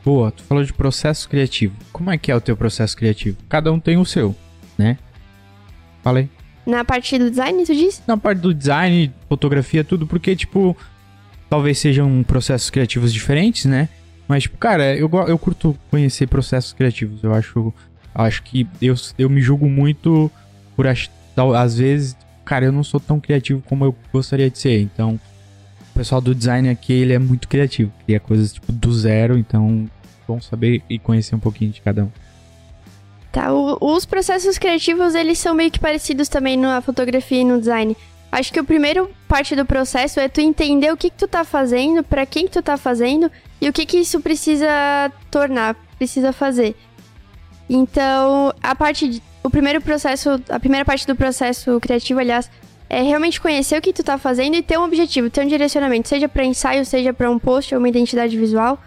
Boa, 0.03 0.31
tu 0.31 0.43
falou 0.43 0.63
de 0.63 0.73
processo 0.73 1.27
criativo. 1.27 1.75
Como 1.91 2.09
é 2.09 2.17
que 2.17 2.31
é 2.31 2.35
o 2.35 2.41
teu 2.41 2.55
processo 2.55 2.95
criativo? 2.95 3.37
Cada 3.47 3.71
um 3.71 3.79
tem 3.79 3.97
o 3.97 4.05
seu, 4.05 4.35
né? 4.77 4.97
Falei. 6.01 6.29
Na 6.65 6.85
parte 6.85 7.17
do 7.17 7.29
design, 7.29 7.65
tu 7.65 7.73
diz? 7.73 8.01
Na 8.07 8.17
parte 8.17 8.39
do 8.39 8.53
design, 8.53 9.11
fotografia, 9.27 9.83
tudo, 9.83 10.05
porque, 10.05 10.35
tipo, 10.35 10.75
talvez 11.49 11.79
sejam 11.79 12.23
processos 12.23 12.69
criativos 12.69 13.11
diferentes, 13.11 13.65
né? 13.65 13.89
Mas, 14.27 14.43
tipo, 14.43 14.57
cara, 14.57 14.95
eu, 14.95 15.09
eu 15.27 15.37
curto 15.37 15.75
conhecer 15.89 16.27
processos 16.27 16.71
criativos. 16.71 17.23
Eu 17.23 17.33
acho, 17.33 17.73
acho 18.21 18.43
que 18.43 18.67
eu, 18.81 18.95
eu 19.17 19.29
me 19.29 19.41
julgo 19.41 19.67
muito 19.69 20.31
por, 20.75 20.85
tal- 21.35 21.53
às 21.53 21.77
vezes, 21.77 22.15
cara, 22.45 22.65
eu 22.65 22.71
não 22.71 22.83
sou 22.83 22.99
tão 22.99 23.19
criativo 23.19 23.61
como 23.67 23.85
eu 23.85 23.95
gostaria 24.11 24.49
de 24.49 24.57
ser. 24.59 24.81
Então, 24.81 25.19
o 25.91 25.93
pessoal 25.97 26.21
do 26.21 26.33
design 26.35 26.69
aqui, 26.69 26.93
ele 26.93 27.13
é 27.13 27.19
muito 27.19 27.47
criativo. 27.47 27.91
Cria 28.05 28.19
coisas, 28.19 28.53
tipo, 28.53 28.71
do 28.71 28.93
zero. 28.93 29.37
Então, 29.37 29.89
bom 30.27 30.39
saber 30.41 30.81
e 30.89 30.97
conhecer 30.99 31.35
um 31.35 31.39
pouquinho 31.39 31.71
de 31.71 31.81
cada 31.81 32.03
um. 32.05 32.11
Tá, 33.31 33.53
o- 33.53 33.77
os 33.95 34.05
processos 34.05 34.57
criativos, 34.57 35.13
eles 35.15 35.37
são 35.37 35.53
meio 35.53 35.69
que 35.71 35.79
parecidos 35.79 36.27
também 36.27 36.57
na 36.57 36.81
fotografia 36.81 37.41
e 37.41 37.45
no 37.45 37.59
design. 37.59 37.95
Acho 38.31 38.51
que 38.53 38.59
o 38.59 38.63
primeiro 38.63 39.09
parte 39.27 39.55
do 39.55 39.65
processo 39.65 40.19
é 40.19 40.27
tu 40.29 40.39
entender 40.39 40.91
o 40.91 40.97
que, 40.97 41.09
que 41.09 41.17
tu 41.17 41.27
tá 41.27 41.43
fazendo, 41.43 42.03
pra 42.03 42.25
quem 42.25 42.45
que 42.45 42.51
tu 42.53 42.61
tá 42.61 42.77
fazendo 42.77 43.31
e 43.59 43.67
o 43.67 43.73
que 43.73 43.85
que 43.85 43.97
isso 43.97 44.19
precisa 44.21 44.67
tornar, 45.31 45.75
precisa 45.97 46.31
fazer. 46.31 46.75
Então, 47.69 48.51
a 48.63 48.73
parte 48.73 49.07
de, 49.07 49.23
o 49.43 49.49
primeiro 49.49 49.79
processo, 49.79 50.41
a 50.49 50.59
primeira 50.59 50.83
parte 50.83 51.05
do 51.05 51.15
processo 51.15 51.79
criativo, 51.79 52.19
aliás, 52.19 52.49
é 52.89 53.03
realmente 53.03 53.39
conhecer 53.39 53.77
o 53.77 53.81
que 53.81 53.93
tu 53.93 54.03
tá 54.03 54.17
fazendo 54.17 54.55
e 54.55 54.63
ter 54.63 54.79
um 54.79 54.83
objetivo, 54.83 55.29
ter 55.29 55.45
um 55.45 55.47
direcionamento, 55.47 56.09
seja 56.09 56.27
pra 56.27 56.43
ensaio, 56.43 56.83
seja 56.83 57.13
pra 57.13 57.29
um 57.29 57.37
post 57.37 57.73
ou 57.73 57.79
uma 57.79 57.87
identidade 57.87 58.35
visual. 58.35 58.81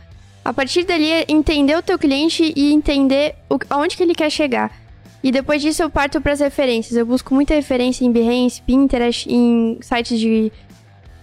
A 0.45 0.53
partir 0.53 0.83
dali, 0.83 1.09
é 1.09 1.25
entender 1.29 1.77
o 1.77 1.83
teu 1.83 1.97
cliente 1.97 2.53
e 2.57 2.73
entender 2.73 3.37
o, 3.49 3.59
aonde 3.71 3.97
que 3.97 4.03
ele 4.03 4.15
quer 4.15 4.29
chegar. 4.29 4.73
E 5.23 5.31
depois 5.31 5.63
disso 5.63 5.85
eu 5.85 5.89
parto 5.89 6.21
para 6.21 6.33
as 6.33 6.41
referências. 6.41 6.97
Eu 6.97 7.07
busco 7.07 7.33
muita 7.33 7.55
referência 7.55 8.05
em 8.05 8.11
Behance, 8.11 8.61
Pinterest, 8.63 9.33
em 9.33 9.79
sites 9.81 10.19
de 10.19 10.51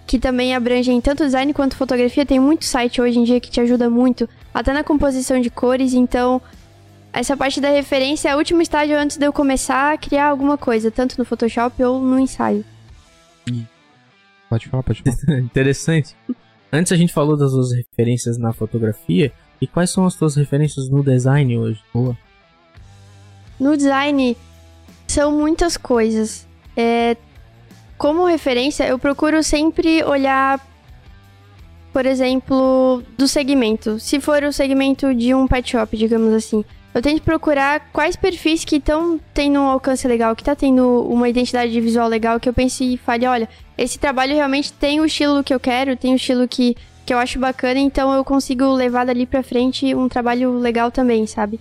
que 0.07 0.17
também 0.17 0.55
abrangem 0.55 0.99
tanto 1.01 1.25
design 1.25 1.53
quanto 1.53 1.75
fotografia. 1.75 2.25
Tem 2.25 2.39
muito 2.39 2.63
site 2.63 3.01
hoje 3.01 3.19
em 3.19 3.25
dia 3.25 3.41
que 3.41 3.51
te 3.51 3.59
ajuda 3.59 3.89
muito, 3.89 4.27
até 4.53 4.71
na 4.71 4.85
composição 4.85 5.41
de 5.41 5.49
cores. 5.49 5.93
Então, 5.93 6.41
essa 7.11 7.35
parte 7.35 7.59
da 7.59 7.69
referência 7.69 8.29
é 8.29 8.35
o 8.35 8.37
último 8.37 8.61
estágio 8.61 8.97
antes 8.97 9.17
de 9.17 9.25
eu 9.25 9.33
começar 9.33 9.93
a 9.93 9.97
criar 9.97 10.27
alguma 10.27 10.57
coisa, 10.57 10.91
tanto 10.91 11.17
no 11.17 11.25
Photoshop 11.25 11.83
ou 11.83 11.99
no 11.99 12.19
ensaio. 12.19 12.63
Pode 14.49 14.67
falar, 14.67 14.83
pode 14.83 15.03
falar. 15.03 15.39
Interessante. 15.39 16.15
Antes 16.71 16.91
a 16.91 16.95
gente 16.95 17.13
falou 17.13 17.37
das 17.37 17.51
suas 17.51 17.71
referências 17.71 18.37
na 18.37 18.53
fotografia. 18.53 19.31
E 19.61 19.67
quais 19.67 19.89
são 19.89 20.05
as 20.05 20.15
tuas 20.15 20.35
referências 20.35 20.89
no 20.89 21.03
design 21.03 21.57
hoje? 21.57 21.81
Boa. 21.93 22.17
No 23.59 23.75
design, 23.75 24.37
são 25.05 25.31
muitas 25.31 25.75
coisas. 25.75 26.47
É, 26.77 27.17
como 27.97 28.25
referência, 28.25 28.87
eu 28.87 28.97
procuro 28.97 29.43
sempre 29.43 30.01
olhar, 30.03 30.65
por 31.91 32.05
exemplo, 32.05 33.03
do 33.17 33.27
segmento. 33.27 33.99
Se 33.99 34.21
for 34.21 34.43
o 34.43 34.53
segmento 34.53 35.13
de 35.13 35.33
um 35.35 35.45
pet 35.45 35.71
shop, 35.71 35.97
digamos 35.97 36.33
assim, 36.33 36.63
eu 36.93 37.01
tento 37.01 37.21
procurar 37.21 37.79
quais 37.93 38.15
perfis 38.15 38.65
que 38.65 38.77
estão 38.77 39.19
tendo 39.33 39.59
um 39.59 39.67
alcance 39.67 40.07
legal, 40.07 40.35
que 40.35 40.43
tá 40.43 40.55
tendo 40.55 41.03
uma 41.03 41.29
identidade 41.29 41.79
visual 41.79 42.07
legal, 42.07 42.39
que 42.39 42.49
eu 42.49 42.53
pense 42.53 42.83
e 42.83 42.97
fale, 42.97 43.27
olha, 43.27 43.47
esse 43.77 43.99
trabalho 43.99 44.35
realmente 44.35 44.73
tem 44.73 44.99
o 44.99 45.05
estilo 45.05 45.43
que 45.43 45.53
eu 45.53 45.59
quero, 45.59 45.95
tem 45.95 46.13
o 46.13 46.15
estilo 46.15 46.47
que, 46.47 46.75
que 47.05 47.13
eu 47.13 47.19
acho 47.19 47.37
bacana, 47.39 47.79
então 47.79 48.11
eu 48.13 48.25
consigo 48.25 48.65
levar 48.73 49.05
dali 49.05 49.25
pra 49.25 49.43
frente 49.43 49.93
um 49.93 50.09
trabalho 50.09 50.57
legal 50.57 50.89
também, 50.89 51.27
sabe? 51.27 51.59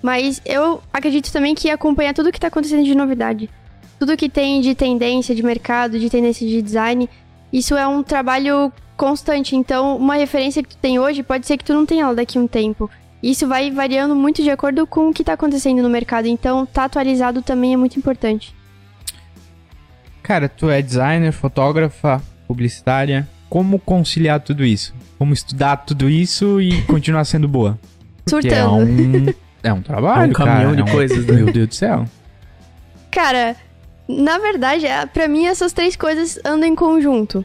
Mas 0.00 0.40
eu 0.44 0.80
acredito 0.92 1.32
também 1.32 1.54
que 1.54 1.70
acompanhar 1.70 2.14
tudo 2.14 2.30
que 2.30 2.38
tá 2.38 2.46
acontecendo 2.46 2.84
de 2.84 2.94
novidade. 2.94 3.50
Tudo 3.98 4.16
que 4.16 4.28
tem 4.28 4.60
de 4.60 4.76
tendência 4.76 5.34
de 5.34 5.42
mercado, 5.42 5.98
de 5.98 6.08
tendência 6.08 6.46
de 6.46 6.62
design, 6.62 7.10
isso 7.52 7.76
é 7.76 7.86
um 7.86 8.02
trabalho 8.02 8.72
constante. 8.96 9.56
Então, 9.56 9.96
uma 9.96 10.14
referência 10.14 10.62
que 10.62 10.68
tu 10.68 10.76
tem 10.76 11.00
hoje 11.00 11.24
pode 11.24 11.46
ser 11.46 11.56
que 11.56 11.64
tu 11.64 11.74
não 11.74 11.84
tenha 11.84 12.04
ela 12.04 12.14
daqui 12.14 12.38
a 12.38 12.40
um 12.40 12.46
tempo. 12.46 12.88
Isso 13.22 13.46
vai 13.48 13.70
variando 13.70 14.14
muito 14.14 14.42
de 14.42 14.50
acordo 14.50 14.86
com 14.86 15.08
o 15.08 15.12
que 15.12 15.24
tá 15.24 15.32
acontecendo 15.32 15.82
no 15.82 15.88
mercado. 15.90 16.26
Então, 16.28 16.64
tá 16.64 16.84
atualizado 16.84 17.42
também 17.42 17.74
é 17.74 17.76
muito 17.76 17.98
importante. 17.98 18.54
Cara, 20.22 20.48
tu 20.48 20.68
é 20.70 20.80
designer, 20.82 21.32
fotógrafa, 21.32 22.22
publicitária. 22.46 23.28
Como 23.48 23.78
conciliar 23.78 24.40
tudo 24.40 24.64
isso? 24.64 24.94
Como 25.18 25.32
estudar 25.32 25.78
tudo 25.78 26.08
isso 26.08 26.60
e 26.60 26.82
continuar 26.86 27.24
sendo 27.24 27.48
boa? 27.48 27.78
Porque 28.28 28.48
é 28.48 28.60
Surtando. 28.62 28.84
um, 28.84 29.26
é 29.62 29.72
um 29.72 29.82
trabalho, 29.82 30.24
É 30.24 30.26
um 30.26 30.32
caminhão 30.32 30.70
cara. 30.70 30.76
de 30.76 30.80
é 30.82 30.84
um- 30.84 30.94
coisas, 30.94 31.26
né? 31.26 31.32
Meu 31.32 31.52
Deus 31.52 31.68
do 31.68 31.74
céu. 31.74 32.04
Cara, 33.10 33.56
na 34.06 34.38
verdade, 34.38 34.86
é- 34.86 35.06
pra 35.06 35.26
mim 35.26 35.46
essas 35.46 35.72
três 35.72 35.96
coisas 35.96 36.38
andam 36.44 36.68
em 36.68 36.74
conjunto. 36.74 37.44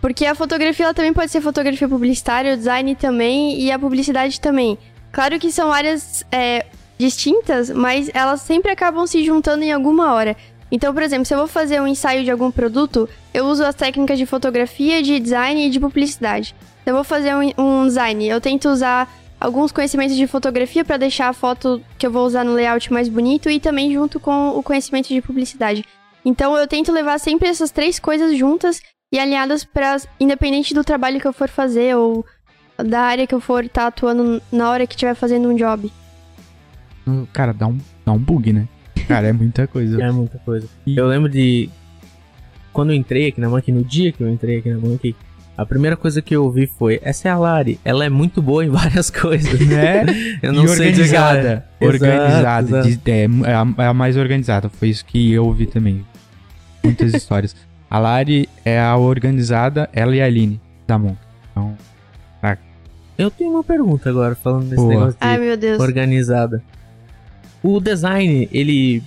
Porque 0.00 0.26
a 0.26 0.34
fotografia 0.34 0.86
ela 0.86 0.94
também 0.94 1.12
pode 1.12 1.30
ser 1.30 1.40
fotografia 1.40 1.88
publicitária, 1.88 2.54
o 2.54 2.56
design 2.56 2.94
também 2.94 3.60
e 3.60 3.70
a 3.70 3.78
publicidade 3.78 4.40
também. 4.40 4.76
Claro 5.14 5.38
que 5.38 5.52
são 5.52 5.72
áreas 5.72 6.26
é, 6.32 6.66
distintas, 6.98 7.70
mas 7.70 8.10
elas 8.12 8.40
sempre 8.40 8.72
acabam 8.72 9.06
se 9.06 9.24
juntando 9.24 9.62
em 9.62 9.70
alguma 9.70 10.12
hora. 10.12 10.36
Então, 10.72 10.92
por 10.92 11.04
exemplo, 11.04 11.24
se 11.24 11.32
eu 11.32 11.38
vou 11.38 11.46
fazer 11.46 11.80
um 11.80 11.86
ensaio 11.86 12.24
de 12.24 12.32
algum 12.32 12.50
produto, 12.50 13.08
eu 13.32 13.44
uso 13.44 13.62
as 13.62 13.76
técnicas 13.76 14.18
de 14.18 14.26
fotografia, 14.26 15.00
de 15.00 15.20
design 15.20 15.64
e 15.64 15.70
de 15.70 15.78
publicidade. 15.78 16.52
Se 16.82 16.90
eu 16.90 16.94
vou 16.96 17.04
fazer 17.04 17.32
um, 17.32 17.52
um 17.56 17.86
design, 17.86 18.26
eu 18.26 18.40
tento 18.40 18.68
usar 18.68 19.08
alguns 19.38 19.70
conhecimentos 19.70 20.16
de 20.16 20.26
fotografia 20.26 20.84
para 20.84 20.96
deixar 20.96 21.28
a 21.28 21.32
foto 21.32 21.80
que 21.96 22.04
eu 22.04 22.10
vou 22.10 22.26
usar 22.26 22.44
no 22.44 22.52
layout 22.52 22.92
mais 22.92 23.08
bonito 23.08 23.48
e 23.48 23.60
também 23.60 23.92
junto 23.92 24.18
com 24.18 24.48
o 24.48 24.64
conhecimento 24.64 25.06
de 25.06 25.22
publicidade. 25.22 25.84
Então 26.24 26.56
eu 26.56 26.66
tento 26.66 26.90
levar 26.90 27.20
sempre 27.20 27.46
essas 27.46 27.70
três 27.70 28.00
coisas 28.00 28.36
juntas 28.36 28.82
e 29.12 29.18
alinhadas 29.20 29.62
para 29.62 29.96
independente 30.18 30.74
do 30.74 30.82
trabalho 30.82 31.20
que 31.20 31.28
eu 31.28 31.32
for 31.32 31.48
fazer 31.48 31.94
ou 31.94 32.26
da 32.82 33.00
área 33.00 33.26
que 33.26 33.34
eu 33.34 33.40
for 33.40 33.64
estar 33.64 33.86
atuando 33.86 34.40
na 34.50 34.70
hora 34.70 34.86
que 34.86 34.94
estiver 34.94 35.14
fazendo 35.14 35.48
um 35.48 35.54
job. 35.56 35.90
Cara, 37.32 37.52
dá 37.52 37.66
um, 37.66 37.78
dá 38.04 38.12
um 38.12 38.18
bug, 38.18 38.52
né? 38.52 38.66
Cara, 39.06 39.28
é 39.28 39.32
muita 39.32 39.66
coisa. 39.66 40.00
É 40.02 40.10
muita 40.10 40.38
coisa. 40.38 40.66
E- 40.86 40.96
Eu 40.96 41.06
lembro 41.06 41.28
de. 41.28 41.68
Quando 42.72 42.90
eu 42.90 42.96
entrei 42.96 43.28
aqui 43.28 43.40
na 43.40 43.48
Monkey, 43.48 43.70
no 43.72 43.84
dia 43.84 44.10
que 44.10 44.22
eu 44.22 44.28
entrei 44.28 44.58
aqui 44.58 44.68
na 44.70 44.78
Monkey, 44.78 45.14
a 45.56 45.64
primeira 45.64 45.96
coisa 45.96 46.20
que 46.22 46.34
eu 46.34 46.42
ouvi 46.44 46.66
foi: 46.66 46.98
essa 47.02 47.28
é 47.28 47.30
a 47.30 47.36
Lari, 47.38 47.78
ela 47.84 48.04
é 48.04 48.08
muito 48.08 48.40
boa 48.42 48.64
em 48.64 48.68
várias 48.70 49.10
coisas. 49.10 49.60
Né? 49.60 50.04
Eu 50.42 50.52
não 50.52 50.64
e 50.64 50.68
sei 50.68 50.90
dizer. 50.92 51.16
organizada. 51.18 51.66
Organizada. 51.80 52.78
Exato, 52.80 52.88
de- 53.04 53.10
é, 53.10 53.24
é 53.50 53.54
a, 53.54 53.66
é 53.84 53.86
a 53.86 53.94
mais 53.94 54.16
organizada. 54.16 54.68
Foi 54.68 54.88
isso 54.88 55.04
que 55.04 55.32
eu 55.32 55.44
ouvi 55.44 55.66
também. 55.66 56.04
Muitas 56.82 57.14
histórias. 57.14 57.54
A 57.90 57.98
Lari 57.98 58.48
é 58.64 58.80
a 58.80 58.96
organizada, 58.96 59.88
ela 59.92 60.16
e 60.16 60.20
a 60.20 60.24
Aline 60.26 60.60
da 60.86 60.98
Monk. 60.98 61.16
Então, 61.52 61.76
tá. 61.76 61.93
Eu 63.16 63.30
tenho 63.30 63.50
uma 63.50 63.62
pergunta 63.64 64.08
agora, 64.10 64.34
falando 64.34 64.64
desse 64.64 64.76
Boa. 64.76 64.88
negócio 64.88 65.12
de 65.12 65.16
Ai, 65.20 65.38
meu 65.38 65.56
Deus. 65.56 65.80
organizada. 65.80 66.62
O 67.62 67.80
design, 67.80 68.48
ele. 68.52 69.02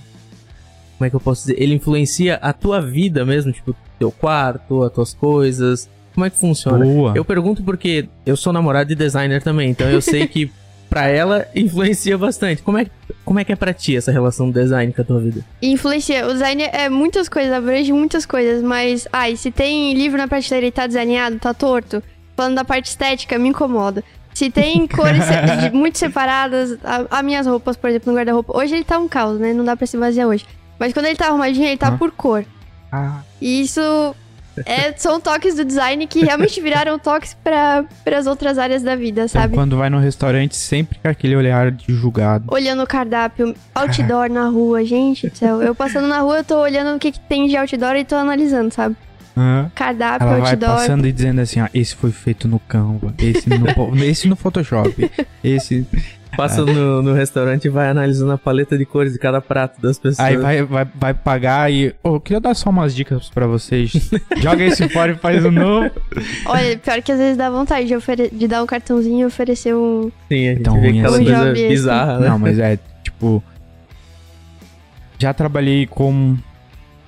Como 0.96 1.06
é 1.06 1.10
que 1.10 1.16
eu 1.16 1.20
posso 1.20 1.42
dizer? 1.42 1.62
Ele 1.62 1.74
influencia 1.74 2.36
a 2.36 2.52
tua 2.52 2.80
vida 2.80 3.24
mesmo, 3.24 3.52
tipo, 3.52 3.74
teu 3.98 4.10
quarto, 4.10 4.82
as 4.82 4.92
tuas 4.92 5.14
coisas. 5.14 5.88
Como 6.14 6.26
é 6.26 6.30
que 6.30 6.36
funciona? 6.36 6.84
Boa. 6.84 7.12
Eu 7.14 7.24
pergunto 7.24 7.62
porque 7.62 8.08
eu 8.26 8.36
sou 8.36 8.52
namorado 8.52 8.88
de 8.88 8.94
designer 8.96 9.42
também, 9.42 9.70
então 9.70 9.88
eu 9.88 10.00
sei 10.00 10.26
que 10.26 10.50
pra 10.90 11.06
ela 11.06 11.46
influencia 11.54 12.18
bastante. 12.18 12.62
Como 12.62 12.78
é, 12.78 12.86
como 13.24 13.38
é 13.38 13.44
que 13.44 13.52
é 13.52 13.56
pra 13.56 13.72
ti 13.72 13.94
essa 13.96 14.10
relação 14.10 14.50
do 14.50 14.58
design 14.60 14.92
com 14.92 15.02
a 15.02 15.04
tua 15.04 15.20
vida? 15.20 15.44
Influencia. 15.62 16.26
O 16.26 16.32
design 16.32 16.64
é 16.64 16.88
muitas 16.88 17.28
coisas, 17.28 17.52
abrange 17.52 17.92
muitas 17.92 18.26
coisas, 18.26 18.62
mas. 18.62 19.06
Ai, 19.12 19.36
se 19.36 19.52
tem 19.52 19.94
livro 19.94 20.18
na 20.18 20.26
prateleira 20.26 20.66
e 20.66 20.72
tá 20.72 20.86
desalinhado, 20.86 21.38
tá 21.38 21.54
torto. 21.54 22.02
Falando 22.38 22.54
da 22.54 22.64
parte 22.64 22.86
estética, 22.86 23.36
me 23.36 23.48
incomoda. 23.48 24.04
Se 24.32 24.48
tem 24.48 24.86
cores 24.86 25.24
muito 25.72 25.98
separadas, 25.98 26.78
a- 26.84 27.18
as 27.18 27.24
minhas 27.24 27.48
roupas, 27.48 27.76
por 27.76 27.90
exemplo, 27.90 28.12
no 28.12 28.16
guarda-roupa. 28.16 28.56
Hoje 28.56 28.76
ele 28.76 28.84
tá 28.84 28.96
um 28.96 29.08
caos, 29.08 29.40
né? 29.40 29.52
Não 29.52 29.64
dá 29.64 29.76
pra 29.76 29.88
se 29.88 29.96
basear 29.98 30.28
hoje. 30.28 30.46
Mas 30.78 30.92
quando 30.92 31.06
ele 31.06 31.16
tá 31.16 31.26
arrumadinho, 31.26 31.66
ele 31.66 31.76
tá 31.76 31.88
Ah. 31.88 31.98
por 31.98 32.12
cor. 32.12 32.44
Ah, 32.92 33.22
E 33.42 33.62
isso 33.62 33.80
é- 34.64 34.92
são 34.96 35.20
toques 35.20 35.56
do 35.56 35.64
design 35.64 36.06
que 36.06 36.20
realmente 36.24 36.60
viraram 36.60 36.96
toques 37.10 37.36
para 37.42 37.84
as 38.16 38.28
outras 38.28 38.56
áreas 38.56 38.84
da 38.84 38.94
vida, 38.94 39.22
então 39.24 39.40
sabe? 39.42 39.54
quando 39.54 39.76
vai 39.76 39.90
no 39.90 39.98
restaurante, 39.98 40.54
sempre 40.54 40.96
com 41.02 41.08
aquele 41.08 41.34
olhar 41.34 41.72
de 41.72 41.92
julgado. 41.92 42.44
Olhando 42.52 42.84
o 42.84 42.86
cardápio, 42.86 43.52
outdoor 43.74 44.30
na 44.30 44.46
rua, 44.48 44.84
gente 44.84 45.28
do 45.28 45.36
céu. 45.36 45.60
Eu 45.60 45.74
passando 45.74 46.06
na 46.06 46.20
rua, 46.20 46.38
eu 46.38 46.44
tô 46.44 46.58
olhando 46.60 46.94
o 46.94 46.98
que, 47.00 47.10
que 47.10 47.18
tem 47.20 47.48
de 47.48 47.56
outdoor 47.56 47.96
e 47.96 48.04
tô 48.04 48.14
analisando, 48.14 48.72
sabe? 48.72 48.96
Hã? 49.38 49.70
Cardápio, 49.74 50.26
Ela 50.26 50.38
vai 50.40 50.50
outdoor. 50.50 50.70
passando 50.74 51.06
e 51.06 51.12
dizendo 51.12 51.40
assim, 51.40 51.60
ó, 51.60 51.68
esse 51.72 51.94
foi 51.94 52.10
feito 52.10 52.48
no 52.48 52.58
Canva, 52.58 53.14
esse 53.18 53.48
no, 53.48 53.66
esse 54.04 54.28
no 54.28 54.34
Photoshop, 54.36 55.10
esse... 55.44 55.86
Passa 56.36 56.62
no, 56.64 57.02
no 57.02 57.14
restaurante 57.14 57.64
e 57.64 57.68
vai 57.68 57.88
analisando 57.88 58.30
a 58.32 58.38
paleta 58.38 58.76
de 58.76 58.84
cores 58.84 59.14
de 59.14 59.18
cada 59.18 59.40
prato 59.40 59.80
das 59.80 59.98
pessoas. 59.98 60.20
Aí 60.28 60.36
vai, 60.36 60.62
vai, 60.62 60.86
vai 60.94 61.14
pagar 61.14 61.72
e... 61.72 61.92
Ô, 62.04 62.16
eu 62.16 62.20
queria 62.20 62.38
dar 62.38 62.54
só 62.54 62.68
umas 62.70 62.94
dicas 62.94 63.28
pra 63.30 63.46
vocês. 63.46 64.10
Joga 64.36 64.62
esse 64.62 64.88
fora 64.90 65.12
e 65.12 65.14
faz 65.16 65.42
o 65.44 65.50
novo. 65.50 65.90
Olha, 66.44 66.76
pior 66.78 67.00
que 67.02 67.10
às 67.10 67.18
vezes 67.18 67.36
dá 67.36 67.48
vontade 67.50 67.86
de, 67.88 67.96
ofere- 67.96 68.30
de 68.30 68.46
dar 68.46 68.62
um 68.62 68.66
cartãozinho 68.66 69.20
e 69.20 69.24
oferecer 69.24 69.74
um. 69.74 70.12
Sim, 70.28 70.48
a 70.48 70.52
gente 70.52 70.62
Tão 70.62 70.80
vê 70.80 70.88
ruim 70.90 70.98
aquela 71.00 71.16
assim. 71.16 71.24
coisa 71.24 71.50
Um 71.50 71.52
bizarra, 71.68 72.18
né? 72.20 72.28
Não, 72.28 72.38
mas 72.38 72.58
é, 72.58 72.78
tipo... 73.02 73.42
Já 75.18 75.32
trabalhei 75.32 75.86
com... 75.86 76.36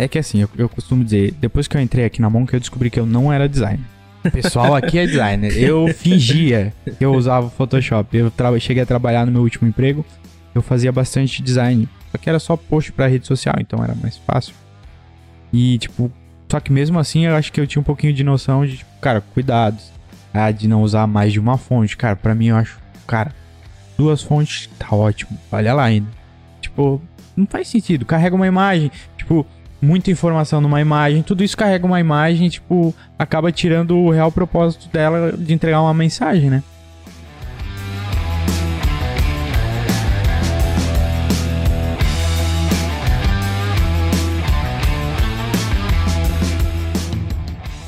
É 0.00 0.08
que 0.08 0.18
assim, 0.18 0.40
eu, 0.40 0.48
eu 0.56 0.68
costumo 0.68 1.04
dizer, 1.04 1.32
depois 1.32 1.68
que 1.68 1.76
eu 1.76 1.80
entrei 1.80 2.06
aqui 2.06 2.22
na 2.22 2.30
Monk, 2.30 2.54
eu 2.54 2.60
descobri 2.60 2.88
que 2.88 2.98
eu 2.98 3.04
não 3.04 3.30
era 3.30 3.46
designer. 3.46 3.84
O 4.24 4.30
pessoal 4.30 4.74
aqui 4.74 4.98
é 4.98 5.06
designer. 5.06 5.54
Eu 5.56 5.88
fingia 5.92 6.72
que 6.98 7.04
eu 7.04 7.12
usava 7.12 7.46
o 7.46 7.50
Photoshop. 7.50 8.16
Eu 8.16 8.32
cheguei 8.58 8.82
a 8.82 8.86
trabalhar 8.86 9.26
no 9.26 9.32
meu 9.32 9.42
último 9.42 9.68
emprego, 9.68 10.04
eu 10.54 10.62
fazia 10.62 10.90
bastante 10.90 11.42
design. 11.42 11.86
Só 12.10 12.18
que 12.18 12.28
era 12.28 12.38
só 12.38 12.56
post 12.56 12.92
pra 12.92 13.06
rede 13.06 13.26
social, 13.26 13.54
então 13.58 13.84
era 13.84 13.94
mais 13.94 14.16
fácil. 14.16 14.54
E, 15.52 15.76
tipo, 15.78 16.10
só 16.50 16.60
que 16.60 16.72
mesmo 16.72 16.98
assim 16.98 17.26
eu 17.26 17.36
acho 17.36 17.52
que 17.52 17.60
eu 17.60 17.66
tinha 17.66 17.80
um 17.80 17.84
pouquinho 17.84 18.12
de 18.12 18.24
noção 18.24 18.64
de, 18.64 18.78
tipo, 18.78 18.90
cara, 19.02 19.20
cuidados. 19.20 19.92
Ah, 20.32 20.50
de 20.50 20.66
não 20.66 20.82
usar 20.82 21.06
mais 21.06 21.32
de 21.32 21.40
uma 21.40 21.58
fonte. 21.58 21.96
Cara, 21.96 22.16
pra 22.16 22.34
mim 22.34 22.46
eu 22.46 22.56
acho, 22.56 22.78
cara, 23.06 23.34
duas 23.98 24.22
fontes 24.22 24.70
tá 24.78 24.94
ótimo. 24.94 25.38
Olha 25.52 25.74
lá 25.74 25.84
ainda. 25.84 26.08
Tipo, 26.60 27.02
não 27.36 27.46
faz 27.46 27.68
sentido. 27.68 28.04
Carrega 28.06 28.34
uma 28.34 28.46
imagem, 28.46 28.90
tipo, 29.16 29.46
muita 29.80 30.10
informação 30.10 30.60
numa 30.60 30.80
imagem, 30.80 31.22
tudo 31.22 31.42
isso 31.42 31.56
carrega 31.56 31.86
uma 31.86 32.00
imagem, 32.00 32.48
tipo, 32.48 32.94
acaba 33.18 33.50
tirando 33.50 33.96
o 33.96 34.10
real 34.10 34.30
propósito 34.30 34.88
dela 34.92 35.32
de 35.32 35.52
entregar 35.52 35.80
uma 35.80 35.94
mensagem, 35.94 36.50
né? 36.50 36.62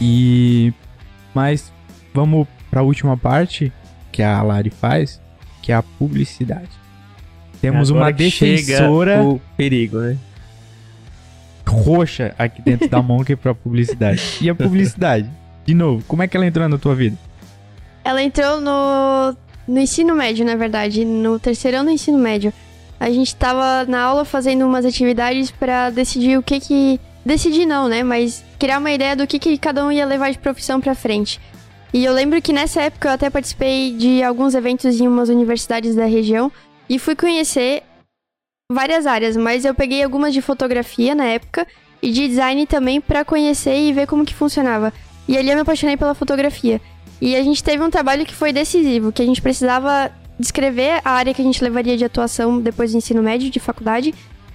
E 0.05 0.73
mas 1.33 1.73
vamos 2.13 2.49
para 2.69 2.81
a 2.81 2.83
última 2.83 3.17
parte 3.17 3.73
que 4.11 4.23
a 4.23 4.43
Lari 4.43 4.71
faz, 4.71 5.21
que 5.63 5.71
é 5.71 5.75
a 5.77 5.83
publicidade. 5.83 6.69
Temos 7.61 7.91
Agora 7.91 8.07
uma 8.07 8.13
defensora 8.13 9.23
o 9.23 9.41
perigo, 9.57 9.99
né? 9.99 10.19
Roxa 11.67 12.35
aqui 12.39 12.63
dentro 12.63 12.89
da 12.89 13.03
Monkey 13.03 13.37
pra 13.37 13.55
publicidade. 13.55 14.39
E 14.41 14.51
a 14.51 14.55
publicidade? 14.55 15.29
De 15.65 15.75
novo, 15.75 16.05
como 16.09 16.23
é 16.23 16.29
que 16.29 16.37
ela 16.37 16.47
entrou 16.47 16.69
na 16.69 16.79
tua 16.79 16.95
vida? 16.95 17.17
Ela 18.05 18.23
entrou 18.23 18.61
no, 18.61 19.37
no 19.67 19.79
ensino 19.79 20.15
médio, 20.15 20.45
na 20.45 20.57
verdade, 20.57 21.05
no 21.05 21.39
terceiro 21.39 21.79
ano 21.79 21.87
do 21.87 21.93
ensino 21.93 22.19
médio. 22.19 22.53
A 22.99 23.11
gente 23.11 23.35
tava 23.35 23.85
na 23.85 24.01
aula 24.01 24.25
fazendo 24.25 24.67
umas 24.67 24.85
atividades 24.85 25.51
pra 25.51 25.91
decidir 25.91 26.39
o 26.39 26.43
que 26.43 26.61
que. 26.61 27.01
Decidir 27.25 27.67
não, 27.67 27.89
né? 27.89 28.03
Mas 28.03 28.45
criar 28.59 28.79
uma 28.79 28.91
ideia 28.91 29.15
do 29.15 29.27
que, 29.27 29.39
que 29.39 29.57
cada 29.57 29.85
um 29.85 29.93
ia 29.93 30.05
levar 30.05 30.33
de 30.33 30.39
profissão 30.39 30.81
pra 30.81 30.95
frente. 30.95 31.41
E 31.93 32.05
eu 32.05 32.13
lembro 32.13 32.41
que 32.41 32.53
nessa 32.53 32.83
época 32.83 33.09
eu 33.09 33.13
até 33.13 33.29
participei 33.29 33.95
de 33.97 34.23
alguns 34.23 34.55
eventos 34.55 34.99
em 34.99 35.07
umas 35.07 35.29
universidades 35.29 35.95
da 35.95 36.07
região 36.07 36.51
e 36.89 36.99
fui 36.99 37.15
conhecer 37.15 37.83
várias 38.73 39.07
áreas, 39.07 39.37
mas 39.37 39.65
eu 39.65 39.75
peguei 39.75 40.03
algumas 40.03 40.33
de 40.33 40.41
fotografia 40.43 41.15
na 41.15 41.25
época 41.25 41.67
e 42.01 42.11
de 42.11 42.29
design 42.29 42.67
também 42.67 43.01
pra 43.01 43.25
conhecer 43.25 43.77
e 43.77 43.93
ver 43.93 44.07
como 44.07 44.25
que 44.25 44.35
funcionava. 44.35 44.93
E 45.29 45.37
ali 45.39 45.51
eu 45.51 45.55
me 45.55 45.63
apaixonei 45.63 45.97
pela 45.97 46.15
fotografia. 46.15 46.81
E 47.21 47.37
a 47.37 47.43
gente 47.43 47.63
teve 47.63 47.83
um 47.83 47.91
trabalho 47.91 48.27
que 48.27 48.35
foi 48.35 48.53
decisivo, 48.53 49.13
que 49.13 49.23
a 49.23 49.27
gente 49.27 49.41
precisava 49.41 50.11
descrever 50.39 51.01
a 51.05 51.11
área 51.13 51.33
que 51.33 51.41
a 51.41 51.45
gente 51.45 51.63
levaria 51.63 51.97
de 51.97 52.05
atuação 52.05 52.61
depois 52.61 52.91
do 52.91 52.99
ensino 52.99 53.23
médio, 53.23 53.49
de 53.49 53.61
faculdade, 53.61 54.13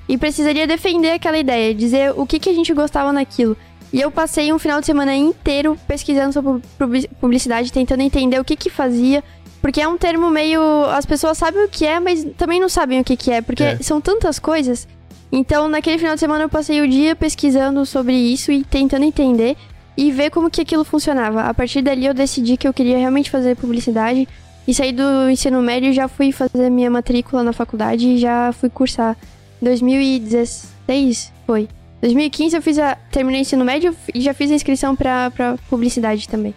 e 0.09 0.17
precisaria 0.17 0.67
defender 0.67 1.11
aquela 1.11 1.37
ideia, 1.37 1.73
dizer 1.73 2.13
o 2.17 2.25
que, 2.25 2.39
que 2.39 2.49
a 2.49 2.53
gente 2.53 2.73
gostava 2.73 3.13
naquilo. 3.13 3.55
E 3.93 4.01
eu 4.01 4.11
passei 4.11 4.51
um 4.51 4.59
final 4.59 4.81
de 4.81 4.85
semana 4.85 5.15
inteiro 5.15 5.77
pesquisando 5.87 6.33
sobre 6.33 6.61
publi- 6.77 7.09
publicidade, 7.21 7.71
tentando 7.71 8.01
entender 8.01 8.37
o 8.37 8.43
que 8.43 8.57
que 8.57 8.69
fazia, 8.69 9.23
porque 9.61 9.81
é 9.81 9.87
um 9.87 9.97
termo 9.97 10.29
meio. 10.29 10.61
As 10.85 11.05
pessoas 11.05 11.37
sabem 11.37 11.63
o 11.65 11.69
que 11.69 11.85
é, 11.85 11.99
mas 11.99 12.23
também 12.37 12.59
não 12.59 12.69
sabem 12.69 12.99
o 12.99 13.03
que 13.03 13.15
que 13.17 13.31
é, 13.31 13.41
porque 13.41 13.63
É. 13.63 13.77
são 13.81 13.99
tantas 14.01 14.39
coisas. 14.39 14.87
Então, 15.31 15.67
naquele 15.67 15.97
final 15.97 16.13
de 16.13 16.19
semana, 16.21 16.45
eu 16.45 16.49
passei 16.49 16.79
o 16.81 16.87
dia 16.87 17.15
pesquisando 17.15 17.85
sobre 17.85 18.13
isso 18.15 18.51
e 18.51 18.63
tentando 18.63 19.03
entender 19.03 19.57
e 19.97 20.11
ver 20.11 20.29
como 20.29 20.49
que 20.49 20.61
aquilo 20.61 20.83
funcionava. 20.85 21.41
A 21.43 21.53
partir 21.53 21.81
dali, 21.81 22.05
eu 22.05 22.13
decidi 22.13 22.55
que 22.55 22.67
eu 22.67 22.73
queria 22.73 22.97
realmente 22.97 23.29
fazer 23.29 23.55
publicidade 23.57 24.27
e 24.67 24.73
saí 24.73 24.91
do 24.93 25.29
ensino 25.29 25.61
médio 25.61 25.89
e 25.89 25.93
já 25.93 26.07
fui 26.07 26.31
fazer 26.31 26.69
minha 26.69 26.89
matrícula 26.89 27.43
na 27.43 27.51
faculdade 27.51 28.07
e 28.07 28.17
já 28.17 28.53
fui 28.53 28.69
cursar. 28.69 29.17
2016 29.61 31.31
foi. 31.45 31.67
2015 32.01 32.55
eu 32.55 32.61
fiz 32.61 32.77
a. 32.79 32.95
Terminei 33.11 33.41
o 33.41 33.43
ensino 33.43 33.65
médio 33.65 33.95
e 34.13 34.21
já 34.21 34.33
fiz 34.33 34.51
a 34.51 34.55
inscrição 34.55 34.95
pra 34.95 35.31
publicidade 35.69 36.27
também. 36.29 36.53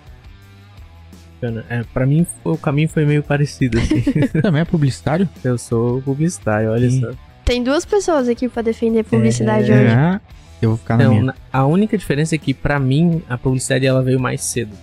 Bacana. 1.41 1.64
É, 1.70 1.82
pra 1.95 2.05
mim, 2.07 2.26
o 2.45 2.57
caminho 2.57 2.88
foi 2.88 3.05
meio 3.07 3.22
parecido, 3.22 3.78
assim. 3.78 4.01
Também 4.43 4.62
é 4.62 4.64
publicitário? 4.64 5.28
eu 5.43 5.57
sou 5.57 6.03
publicitário, 6.03 6.70
olha 6.70 6.91
Sim. 6.91 7.01
só. 7.01 7.11
Tem 7.45 7.62
duas 7.62 7.84
pessoas 7.84 8.28
aqui 8.28 8.49
pra 8.49 8.62
defender 8.62 9.05
publicidade 9.05 9.70
É. 9.72 9.74
hoje. 9.74 9.95
É. 9.95 10.20
Eu 10.62 10.68
vou 10.70 10.78
ficar 10.78 10.99
na 10.99 11.05
Não, 11.05 11.14
minha. 11.20 11.34
a 11.51 11.64
única 11.66 11.97
diferença 11.97 12.34
é 12.34 12.38
que, 12.38 12.53
pra 12.53 12.78
mim, 12.78 13.22
a 13.28 13.38
publicidade 13.38 13.86
ela 13.86 14.03
veio 14.03 14.20
mais 14.20 14.43
cedo. 14.45 14.76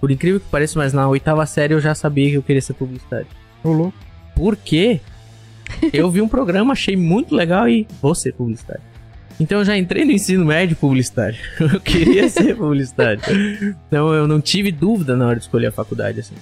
Por 0.00 0.10
incrível 0.12 0.38
que 0.38 0.46
pareça, 0.48 0.78
mas 0.78 0.92
na 0.92 1.08
oitava 1.08 1.44
série 1.46 1.74
eu 1.74 1.80
já 1.80 1.94
sabia 1.96 2.30
que 2.30 2.36
eu 2.36 2.42
queria 2.42 2.62
ser 2.62 2.74
publicitário. 2.74 3.26
Ô, 3.64 3.72
louco. 3.72 3.98
Por 4.36 4.54
quê? 4.56 5.00
Eu 5.92 6.08
vi 6.10 6.22
um 6.22 6.28
programa, 6.28 6.72
achei 6.72 6.96
muito 6.96 7.34
legal 7.34 7.68
e 7.68 7.86
vou 8.00 8.14
ser 8.14 8.32
publicitário. 8.32 8.80
Então 9.40 9.58
eu 9.60 9.64
já 9.64 9.76
entrei 9.76 10.04
no 10.04 10.10
ensino 10.10 10.44
médio 10.44 10.76
publicitário. 10.76 11.38
Eu 11.60 11.80
queria 11.80 12.26
ser 12.30 12.56
publicitário. 12.56 13.20
Então 13.86 14.12
eu 14.12 14.26
não 14.26 14.40
tive 14.40 14.72
dúvida 14.72 15.16
na 15.16 15.26
hora 15.26 15.36
de 15.36 15.42
escolher 15.42 15.68
a 15.68 15.72
faculdade, 15.72 16.20
assim. 16.20 16.34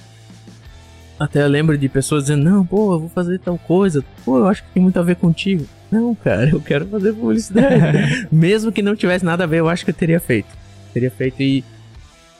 Até 1.18 1.42
eu 1.42 1.49
lembro 1.49 1.78
de 1.78 1.88
pessoas 1.88 2.24
dizendo, 2.24 2.44
não, 2.44 2.64
pô, 2.64 2.92
eu 2.92 3.01
vou 3.01 3.09
fazer 3.09 3.38
tal 3.38 3.57
coisa. 3.57 4.05
Pô, 4.24 4.38
eu 4.38 4.47
acho 4.47 4.62
que 4.62 4.70
tem 4.70 4.82
muito 4.82 4.99
a 4.99 5.03
ver 5.03 5.16
contigo. 5.16 5.66
Não, 5.90 6.14
cara, 6.14 6.51
eu 6.51 6.61
quero 6.61 6.86
fazer 6.86 7.12
publicidade. 7.14 8.28
Mesmo 8.30 8.70
que 8.70 8.82
não 8.82 8.94
tivesse 8.94 9.24
nada 9.24 9.44
a 9.44 9.47
ver, 9.47 9.61
eu 9.61 9.68
acho 9.68 9.84
que 9.84 9.90
eu 9.90 9.94
teria 9.94 10.20
feito. 10.20 10.49
Teria 10.92 11.11
feito 11.11 11.42
e 11.42 11.64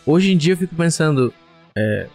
hoje 0.05 0.33
em 0.33 0.37
dia 0.37 0.53
eu 0.53 0.59
fico 0.59 0.75
pensando, 0.75 1.33
é, 1.77 2.07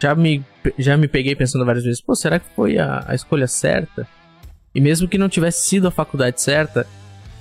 já 0.00 0.14
me 0.14 0.44
já 0.78 0.96
me 0.96 1.08
peguei 1.08 1.34
pensando 1.34 1.64
várias 1.64 1.84
vezes, 1.84 2.00
pô, 2.00 2.14
será 2.14 2.38
que 2.38 2.46
foi 2.54 2.78
a, 2.78 3.04
a 3.06 3.14
escolha 3.14 3.46
certa? 3.46 4.06
E 4.74 4.80
mesmo 4.80 5.08
que 5.08 5.16
não 5.16 5.28
tivesse 5.28 5.66
sido 5.66 5.88
a 5.88 5.90
faculdade 5.90 6.40
certa, 6.40 6.86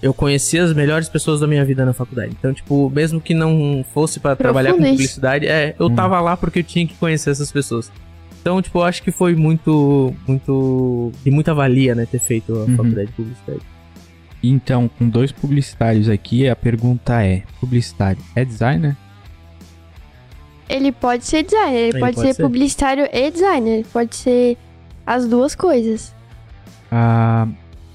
eu 0.01 0.13
conheci 0.13 0.59
as 0.59 0.73
melhores 0.73 1.09
pessoas 1.09 1.39
da 1.39 1.47
minha 1.47 1.65
vida 1.65 1.85
na 1.85 1.93
faculdade. 1.93 2.35
Então, 2.37 2.53
tipo, 2.53 2.89
mesmo 2.89 3.19
que 3.19 3.33
não 3.33 3.83
fosse 3.93 4.19
pra 4.19 4.35
trabalhar 4.35 4.73
com 4.73 4.83
publicidade, 4.83 5.47
é, 5.47 5.75
eu 5.79 5.87
Hum. 5.87 5.95
tava 5.95 6.19
lá 6.19 6.37
porque 6.37 6.59
eu 6.59 6.63
tinha 6.63 6.85
que 6.85 6.93
conhecer 6.95 7.31
essas 7.31 7.51
pessoas. 7.51 7.91
Então, 8.41 8.61
tipo, 8.61 8.77
eu 8.79 8.83
acho 8.83 9.01
que 9.03 9.11
foi 9.11 9.35
muito, 9.35 10.13
muito, 10.27 11.11
de 11.23 11.31
muita 11.31 11.53
valia, 11.53 11.93
né, 11.95 12.05
ter 12.05 12.19
feito 12.19 12.53
a 12.53 12.59
Uhum. 12.59 12.77
faculdade 12.77 13.07
de 13.07 13.13
publicidade. 13.13 13.61
Então, 14.43 14.87
com 14.87 15.09
dois 15.09 15.31
publicitários 15.31 16.07
aqui, 16.07 16.47
a 16.47 16.55
pergunta 16.55 17.21
é: 17.23 17.43
publicitário 17.59 18.21
é 18.35 18.45
designer? 18.45 18.95
ele 20.69 20.91
pode 20.91 21.25
ser 21.25 21.43
designer, 21.43 21.73
ele, 21.77 21.89
Ele 21.91 21.99
pode, 21.99 22.15
pode 22.15 22.27
ser, 22.27 22.33
ser. 22.35 22.43
publicitário 22.43 23.07
e 23.11 23.31
designer, 23.31 23.85
pode 23.91 24.15
ser 24.15 24.57
as 25.05 25.25
duas 25.25 25.55
coisas. 25.55 26.13
Ah, 26.91 27.47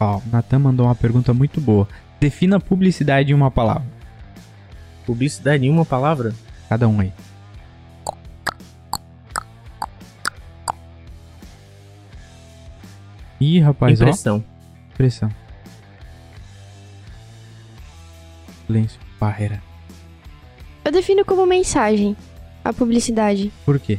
ó, 0.03 0.17
o 0.19 0.23
Natan 0.31 0.59
mandou 0.59 0.87
uma 0.87 0.95
pergunta 0.95 1.33
muito 1.33 1.61
boa. 1.61 1.89
Defina 2.21 2.61
publicidade 2.61 3.33
em 3.33 3.35
uma 3.35 3.51
palavra. 3.51 3.85
Publicidade 5.07 5.67
em 5.67 5.71
uma 5.71 5.85
palavra? 5.85 6.33
Cada 6.69 6.87
um 6.89 7.01
aí. 7.01 7.13
Ih, 13.41 13.59
rapaz, 13.61 14.01
Impressão. 14.01 14.45
ó. 14.47 14.93
Impressão. 14.95 15.31
Silêncio. 18.67 19.01
Barreira. 19.19 19.61
Eu 20.85 20.93
defino 20.93 21.25
como 21.25 21.45
mensagem 21.47 22.17
a 22.65 22.73
publicidade. 22.73 23.53
Por 23.65 23.79
quê? 23.79 23.99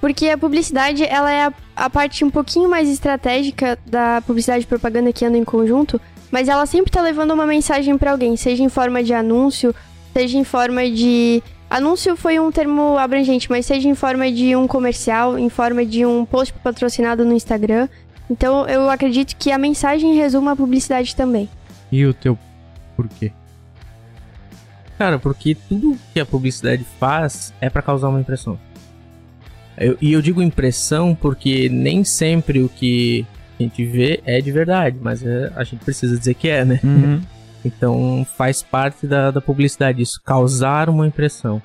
Porque 0.00 0.28
a 0.28 0.38
publicidade, 0.38 1.04
ela 1.04 1.30
é 1.30 1.46
a, 1.46 1.52
a 1.80 1.88
parte 1.88 2.22
um 2.26 2.30
pouquinho 2.30 2.68
mais 2.68 2.90
estratégica 2.90 3.78
da 3.86 4.20
publicidade 4.20 4.64
e 4.64 4.66
propaganda 4.66 5.14
que 5.14 5.24
anda 5.24 5.38
em 5.38 5.44
conjunto, 5.44 5.98
mas 6.30 6.46
ela 6.46 6.66
sempre 6.66 6.90
tá 6.90 7.00
levando 7.00 7.30
uma 7.30 7.46
mensagem 7.46 7.96
pra 7.96 8.10
alguém, 8.12 8.36
seja 8.36 8.62
em 8.62 8.68
forma 8.68 9.02
de 9.02 9.14
anúncio, 9.14 9.74
seja 10.12 10.36
em 10.36 10.44
forma 10.44 10.90
de 10.90 11.42
anúncio 11.70 12.14
foi 12.16 12.38
um 12.38 12.52
termo 12.52 12.98
abrangente, 12.98 13.48
mas 13.50 13.64
seja 13.64 13.88
em 13.88 13.94
forma 13.94 14.30
de 14.30 14.54
um 14.54 14.66
comercial, 14.66 15.38
em 15.38 15.48
forma 15.48 15.82
de 15.86 16.04
um 16.04 16.26
post 16.26 16.52
patrocinado 16.62 17.24
no 17.24 17.32
Instagram. 17.32 17.88
Então, 18.28 18.68
eu 18.68 18.90
acredito 18.90 19.34
que 19.36 19.50
a 19.50 19.56
mensagem 19.56 20.14
resuma 20.14 20.52
a 20.52 20.56
publicidade 20.56 21.16
também. 21.16 21.48
E 21.90 22.04
o 22.04 22.12
teu 22.12 22.38
por 22.94 23.08
quê? 23.08 23.32
Cara, 24.98 25.18
porque 25.18 25.54
tudo 25.54 25.98
que 26.12 26.20
a 26.20 26.26
publicidade 26.26 26.84
faz 26.98 27.54
é 27.58 27.70
pra 27.70 27.80
causar 27.80 28.08
uma 28.10 28.20
impressão. 28.20 28.58
Eu- 29.80 29.96
e 30.00 30.12
eu 30.12 30.20
digo 30.22 30.42
impressão 30.42 31.14
porque 31.14 31.68
nem 31.68 32.04
sempre 32.04 32.62
o 32.62 32.68
que 32.68 33.26
a 33.58 33.62
gente 33.62 33.84
vê 33.84 34.20
é 34.24 34.40
de 34.40 34.52
verdade, 34.52 34.96
mas 35.00 35.24
é- 35.24 35.50
a 35.56 35.64
gente 35.64 35.82
precisa 35.84 36.16
dizer 36.18 36.34
que 36.34 36.48
é, 36.48 36.64
né? 36.64 36.80
Uhum. 36.84 37.20
Então 37.64 38.26
faz 38.38 38.62
parte 38.62 39.06
da, 39.06 39.30
da 39.30 39.38
publicidade 39.40 40.00
isso, 40.00 40.18
causar 40.24 40.88
uma 40.88 41.06
impressão. 41.06 41.60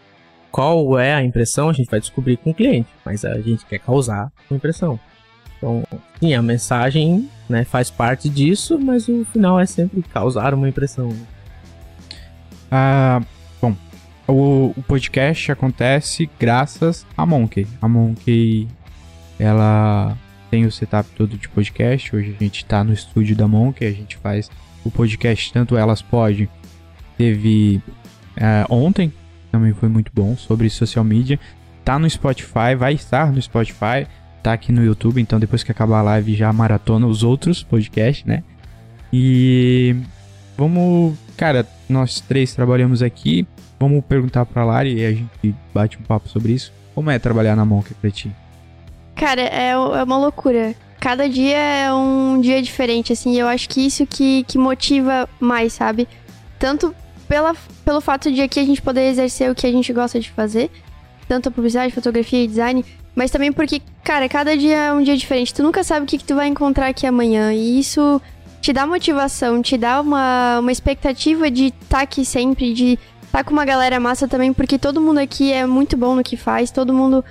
Qual 0.52 1.00
é 1.00 1.14
a 1.14 1.24
impressão? 1.24 1.70
A 1.70 1.74
gente 1.74 1.90
vai 1.90 2.02
descobrir 2.02 2.36
com 2.36 2.50
o 2.50 2.54
cliente, 2.54 2.90
mas 3.06 3.24
a 3.24 3.40
gente 3.40 3.66
quer 3.66 3.80
causar 3.80 4.30
uma 4.50 4.58
impressão. 4.58 5.00
Então, 5.58 5.84
sim, 6.20 6.34
a 6.34 6.42
mensagem 6.42 7.30
né, 7.48 7.64
faz 7.64 7.90
parte 7.90 8.28
disso, 8.28 8.78
mas 8.78 9.08
o 9.08 9.24
final 9.32 9.58
é 9.58 9.66
sempre 9.66 10.02
causar 10.04 10.54
uma 10.54 10.68
impressão. 10.68 11.08
né? 11.10 11.26
Ah, 12.72 13.22
o, 14.28 14.74
o 14.76 14.84
podcast 14.84 15.52
acontece 15.52 16.30
graças 16.40 17.06
a 17.16 17.26
Monkey. 17.26 17.68
A 17.82 17.88
Monkey, 17.88 18.68
ela 19.40 20.18
tem 20.50 20.66
o 20.66 20.72
setup 20.72 21.10
todo 21.12 21.38
de 21.38 21.48
podcast. 21.50 22.16
Hoje 22.16 22.36
a 22.40 22.44
gente 22.44 22.66
tá 22.66 22.84
no 22.84 22.94
estúdio 22.94 23.36
da 23.36 23.48
Monkey, 23.48 23.86
a 23.86 23.92
gente 23.92 24.18
faz 24.18 24.50
o 24.84 24.92
podcast 24.92 25.52
tanto 25.52 25.78
Elas 25.78 26.02
Pode. 26.02 26.50
Teve 27.18 27.82
ah, 28.38 28.66
ontem, 28.70 29.14
também 29.52 29.74
foi 29.74 29.90
muito 29.90 30.12
bom, 30.14 30.36
sobre 30.36 30.70
social 30.70 31.04
media. 31.04 31.40
Tá 31.84 32.00
no 32.00 32.10
Spotify, 32.10 32.76
vai 32.78 32.94
estar 32.94 33.32
no 33.32 33.42
Spotify, 33.42 34.08
tá 34.42 34.54
aqui 34.54 34.72
no 34.72 34.84
YouTube, 34.84 35.22
então 35.22 35.40
depois 35.40 35.64
que 35.64 35.72
acabar 35.72 36.00
a 36.00 36.04
live 36.04 36.36
já 36.36 36.52
maratona 36.52 37.06
os 37.06 37.24
outros 37.24 37.64
podcasts, 37.64 38.26
né? 38.26 38.44
E 39.14 39.96
vamos, 40.58 41.18
cara, 41.38 41.68
nós 41.90 42.20
três 42.22 42.54
trabalhamos 42.54 43.02
aqui. 43.02 43.48
Vamos 43.80 44.04
perguntar 44.06 44.46
pra 44.46 44.64
Lari 44.64 44.96
e 44.96 45.06
a 45.06 45.12
gente 45.12 45.56
bate 45.74 45.98
um 45.98 46.02
papo 46.02 46.30
sobre 46.30 46.54
isso. 46.54 46.72
Como 46.94 47.12
é 47.12 47.20
trabalhar 47.20 47.56
na 47.56 47.66
Monk 47.66 47.94
pra 47.96 48.10
ti? 48.10 48.32
Cara, 49.16 49.42
é, 49.42 49.70
é 49.70 49.78
uma 49.78 50.18
loucura. 50.18 50.74
Cada 51.00 51.30
dia 51.30 51.58
é 51.58 51.94
um 51.94 52.42
dia 52.42 52.62
diferente, 52.62 53.14
assim, 53.14 53.38
eu 53.38 53.48
acho 53.48 53.70
que 53.70 53.86
isso 53.86 54.08
que, 54.08 54.44
que 54.46 54.58
motiva 54.58 55.30
mais, 55.40 55.74
sabe? 55.74 56.08
Tanto 56.58 56.96
pela, 57.28 57.54
pelo 57.84 58.02
fato 58.02 58.32
de 58.32 58.42
aqui 58.42 58.60
a 58.60 58.66
gente 58.66 58.82
poder 58.82 59.10
exercer 59.10 59.52
o 59.52 59.56
que 59.56 59.68
a 59.68 59.72
gente 59.72 59.92
gosta 59.94 60.20
de 60.20 60.32
fazer, 60.32 60.72
tanto 61.28 61.50
a 61.50 61.52
publicidade, 61.52 61.94
fotografia 61.94 62.44
e 62.44 62.48
design, 62.48 62.84
mas 63.14 63.30
também 63.30 63.52
porque, 63.52 63.82
cara, 64.04 64.28
cada 64.28 64.58
dia 64.58 64.76
é 64.76 64.94
um 64.94 65.04
dia 65.04 65.16
diferente. 65.16 65.54
Tu 65.54 65.62
nunca 65.62 65.84
sabe 65.84 66.06
o 66.06 66.08
que, 66.08 66.18
que 66.18 66.26
tu 66.26 66.34
vai 66.34 66.48
encontrar 66.48 66.88
aqui 66.88 67.06
amanhã, 67.06 67.54
e 67.54 67.80
isso 67.80 68.20
te 68.66 68.74
dá 68.74 68.88
motivação, 68.88 69.62
te 69.62 69.78
dá 69.78 70.02
uma, 70.02 70.58
uma 70.58 70.72
expectativa 70.72 71.52
de 71.52 71.68
estar 71.68 72.02
aqui 72.02 72.26
sempre, 72.26 72.74
de 72.74 72.98
estar 73.22 73.44
com 73.44 73.52
uma 73.52 73.64
galera 73.64 74.00
massa 74.00 74.28
também, 74.28 74.52
porque 74.52 74.80
todo 74.80 75.00
mundo 75.00 75.20
aqui 75.20 75.52
é 75.52 75.68
muito 75.68 75.96
bom 75.96 76.16
no 76.16 76.24
que 76.24 76.36
faz, 76.36 76.72
todo 76.72 76.92
mundo 76.92 77.24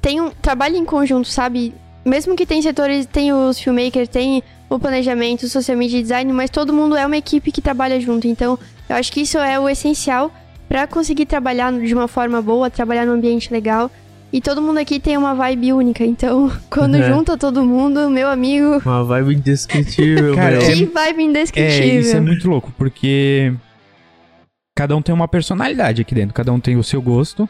tem 0.00 0.22
um 0.22 0.30
trabalho 0.30 0.76
em 0.76 0.84
conjunto, 0.86 1.28
sabe? 1.28 1.74
Mesmo 2.02 2.34
que 2.34 2.46
tem 2.46 2.62
setores, 2.62 3.04
tem 3.04 3.30
os 3.30 3.60
filmmakers, 3.60 4.08
tem 4.08 4.42
o 4.70 4.78
planejamento, 4.78 5.42
o 5.42 5.50
social 5.50 5.76
media 5.76 6.00
design, 6.00 6.32
mas 6.32 6.48
todo 6.48 6.72
mundo 6.72 6.96
é 6.96 7.04
uma 7.04 7.18
equipe 7.18 7.52
que 7.52 7.60
trabalha 7.60 8.00
junto. 8.00 8.26
Então, 8.26 8.58
eu 8.88 8.96
acho 8.96 9.12
que 9.12 9.20
isso 9.20 9.36
é 9.36 9.60
o 9.60 9.68
essencial 9.68 10.32
para 10.66 10.86
conseguir 10.86 11.26
trabalhar 11.26 11.70
de 11.74 11.92
uma 11.92 12.08
forma 12.08 12.40
boa, 12.40 12.70
trabalhar 12.70 13.04
num 13.04 13.12
ambiente 13.12 13.52
legal. 13.52 13.90
E 14.32 14.40
todo 14.40 14.62
mundo 14.62 14.78
aqui 14.78 15.00
tem 15.00 15.16
uma 15.16 15.34
vibe 15.34 15.72
única. 15.72 16.04
Então, 16.04 16.50
quando 16.70 16.96
É. 16.96 17.08
junta 17.12 17.36
todo 17.36 17.64
mundo, 17.64 18.08
meu 18.08 18.28
amigo, 18.28 18.80
Uma 18.84 19.02
vibe 19.04 19.34
indescritível, 19.34 20.34
Cara, 20.36 20.56
é- 20.62 20.72
que 20.72 20.84
vibe 20.86 21.20
É, 21.20 21.24
indescritível. 21.24 22.00
isso 22.00 22.16
é 22.16 22.20
muito 22.20 22.48
louco, 22.48 22.72
porque 22.78 23.52
cada 24.76 24.96
um 24.96 25.02
tem 25.02 25.14
uma 25.14 25.26
personalidade 25.28 26.00
aqui 26.02 26.14
dentro, 26.14 26.32
cada 26.34 26.52
um 26.52 26.60
tem 26.60 26.76
o 26.76 26.82
seu 26.84 27.02
gosto, 27.02 27.48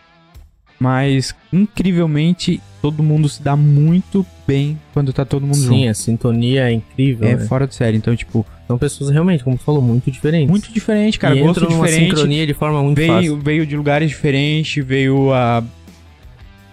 mas 0.78 1.35
incrivelmente 1.53 2.61
todo 2.81 3.03
mundo 3.03 3.28
se 3.28 3.43
dá 3.43 3.55
muito 3.55 4.24
bem 4.47 4.81
quando 4.95 5.12
tá 5.12 5.22
todo 5.24 5.43
mundo 5.43 5.55
Sim, 5.57 5.81
junto. 5.81 5.91
a 5.91 5.95
sintonia 5.95 6.70
é 6.70 6.72
incrível. 6.72 7.28
É 7.28 7.37
né? 7.37 7.45
fora 7.47 7.66
de 7.66 7.74
série, 7.74 7.99
então, 7.99 8.16
tipo, 8.16 8.45
São 8.66 8.78
pessoas 8.78 9.11
realmente, 9.11 9.45
como 9.45 9.59
tu 9.59 9.64
falou, 9.64 9.83
muito 9.83 10.11
diferentes. 10.11 10.49
muito 10.49 10.72
diferente, 10.72 11.18
cara, 11.18 11.37
e 11.37 11.41
gosto 11.43 11.62
entram 11.64 11.78
diferente. 11.78 12.09
sincronia 12.11 12.47
de 12.47 12.55
forma 12.55 12.83
muito 12.83 12.97
veio, 12.97 13.12
fácil. 13.12 13.39
veio 13.39 13.66
de 13.66 13.76
lugares 13.76 14.09
diferentes, 14.09 14.83
veio 14.85 15.31
a. 15.35 15.62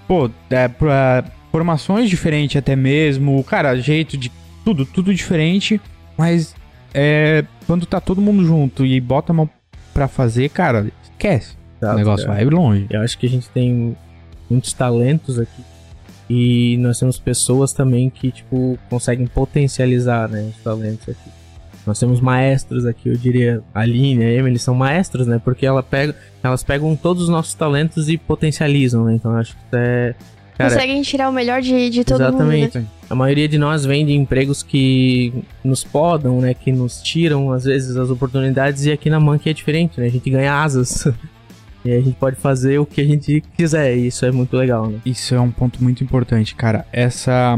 Pô, 0.08 0.30
é, 0.50 0.68
pra 0.68 1.26
formações 1.52 2.10
diferentes 2.10 2.56
até 2.56 2.76
mesmo. 2.76 3.44
Cara, 3.44 3.76
jeito 3.80 4.18
de. 4.18 4.32
Tudo, 4.64 4.86
tudo 4.86 5.14
diferente. 5.14 5.80
Mas 6.18 6.56
é. 6.94 7.44
Quando 7.66 7.86
tá 7.86 8.00
todo 8.00 8.22
mundo 8.22 8.46
junto 8.46 8.86
e 8.86 9.00
bota 9.00 9.32
a 9.32 9.36
mão 9.36 9.50
pra 9.94 10.08
fazer, 10.08 10.50
cara, 10.50 10.88
esquece. 11.04 11.56
o 11.82 11.86
Exato, 11.86 11.98
negócio 11.98 12.26
cara. 12.26 12.38
vai 12.38 12.46
longe. 12.46 12.88
Eu 12.90 13.02
acho 13.02 13.18
que 13.18 13.26
a 13.26 13.30
gente 13.30 13.50
tem 13.50 13.96
muitos 14.50 14.74
talentos 14.74 15.40
aqui. 15.40 15.64
E 16.30 16.78
nós 16.78 17.00
temos 17.00 17.18
pessoas 17.20 17.72
também 17.72 18.10
que, 18.10 18.32
tipo, 18.32 18.78
conseguem 18.90 19.28
potencializar, 19.28 20.28
né, 20.28 20.52
os 20.56 20.64
talentos 20.64 21.08
aqui. 21.08 21.37
Nós 21.88 21.98
temos 21.98 22.20
maestros 22.20 22.86
aqui, 22.86 23.08
eu 23.08 23.16
diria, 23.16 23.64
a 23.74 23.80
Aline, 23.80 24.26
a 24.26 24.30
Emily 24.30 24.60
são 24.60 24.76
maestros, 24.76 25.26
né? 25.26 25.40
Porque 25.42 25.66
ela 25.66 25.82
pega, 25.82 26.14
elas 26.44 26.62
pegam 26.62 26.94
todos 26.98 27.24
os 27.24 27.30
nossos 27.30 27.54
talentos 27.54 28.10
e 28.10 28.18
potencializam, 28.18 29.06
né? 29.06 29.16
Então 29.16 29.32
eu 29.32 29.38
acho 29.38 29.54
que 29.54 29.60
isso 29.60 29.76
é. 29.76 30.14
Cara, 30.58 30.72
Conseguem 30.72 31.02
tirar 31.02 31.30
o 31.30 31.32
melhor 31.32 31.62
de, 31.62 31.90
de 31.90 32.04
todo 32.04 32.20
mundo, 32.20 32.44
né? 32.44 32.60
Exatamente. 32.60 32.92
A 33.10 33.16
maioria 33.16 33.48
de 33.48 33.58
nós 33.58 33.86
vem 33.86 34.06
de 34.06 34.12
empregos 34.12 34.62
que 34.64 35.34
nos 35.64 35.84
podam, 35.84 36.42
né? 36.42 36.54
Que 36.54 36.74
nos 36.74 37.02
tiram, 37.02 37.54
às 37.54 37.64
vezes, 37.64 37.96
as 37.96 38.10
oportunidades. 38.10 38.86
E 38.86 38.92
aqui 38.92 39.10
na 39.10 39.20
Monkey 39.20 39.50
é 39.50 39.54
diferente, 39.54 39.98
né? 40.00 40.08
A 40.08 40.10
gente 40.10 40.30
ganha 40.30 40.62
asas. 40.62 41.08
e 41.86 41.92
a 41.94 42.02
gente 42.02 42.18
pode 42.18 42.36
fazer 42.36 42.80
o 42.80 42.86
que 42.86 43.00
a 43.00 43.06
gente 43.06 43.42
quiser. 43.56 43.96
E 43.96 44.08
isso 44.08 44.26
é 44.26 44.32
muito 44.32 44.58
legal, 44.58 44.88
né? 44.88 45.00
Isso 45.06 45.34
é 45.34 45.40
um 45.40 45.52
ponto 45.52 45.82
muito 45.82 46.04
importante, 46.04 46.54
cara. 46.54 46.86
Essa. 46.92 47.58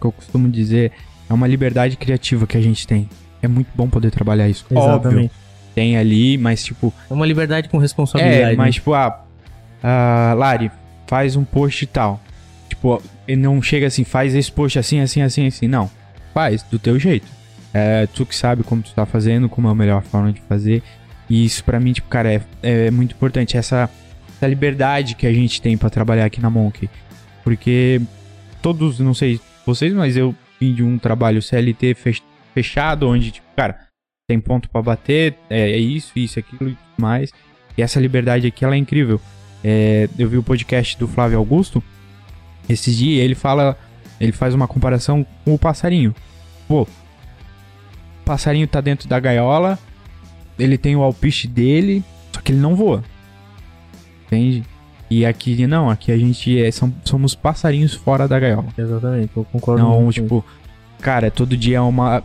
que 0.00 0.06
eu 0.06 0.12
costumo 0.12 0.48
dizer 0.48 0.92
é 1.28 1.34
uma 1.34 1.46
liberdade 1.46 1.96
criativa 1.96 2.46
que 2.46 2.56
a 2.56 2.60
gente 2.60 2.86
tem. 2.86 3.08
É 3.42 3.48
muito 3.48 3.68
bom 3.74 3.88
poder 3.88 4.10
trabalhar 4.10 4.48
isso. 4.48 4.66
Óbvio, 4.74 5.30
tem 5.74 5.96
ali, 5.96 6.36
mas 6.36 6.64
tipo. 6.64 6.92
É 7.10 7.14
uma 7.14 7.26
liberdade 7.26 7.68
com 7.68 7.78
responsabilidade. 7.78 8.54
É, 8.54 8.56
mas 8.56 8.66
né? 8.66 8.72
tipo, 8.72 8.92
ah, 8.94 9.24
ah, 9.82 10.34
Lari, 10.36 10.70
faz 11.06 11.36
um 11.36 11.44
post 11.44 11.84
e 11.84 11.86
tal. 11.86 12.20
Tipo, 12.68 13.02
ele 13.26 13.40
não 13.40 13.60
chega 13.62 13.86
assim, 13.86 14.04
faz 14.04 14.34
esse 14.34 14.50
post 14.50 14.78
assim, 14.78 15.00
assim, 15.00 15.22
assim, 15.22 15.46
assim. 15.46 15.68
Não. 15.68 15.90
Faz 16.34 16.62
do 16.62 16.78
teu 16.78 16.98
jeito. 16.98 17.26
É, 17.72 18.06
tu 18.06 18.26
que 18.26 18.34
sabe 18.34 18.62
como 18.62 18.82
tu 18.82 18.92
tá 18.92 19.06
fazendo, 19.06 19.48
como 19.48 19.68
é 19.68 19.70
a 19.70 19.74
melhor 19.74 20.02
forma 20.02 20.32
de 20.32 20.40
fazer. 20.42 20.82
E 21.28 21.44
isso 21.44 21.62
pra 21.64 21.78
mim, 21.78 21.92
tipo, 21.92 22.08
cara, 22.08 22.32
é, 22.32 22.40
é 22.62 22.90
muito 22.90 23.12
importante. 23.14 23.56
Essa, 23.56 23.88
essa 24.36 24.46
liberdade 24.46 25.14
que 25.14 25.26
a 25.26 25.32
gente 25.32 25.62
tem 25.62 25.76
pra 25.76 25.88
trabalhar 25.88 26.24
aqui 26.24 26.40
na 26.40 26.50
Monkey. 26.50 26.90
Porque 27.44 28.00
todos, 28.60 28.98
não 28.98 29.14
sei 29.14 29.40
vocês, 29.64 29.92
mas 29.92 30.16
eu 30.16 30.34
vim 30.60 30.74
de 30.74 30.82
um 30.82 30.98
trabalho 30.98 31.40
CLT 31.40 31.94
fech- 31.94 32.22
fechado, 32.54 33.08
onde, 33.08 33.30
tipo, 33.30 33.46
cara, 33.56 33.78
tem 34.28 34.40
ponto 34.40 34.68
pra 34.68 34.82
bater, 34.82 35.36
é, 35.48 35.72
é 35.72 35.78
isso, 35.78 36.12
isso, 36.16 36.38
aquilo 36.38 36.70
e 36.70 36.74
tudo 36.74 36.78
mais. 36.98 37.32
E 37.76 37.82
essa 37.82 38.00
liberdade 38.00 38.46
aqui, 38.46 38.64
ela 38.64 38.74
é 38.74 38.78
incrível. 38.78 39.20
É, 39.62 40.08
eu 40.18 40.28
vi 40.28 40.38
o 40.38 40.42
podcast 40.42 40.98
do 40.98 41.06
Flávio 41.06 41.38
Augusto 41.38 41.82
esses 42.68 42.96
dias, 42.96 43.24
ele 43.24 43.34
fala, 43.34 43.76
ele 44.20 44.32
faz 44.32 44.54
uma 44.54 44.68
comparação 44.68 45.26
com 45.44 45.54
o 45.54 45.58
passarinho. 45.58 46.14
Pô, 46.68 46.82
o 46.82 46.88
passarinho 48.24 48.66
tá 48.68 48.80
dentro 48.80 49.08
da 49.08 49.18
gaiola, 49.18 49.78
ele 50.58 50.78
tem 50.78 50.94
o 50.94 51.02
alpiste 51.02 51.48
dele, 51.48 52.04
só 52.32 52.40
que 52.40 52.52
ele 52.52 52.60
não 52.60 52.76
voa. 52.76 53.02
Entende? 54.26 54.64
E 55.10 55.26
aqui, 55.26 55.66
não, 55.66 55.90
aqui 55.90 56.12
a 56.12 56.16
gente 56.16 56.62
é, 56.62 56.70
são, 56.70 56.94
somos 57.04 57.34
passarinhos 57.34 57.94
fora 57.94 58.28
da 58.28 58.38
gaiola. 58.38 58.68
Exatamente, 58.78 59.32
eu 59.36 59.44
concordo 59.44 59.82
Não, 59.82 60.10
tipo, 60.12 60.44
cara, 61.00 61.30
todo 61.30 61.56
dia 61.56 61.78
é 61.78 61.80
uma. 61.80 62.22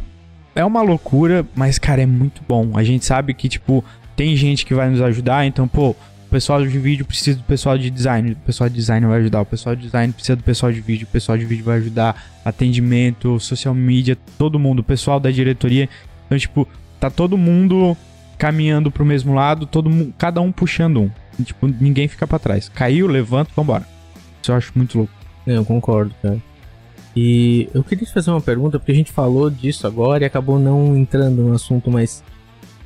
É 0.55 0.63
uma 0.63 0.81
loucura, 0.81 1.45
mas, 1.53 1.77
cara, 1.77 2.01
é 2.01 2.05
muito 2.05 2.41
bom. 2.47 2.71
A 2.77 2.83
gente 2.83 3.03
sabe 3.03 3.33
que, 3.33 3.49
tipo, 3.49 3.83
tem 4.15 4.35
gente 4.37 4.65
que 4.65 4.73
vai 4.73 4.89
nos 4.89 5.01
ajudar, 5.01 5.45
então, 5.45 5.67
pô, 5.67 5.89
o 5.89 5.95
pessoal 6.31 6.65
de 6.65 6.79
vídeo 6.79 7.05
precisa 7.05 7.37
do 7.37 7.43
pessoal 7.43 7.77
de 7.77 7.89
design, 7.89 8.31
o 8.31 8.35
pessoal 8.37 8.69
de 8.69 8.75
design 8.75 9.05
vai 9.05 9.19
ajudar, 9.19 9.41
o 9.41 9.45
pessoal 9.45 9.75
de 9.75 9.81
design 9.81 10.13
precisa 10.13 10.37
do 10.37 10.43
pessoal 10.43 10.71
de 10.71 10.79
vídeo, 10.79 11.05
o 11.05 11.11
pessoal 11.11 11.37
de 11.37 11.45
vídeo 11.45 11.65
vai 11.65 11.77
ajudar, 11.77 12.23
atendimento, 12.45 13.37
social 13.39 13.73
media, 13.73 14.17
todo 14.37 14.57
mundo, 14.57 14.79
o 14.79 14.83
pessoal 14.83 15.19
da 15.19 15.29
diretoria. 15.29 15.89
Então, 16.25 16.37
tipo, 16.37 16.67
tá 16.99 17.09
todo 17.09 17.37
mundo 17.37 17.95
caminhando 18.37 18.89
pro 18.89 19.05
mesmo 19.05 19.33
lado, 19.33 19.65
todo 19.65 19.89
mundo, 19.89 20.13
cada 20.17 20.39
um 20.39 20.51
puxando 20.51 21.01
um. 21.01 21.11
E, 21.37 21.43
tipo, 21.43 21.67
ninguém 21.67 22.07
fica 22.07 22.25
pra 22.25 22.39
trás. 22.39 22.69
Caiu, 22.69 23.07
levanta, 23.07 23.51
vambora. 23.55 23.85
Isso 24.41 24.51
eu 24.51 24.55
acho 24.55 24.71
muito 24.73 24.97
louco. 24.97 25.13
É, 25.45 25.57
eu 25.57 25.65
concordo, 25.65 26.13
cara. 26.21 26.41
E 27.15 27.69
eu 27.73 27.83
queria 27.83 28.05
te 28.05 28.13
fazer 28.13 28.29
uma 28.31 28.41
pergunta, 28.41 28.77
porque 28.77 28.91
a 28.91 28.95
gente 28.95 29.11
falou 29.11 29.49
disso 29.49 29.87
agora 29.87 30.23
e 30.23 30.27
acabou 30.27 30.59
não 30.59 30.97
entrando 30.97 31.41
no 31.43 31.53
assunto, 31.53 31.89
mas 31.89 32.23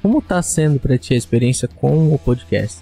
como 0.01 0.21
tá 0.21 0.41
sendo 0.41 0.80
pra 0.80 0.97
ti 0.97 1.13
a 1.13 1.17
experiência 1.17 1.67
com 1.67 2.13
o 2.13 2.17
podcast? 2.19 2.82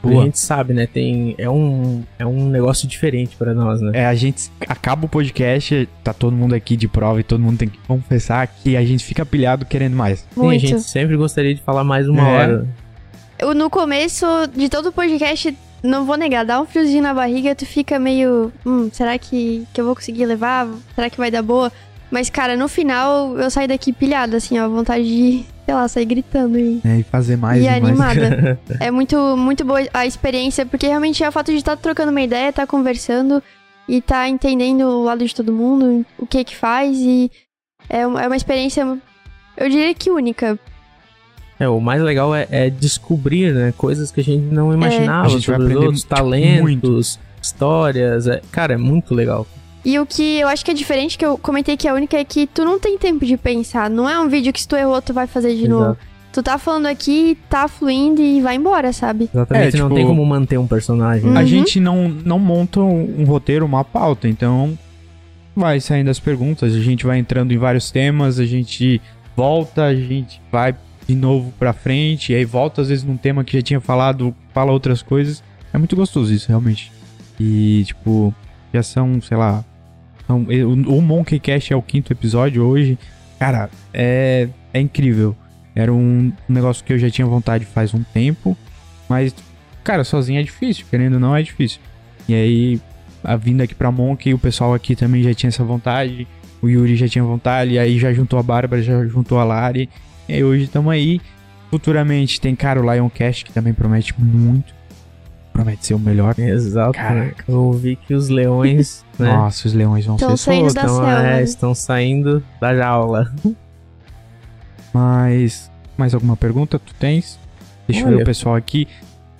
Porque 0.00 0.14
Boa. 0.14 0.22
a 0.22 0.26
gente 0.26 0.38
sabe, 0.40 0.74
né? 0.74 0.84
Tem, 0.86 1.34
é, 1.38 1.48
um, 1.48 2.02
é 2.18 2.26
um 2.26 2.48
negócio 2.48 2.88
diferente 2.88 3.36
pra 3.36 3.54
nós, 3.54 3.80
né? 3.80 3.92
É, 3.94 4.06
a 4.06 4.14
gente 4.16 4.50
acaba 4.66 5.06
o 5.06 5.08
podcast, 5.08 5.88
tá 6.02 6.12
todo 6.12 6.34
mundo 6.34 6.54
aqui 6.56 6.76
de 6.76 6.88
prova 6.88 7.20
e 7.20 7.22
todo 7.22 7.40
mundo 7.40 7.58
tem 7.58 7.68
que 7.68 7.78
confessar 7.86 8.48
que 8.48 8.76
a 8.76 8.84
gente 8.84 9.04
fica 9.04 9.24
pilhado 9.24 9.64
querendo 9.64 9.94
mais. 9.94 10.20
Sim, 10.20 10.26
a 10.36 10.42
Muito. 10.42 10.66
gente 10.66 10.82
sempre 10.82 11.16
gostaria 11.16 11.54
de 11.54 11.60
falar 11.62 11.84
mais 11.84 12.08
uma 12.08 12.20
É. 12.28 12.32
hora. 12.32 12.68
Eu, 13.38 13.54
no 13.54 13.70
começo 13.70 14.26
de 14.56 14.68
todo 14.68 14.88
o 14.88 14.92
podcast, 14.92 15.56
não 15.82 16.04
vou 16.04 16.16
negar, 16.16 16.44
dá 16.44 16.60
um 16.60 16.66
friozinho 16.66 17.02
na 17.02 17.12
barriga, 17.14 17.54
tu 17.54 17.66
fica 17.66 17.98
meio. 17.98 18.52
Hum, 18.64 18.88
será 18.92 19.18
que, 19.18 19.66
que 19.72 19.80
eu 19.80 19.84
vou 19.84 19.94
conseguir 19.94 20.26
levar? 20.26 20.68
Será 20.94 21.10
que 21.10 21.16
vai 21.18 21.30
dar 21.30 21.42
boa? 21.42 21.72
Mas, 22.10 22.28
cara, 22.28 22.56
no 22.56 22.68
final 22.68 23.38
eu 23.38 23.50
saí 23.50 23.66
daqui 23.66 23.92
pilhada, 23.92 24.36
assim, 24.36 24.58
ó, 24.60 24.68
vontade 24.68 25.02
de, 25.04 25.44
sei 25.64 25.74
lá, 25.74 25.88
sair 25.88 26.04
gritando 26.04 26.58
e, 26.58 26.80
É, 26.84 26.98
e 26.98 27.02
fazer 27.02 27.36
mais 27.36 27.62
e 27.62 27.66
e, 27.66 27.68
mais. 27.70 27.84
animada. 27.84 28.60
é 28.78 28.90
muito, 28.90 29.16
muito 29.36 29.64
boa 29.64 29.80
a 29.94 30.06
experiência, 30.06 30.66
porque 30.66 30.86
realmente 30.86 31.24
é 31.24 31.28
o 31.28 31.32
fato 31.32 31.50
de 31.50 31.56
estar 31.56 31.76
trocando 31.76 32.10
uma 32.10 32.20
ideia, 32.20 32.50
estar 32.50 32.66
conversando 32.66 33.42
e 33.88 33.96
estar 33.96 34.28
entendendo 34.28 34.82
o 34.82 35.04
lado 35.04 35.24
de 35.26 35.34
todo 35.34 35.52
mundo, 35.54 36.04
o 36.18 36.26
que 36.26 36.44
que 36.44 36.54
faz 36.54 36.96
e 36.98 37.30
é 37.88 38.00
é 38.02 38.06
uma 38.06 38.36
experiência, 38.36 38.84
eu 39.56 39.68
diria 39.68 39.94
que 39.94 40.10
única. 40.10 40.58
É, 41.58 41.68
o 41.68 41.80
mais 41.80 42.02
legal 42.02 42.34
é, 42.34 42.46
é 42.50 42.70
descobrir, 42.70 43.52
né? 43.54 43.72
Coisas 43.76 44.10
que 44.10 44.20
a 44.20 44.24
gente 44.24 44.42
não 44.52 44.72
imaginava 44.72 45.26
A 45.26 45.28
gente 45.28 45.46
vai 45.46 45.56
sobre 45.56 45.62
os 45.62 45.66
aprender, 45.70 45.84
outros, 45.86 46.02
tipo, 46.02 46.14
talentos, 46.14 47.18
histórias. 47.40 48.26
é- 48.26 48.40
cara, 48.50 48.74
é 48.74 48.76
muito 48.76 49.14
legal. 49.14 49.46
E 49.84 49.98
o 49.98 50.06
que 50.06 50.38
eu 50.40 50.48
acho 50.48 50.64
que 50.64 50.70
é 50.70 50.74
diferente, 50.74 51.18
que 51.18 51.24
eu 51.26 51.36
comentei 51.36 51.76
que 51.76 51.88
é 51.88 51.92
única, 51.92 52.16
é 52.16 52.24
que 52.24 52.46
tu 52.46 52.64
não 52.64 52.78
tem 52.78 52.96
tempo 52.98 53.24
de 53.26 53.36
pensar. 53.36 53.90
Não 53.90 54.08
é 54.08 54.18
um 54.20 54.28
vídeo 54.28 54.52
que 54.52 54.60
se 54.60 54.66
tu 54.68 54.76
errou, 54.76 55.00
tu 55.02 55.12
vai 55.12 55.26
fazer 55.26 55.54
de 55.56 55.66
novo. 55.68 55.84
Exato. 55.84 55.98
Tu 56.32 56.42
tá 56.42 56.56
falando 56.56 56.86
aqui, 56.86 57.36
tá 57.50 57.68
fluindo 57.68 58.22
e 58.22 58.40
vai 58.40 58.54
embora, 58.56 58.92
sabe? 58.92 59.28
Exatamente, 59.34 59.76
É, 59.76 59.78
não 59.80 59.88
tipo, 59.88 59.96
tem 59.96 60.06
como 60.06 60.24
manter 60.24 60.56
um 60.58 60.66
personagem. 60.66 61.28
Hum. 61.30 61.36
A 61.36 61.40
Uhum. 61.40 61.46
gente 61.46 61.78
não, 61.78 62.08
não 62.08 62.38
monta 62.38 62.80
um, 62.80 63.16
um 63.20 63.24
roteiro, 63.24 63.66
uma 63.66 63.84
pauta, 63.84 64.26
então 64.28 64.78
vai 65.54 65.78
saindo 65.80 66.08
as 66.10 66.18
perguntas, 66.18 66.74
a 66.74 66.80
gente 66.80 67.04
vai 67.04 67.18
entrando 67.18 67.52
em 67.52 67.58
vários 67.58 67.90
temas, 67.90 68.38
a 68.38 68.46
gente 68.46 68.98
volta, 69.36 69.84
a 69.84 69.94
gente 69.94 70.40
vai 70.50 70.74
de 71.14 71.20
novo 71.20 71.52
pra 71.58 71.72
frente, 71.72 72.32
e 72.32 72.34
aí 72.36 72.44
volta 72.44 72.82
às 72.82 72.88
vezes 72.88 73.04
num 73.04 73.16
tema 73.16 73.44
que 73.44 73.56
já 73.56 73.62
tinha 73.62 73.80
falado, 73.80 74.34
fala 74.52 74.72
outras 74.72 75.02
coisas. 75.02 75.42
É 75.72 75.78
muito 75.78 75.96
gostoso 75.96 76.32
isso, 76.32 76.48
realmente. 76.48 76.92
E, 77.40 77.82
tipo, 77.86 78.34
já 78.72 78.82
são, 78.82 79.20
sei 79.20 79.36
lá. 79.36 79.64
são- 80.26 80.42
o, 80.44 80.98
o 80.98 81.02
Monkey 81.02 81.38
Cast 81.40 81.72
é 81.72 81.76
o 81.76 81.82
quinto 81.82 82.12
episódio 82.12 82.62
hoje. 82.64 82.98
Cara, 83.38 83.68
é, 83.92 84.48
é 84.72 84.80
incrível. 84.80 85.34
Era 85.74 85.92
um 85.92 86.32
negócio 86.48 86.84
que 86.84 86.92
eu 86.92 86.98
já 86.98 87.08
tinha 87.10 87.26
vontade 87.26 87.64
faz 87.64 87.94
um 87.94 88.02
tempo, 88.02 88.56
mas 89.08 89.34
Cara, 89.84 90.04
sozinho 90.04 90.38
é 90.38 90.42
difícil, 90.44 90.84
querendo 90.88 91.14
ou 91.14 91.18
não 91.20 91.34
é 91.34 91.42
difícil. 91.42 91.80
E 92.28 92.34
aí, 92.34 92.80
a 93.24 93.34
vinda 93.34 93.64
aqui 93.64 93.74
pra 93.74 93.90
Monk, 93.90 94.32
o 94.32 94.38
pessoal 94.38 94.72
aqui 94.74 94.94
também 94.94 95.24
já 95.24 95.34
tinha 95.34 95.48
essa 95.48 95.64
vontade. 95.64 96.24
O 96.60 96.68
Yuri 96.68 96.94
já 96.94 97.08
tinha 97.08 97.24
vontade, 97.24 97.76
aí 97.80 97.98
já 97.98 98.12
juntou 98.12 98.38
a 98.38 98.42
Bárbara, 98.44 98.80
já 98.80 99.04
juntou 99.06 99.40
a 99.40 99.44
Lari. 99.44 99.90
E 100.28 100.42
hoje 100.42 100.64
estamos 100.64 100.92
aí. 100.92 101.20
Futuramente 101.70 102.40
tem, 102.40 102.54
cara, 102.54 102.80
o 102.80 102.92
Lioncast, 102.92 103.44
que 103.44 103.52
também 103.52 103.72
promete 103.72 104.14
muito. 104.18 104.74
Promete 105.52 105.86
ser 105.86 105.94
o 105.94 105.98
melhor. 105.98 106.34
Exato. 106.38 106.92
Caraca. 106.92 107.44
Eu 107.46 107.72
vi 107.72 107.96
que 107.96 108.14
os 108.14 108.28
leões, 108.28 109.04
né? 109.18 109.32
Nossa, 109.32 109.68
os 109.68 109.74
leões 109.74 110.04
vão 110.06 110.16
Tão 110.16 110.36
ser 110.36 110.44
saindo 110.44 110.70
soltos. 110.70 110.98
da 110.98 111.20
é, 111.20 111.22
né? 111.22 111.42
estão 111.42 111.74
saindo 111.74 112.42
da 112.60 112.74
jaula. 112.74 113.32
Mas, 114.92 115.70
mais 115.96 116.14
alguma 116.14 116.36
pergunta 116.36 116.78
tu 116.78 116.94
tens? 116.94 117.38
Deixa 117.86 118.02
eu 118.02 118.08
ver 118.08 118.14
Olha. 118.16 118.22
o 118.22 118.26
pessoal 118.26 118.54
aqui. 118.54 118.86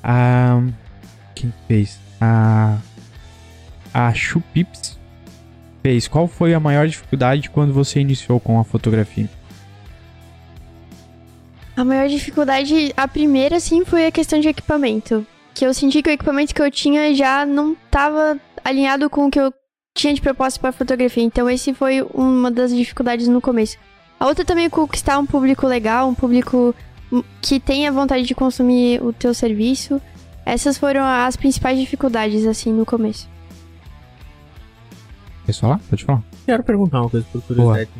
Ah, 0.02 0.62
quem 1.34 1.52
fez? 1.68 2.00
A, 2.20 2.78
a 3.92 4.12
Chupips 4.14 4.98
fez. 5.82 6.08
Qual 6.08 6.26
foi 6.26 6.54
a 6.54 6.60
maior 6.60 6.86
dificuldade 6.88 7.50
quando 7.50 7.72
você 7.72 8.00
iniciou 8.00 8.40
com 8.40 8.58
a 8.58 8.64
fotografia? 8.64 9.28
A 11.76 11.84
maior 11.84 12.08
dificuldade, 12.08 12.92
a 12.96 13.08
primeira, 13.08 13.58
sim, 13.58 13.84
foi 13.84 14.06
a 14.06 14.12
questão 14.12 14.38
de 14.38 14.48
equipamento. 14.48 15.26
Que 15.54 15.66
eu 15.66 15.72
senti 15.72 16.02
que 16.02 16.10
o 16.10 16.12
equipamento 16.12 16.54
que 16.54 16.60
eu 16.60 16.70
tinha 16.70 17.14
já 17.14 17.46
não 17.46 17.74
tava 17.90 18.38
alinhado 18.64 19.08
com 19.08 19.26
o 19.26 19.30
que 19.30 19.40
eu 19.40 19.52
tinha 19.94 20.12
de 20.12 20.20
propósito 20.20 20.60
para 20.60 20.72
fotografia. 20.72 21.22
Então, 21.22 21.48
esse 21.48 21.72
foi 21.74 22.02
uma 22.14 22.50
das 22.50 22.74
dificuldades 22.74 23.28
no 23.28 23.40
começo. 23.40 23.76
A 24.20 24.26
outra 24.26 24.44
também 24.44 24.66
é 24.66 24.70
conquistar 24.70 25.18
um 25.18 25.26
público 25.26 25.66
legal, 25.66 26.08
um 26.08 26.14
público 26.14 26.74
que 27.40 27.58
tenha 27.58 27.90
vontade 27.90 28.24
de 28.24 28.34
consumir 28.34 29.02
o 29.02 29.12
teu 29.12 29.34
serviço. 29.34 30.00
Essas 30.44 30.78
foram 30.78 31.04
as 31.04 31.36
principais 31.36 31.78
dificuldades, 31.78 32.46
assim, 32.46 32.72
no 32.72 32.86
começo. 32.86 33.28
Quer 35.44 35.54
falar? 35.54 35.80
Pode 35.90 36.04
falar. 36.04 36.22
Quero 36.46 36.62
perguntar 36.62 37.00
uma 37.00 37.10
coisa 37.10 37.26
por 37.32 37.42
curiosidade. 37.42 37.90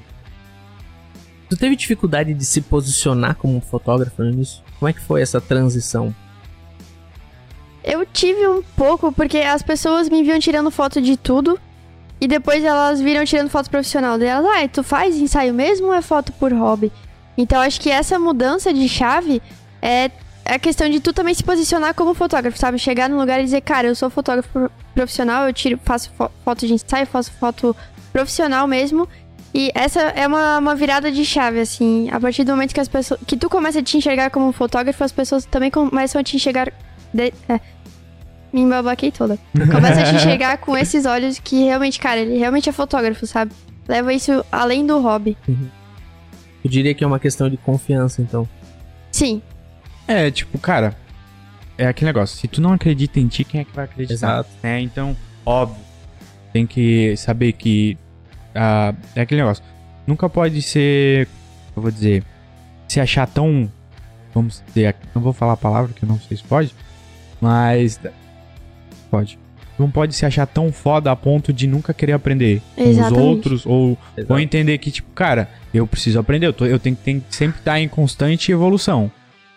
Tu 1.52 1.56
teve 1.58 1.76
dificuldade 1.76 2.32
de 2.32 2.46
se 2.46 2.62
posicionar 2.62 3.34
como 3.36 3.60
fotógrafo 3.60 4.24
início? 4.24 4.62
Como 4.78 4.88
é 4.88 4.92
que 4.94 5.00
foi 5.02 5.20
essa 5.20 5.38
transição? 5.38 6.14
Eu 7.84 8.06
tive 8.06 8.48
um 8.48 8.62
pouco, 8.74 9.12
porque 9.12 9.36
as 9.36 9.60
pessoas 9.62 10.08
me 10.08 10.22
viam 10.22 10.40
tirando 10.40 10.70
foto 10.70 10.98
de 10.98 11.14
tudo. 11.14 11.60
E 12.18 12.26
depois 12.26 12.64
elas 12.64 13.02
viram 13.02 13.22
tirando 13.26 13.50
foto 13.50 13.68
profissional 13.68 14.16
delas. 14.18 14.46
Ah, 14.50 14.66
tu 14.66 14.82
faz 14.82 15.14
ensaio 15.16 15.52
mesmo 15.52 15.88
ou 15.88 15.92
é 15.92 16.00
foto 16.00 16.32
por 16.32 16.54
hobby? 16.54 16.90
Então 17.36 17.60
acho 17.60 17.78
que 17.82 17.90
essa 17.90 18.18
mudança 18.18 18.72
de 18.72 18.88
chave 18.88 19.42
é 19.82 20.10
a 20.46 20.58
questão 20.58 20.88
de 20.88 21.00
tu 21.00 21.12
também 21.12 21.34
se 21.34 21.44
posicionar 21.44 21.92
como 21.92 22.14
fotógrafo, 22.14 22.56
sabe? 22.56 22.78
Chegar 22.78 23.10
num 23.10 23.18
lugar 23.18 23.40
e 23.40 23.44
dizer, 23.44 23.60
cara, 23.60 23.88
eu 23.88 23.94
sou 23.94 24.08
fotógrafo 24.08 24.48
pro- 24.48 24.70
profissional, 24.94 25.46
eu 25.46 25.52
tiro, 25.52 25.78
faço 25.84 26.10
fo- 26.16 26.30
foto 26.42 26.66
de 26.66 26.72
ensaio, 26.72 27.06
faço 27.06 27.30
foto 27.32 27.76
profissional 28.10 28.66
mesmo. 28.66 29.06
E 29.54 29.70
essa 29.74 30.00
é 30.00 30.26
uma, 30.26 30.58
uma 30.58 30.74
virada 30.74 31.12
de 31.12 31.24
chave, 31.24 31.60
assim. 31.60 32.08
A 32.10 32.18
partir 32.18 32.42
do 32.44 32.52
momento 32.52 32.72
que 32.72 32.80
as 32.80 32.88
pessoas. 32.88 33.20
que 33.26 33.36
tu 33.36 33.50
começa 33.50 33.80
a 33.80 33.82
te 33.82 33.96
enxergar 33.98 34.30
como 34.30 34.46
um 34.48 34.52
fotógrafo, 34.52 35.04
as 35.04 35.12
pessoas 35.12 35.44
também 35.44 35.70
começam 35.70 36.20
a 36.20 36.24
te 36.24 36.36
enxergar. 36.36 36.72
de- 37.12 37.34
é, 37.48 37.60
me 38.52 38.60
embabaquei 38.62 39.10
toda. 39.10 39.38
Começa 39.70 40.00
a 40.00 40.04
te 40.04 40.14
enxergar 40.16 40.56
com 40.58 40.76
esses 40.76 41.04
olhos 41.06 41.38
que 41.38 41.64
realmente, 41.64 41.98
cara, 42.00 42.20
ele 42.20 42.38
realmente 42.38 42.68
é 42.68 42.72
fotógrafo, 42.72 43.26
sabe? 43.26 43.52
Leva 43.88 44.12
isso 44.14 44.44
além 44.52 44.86
do 44.86 44.98
hobby. 45.00 45.36
Eu 46.64 46.70
diria 46.70 46.94
que 46.94 47.02
é 47.02 47.06
uma 47.06 47.18
questão 47.18 47.48
de 47.50 47.56
confiança, 47.56 48.20
então. 48.22 48.48
Sim, 49.10 49.42
É, 50.08 50.30
tipo, 50.30 50.58
cara, 50.58 50.96
é 51.78 51.86
aquele 51.86 52.06
negócio. 52.10 52.36
Se 52.38 52.46
tu 52.48 52.60
não 52.60 52.72
acredita 52.72 53.18
em 53.20 53.26
ti, 53.28 53.44
quem 53.44 53.60
é 53.60 53.64
que 53.64 53.74
vai 53.74 53.84
acreditar? 53.84 54.14
Exato. 54.14 54.50
né? 54.62 54.80
Então, 54.80 55.16
óbvio, 55.44 55.82
tem 56.52 56.66
que 56.66 57.14
saber 57.16 57.52
que 57.52 57.96
ah, 58.54 58.94
é 59.14 59.20
aquele 59.22 59.40
negócio. 59.40 59.62
Nunca 60.06 60.28
pode 60.28 60.60
ser, 60.62 61.28
eu 61.76 61.82
vou 61.82 61.90
dizer, 61.90 62.24
se 62.88 63.00
achar 63.00 63.26
tão, 63.26 63.70
vamos 64.34 64.62
dizer, 64.68 64.96
não 65.14 65.22
vou 65.22 65.32
falar 65.32 65.52
a 65.54 65.56
palavra 65.56 65.92
que 65.94 66.02
eu 66.04 66.08
não 66.08 66.18
sei 66.20 66.36
se 66.36 66.42
pode, 66.44 66.74
mas 67.40 68.00
pode. 69.10 69.38
Não 69.78 69.90
pode 69.90 70.14
se 70.14 70.26
achar 70.26 70.46
tão 70.46 70.70
foda 70.70 71.10
a 71.10 71.16
ponto 71.16 71.52
de 71.52 71.66
nunca 71.66 71.94
querer 71.94 72.12
aprender 72.12 72.60
com 72.76 72.82
os 72.82 72.88
Exatamente. 72.90 73.20
outros 73.20 73.66
ou 73.66 73.98
Exato. 74.16 74.32
ou 74.32 74.38
entender 74.38 74.78
que, 74.78 74.90
tipo, 74.90 75.10
cara, 75.12 75.48
eu 75.72 75.86
preciso 75.86 76.18
aprender, 76.20 76.46
eu, 76.46 76.52
tô- 76.52 76.66
eu 76.66 76.78
tenho, 76.78 76.94
tenho 76.94 77.20
que 77.20 77.34
sempre 77.34 77.58
estar 77.58 77.80
em 77.80 77.88
constante 77.88 78.52
evolução. 78.52 79.10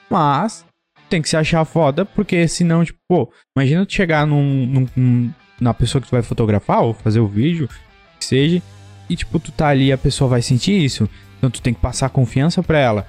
Mas 0.10 0.66
tem 1.10 1.22
que 1.22 1.30
se 1.30 1.36
achar 1.38 1.64
foda, 1.66 2.06
porque 2.06 2.48
senão, 2.48 2.84
tipo, 2.84 2.98
pô, 3.08 3.32
imagina 3.56 3.86
tu 3.86 3.94
chegar 3.94 4.26
num, 4.26 4.66
num- 4.66 4.88
num- 4.96 5.34
na 5.60 5.74
pessoa 5.74 6.02
que 6.02 6.08
tu 6.08 6.12
vai 6.12 6.22
fotografar 6.24 6.82
ou 6.82 6.94
fazer 6.94 7.20
o 7.20 7.28
vídeo, 7.28 7.70
que 8.18 8.26
seja, 8.26 8.62
e 9.10 9.16
tipo, 9.16 9.40
tu 9.40 9.52
tá 9.52 9.68
ali, 9.68 9.92
a 9.92 9.98
pessoa 9.98 10.30
vai 10.30 10.42
sentir 10.42 10.84
isso. 10.84 11.10
Então 11.38 11.50
tu 11.50 11.62
tem 11.62 11.74
que 11.74 11.80
passar 11.80 12.10
confiança 12.10 12.64
pra 12.64 12.80
ela. 12.80 13.08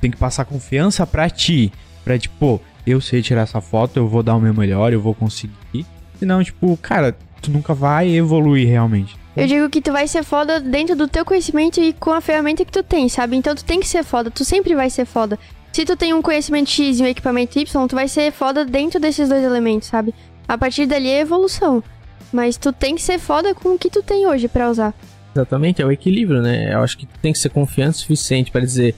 Tem 0.00 0.10
que 0.10 0.16
passar 0.16 0.44
confiança 0.44 1.06
pra 1.06 1.30
ti. 1.30 1.72
Pra 2.04 2.18
tipo, 2.18 2.60
eu 2.86 3.00
sei 3.00 3.22
tirar 3.22 3.42
essa 3.42 3.60
foto, 3.60 3.96
eu 3.96 4.08
vou 4.08 4.22
dar 4.22 4.36
o 4.36 4.40
meu 4.40 4.52
melhor, 4.52 4.92
eu 4.92 5.00
vou 5.00 5.14
conseguir. 5.14 5.86
Senão, 6.18 6.42
tipo, 6.42 6.76
cara, 6.76 7.16
tu 7.40 7.50
nunca 7.50 7.74
vai 7.74 8.08
evoluir 8.10 8.68
realmente. 8.68 9.16
Eu 9.34 9.46
digo 9.46 9.70
que 9.70 9.80
tu 9.80 9.92
vai 9.92 10.06
ser 10.06 10.22
foda 10.22 10.60
dentro 10.60 10.94
do 10.94 11.08
teu 11.08 11.24
conhecimento 11.24 11.80
e 11.80 11.92
com 11.92 12.12
a 12.12 12.20
ferramenta 12.20 12.64
que 12.64 12.72
tu 12.72 12.82
tem, 12.82 13.08
sabe? 13.08 13.34
Então 13.34 13.54
tu 13.54 13.64
tem 13.64 13.80
que 13.80 13.88
ser 13.88 14.04
foda, 14.04 14.30
tu 14.30 14.44
sempre 14.44 14.74
vai 14.74 14.90
ser 14.90 15.06
foda. 15.06 15.38
Se 15.72 15.86
tu 15.86 15.96
tem 15.96 16.12
um 16.12 16.20
conhecimento 16.20 16.68
X 16.68 17.00
e 17.00 17.02
um 17.02 17.06
equipamento 17.06 17.58
Y, 17.58 17.88
tu 17.88 17.94
vai 17.94 18.06
ser 18.06 18.30
foda 18.30 18.62
dentro 18.64 19.00
desses 19.00 19.28
dois 19.28 19.42
elementos, 19.42 19.88
sabe? 19.88 20.14
A 20.46 20.58
partir 20.58 20.84
dali 20.84 21.08
é 21.08 21.20
evolução. 21.20 21.82
Mas 22.30 22.58
tu 22.58 22.72
tem 22.72 22.94
que 22.94 23.02
ser 23.02 23.18
foda 23.18 23.54
com 23.54 23.70
o 23.70 23.78
que 23.78 23.88
tu 23.88 24.02
tem 24.02 24.26
hoje 24.26 24.48
pra 24.48 24.70
usar. 24.70 24.94
Exatamente, 25.34 25.80
é 25.80 25.86
o 25.86 25.92
equilíbrio, 25.92 26.42
né? 26.42 26.74
Eu 26.74 26.80
acho 26.82 26.96
que 26.96 27.06
tu 27.06 27.18
tem 27.20 27.32
que 27.32 27.38
ser 27.38 27.48
confiante 27.48 27.96
o 27.96 28.00
suficiente 28.00 28.50
para 28.50 28.60
dizer: 28.60 28.94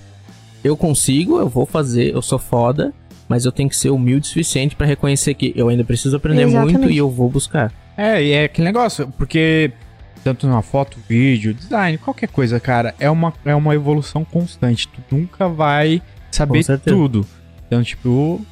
eu 0.62 0.76
consigo, 0.76 1.38
eu 1.38 1.48
vou 1.48 1.66
fazer, 1.66 2.14
eu 2.14 2.22
sou 2.22 2.38
foda, 2.38 2.92
mas 3.28 3.44
eu 3.44 3.52
tenho 3.52 3.68
que 3.68 3.76
ser 3.76 3.90
humilde 3.90 4.26
o 4.26 4.28
suficiente 4.28 4.74
para 4.74 4.86
reconhecer 4.86 5.34
que 5.34 5.52
eu 5.54 5.68
ainda 5.68 5.84
preciso 5.84 6.16
aprender 6.16 6.42
Exatamente. 6.42 6.78
muito 6.78 6.90
e 6.90 6.96
eu 6.96 7.10
vou 7.10 7.30
buscar. 7.30 7.72
É, 7.96 8.22
e 8.22 8.32
é 8.32 8.44
aquele 8.44 8.66
negócio, 8.66 9.08
porque 9.16 9.72
tanto 10.24 10.46
numa 10.46 10.62
foto, 10.62 10.98
vídeo, 11.06 11.52
design, 11.52 11.98
qualquer 11.98 12.28
coisa, 12.28 12.58
cara, 12.58 12.94
é 12.98 13.10
uma, 13.10 13.32
é 13.44 13.54
uma 13.54 13.74
evolução 13.74 14.24
constante. 14.24 14.88
Tu 14.88 15.02
nunca 15.14 15.48
vai 15.48 16.00
saber 16.32 16.64
tudo. 16.78 17.26
Então, 17.66 17.82
tipo, 17.82 18.44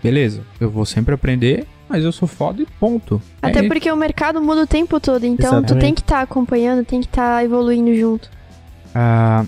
beleza, 0.00 0.42
eu 0.60 0.70
vou 0.70 0.86
sempre 0.86 1.12
aprender, 1.12 1.66
mas 1.90 2.04
eu 2.04 2.12
sou 2.12 2.28
foda 2.28 2.62
e 2.62 2.66
ponto. 2.78 3.20
Até 3.42 3.58
é, 3.60 3.68
porque 3.68 3.90
o 3.90 3.96
mercado 3.96 4.40
muda 4.40 4.62
o 4.62 4.66
tempo 4.66 4.98
todo, 5.00 5.24
então 5.26 5.50
tu 5.50 5.56
Exatamente. 5.56 5.80
tem 5.84 5.94
que 5.94 6.00
estar 6.00 6.20
acompanhando, 6.22 6.84
tem 6.86 7.00
que 7.00 7.06
estar 7.06 7.44
evoluindo 7.44 7.92
junto. 7.94 8.30
ah, 8.94 9.44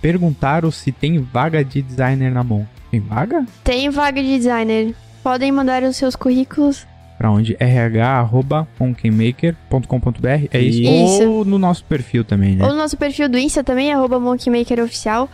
perguntaram 0.00 0.70
se 0.70 0.90
tem 0.92 1.18
vaga 1.20 1.62
de 1.64 1.82
designer 1.82 2.30
na 2.32 2.42
mão. 2.42 2.66
Tem 2.90 3.00
vaga? 3.00 3.44
Tem 3.64 3.90
vaga 3.90 4.22
de 4.22 4.28
designer. 4.38 4.94
Podem 5.22 5.52
mandar 5.52 5.82
os 5.82 5.96
seus 5.96 6.16
currículos. 6.16 6.86
Pra 7.18 7.30
onde? 7.30 7.54
rh.monkeymaker.com.br 7.60 10.28
É 10.52 10.60
isso? 10.60 10.82
Isso. 10.82 11.30
Ou 11.30 11.44
no 11.44 11.58
nosso 11.58 11.84
perfil 11.84 12.24
também, 12.24 12.56
né? 12.56 12.64
Ou 12.64 12.70
no 12.70 12.76
nosso 12.76 12.96
perfil 12.96 13.28
do 13.28 13.36
Insta 13.38 13.62
também, 13.64 13.92
arroba 13.92 14.18
monkeymakeroficial. 14.20 15.28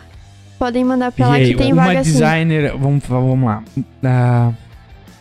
Podem 0.59 0.85
mandar 0.85 1.13
pra 1.13 1.27
E 1.27 1.29
lá 1.29 1.35
aí, 1.35 1.49
que 1.51 1.57
tem 1.57 1.73
uma 1.73 1.85
vaga 1.87 2.03
sim. 2.05 2.13
designer, 2.13 2.77
vamos, 2.77 3.05
vamos 3.07 3.47
lá. 3.47 3.63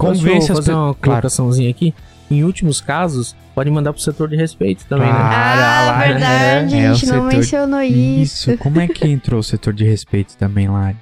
Posso 0.02 0.20
convence 0.22 0.52
as 0.52 0.58
fazer 0.58 0.74
uma 0.74 0.94
colocaçãozinha 0.96 1.70
aqui? 1.70 1.94
Em 2.30 2.44
últimos 2.44 2.80
casos, 2.80 3.36
pode 3.54 3.70
mandar 3.70 3.92
pro 3.92 4.02
setor 4.02 4.30
de 4.30 4.36
respeito 4.38 4.86
também, 4.86 5.08
né? 5.08 5.14
Claro. 5.14 5.34
Ah, 5.34 5.80
Ah, 5.82 5.86
lá, 5.86 6.00
verdade, 6.00 6.76
é, 6.76 6.80
é 6.80 6.88
a 6.88 6.94
gente 6.94 7.06
não 7.08 7.16
setor- 7.16 7.34
mencionou 7.34 7.82
isso. 7.82 8.52
Isso, 8.52 8.58
como 8.58 8.80
é 8.80 8.88
que 8.88 9.08
entrou 9.08 9.40
o 9.40 9.44
setor 9.44 9.74
de 9.74 9.84
respeito 9.84 10.38
também 10.38 10.68
lá? 10.70 10.94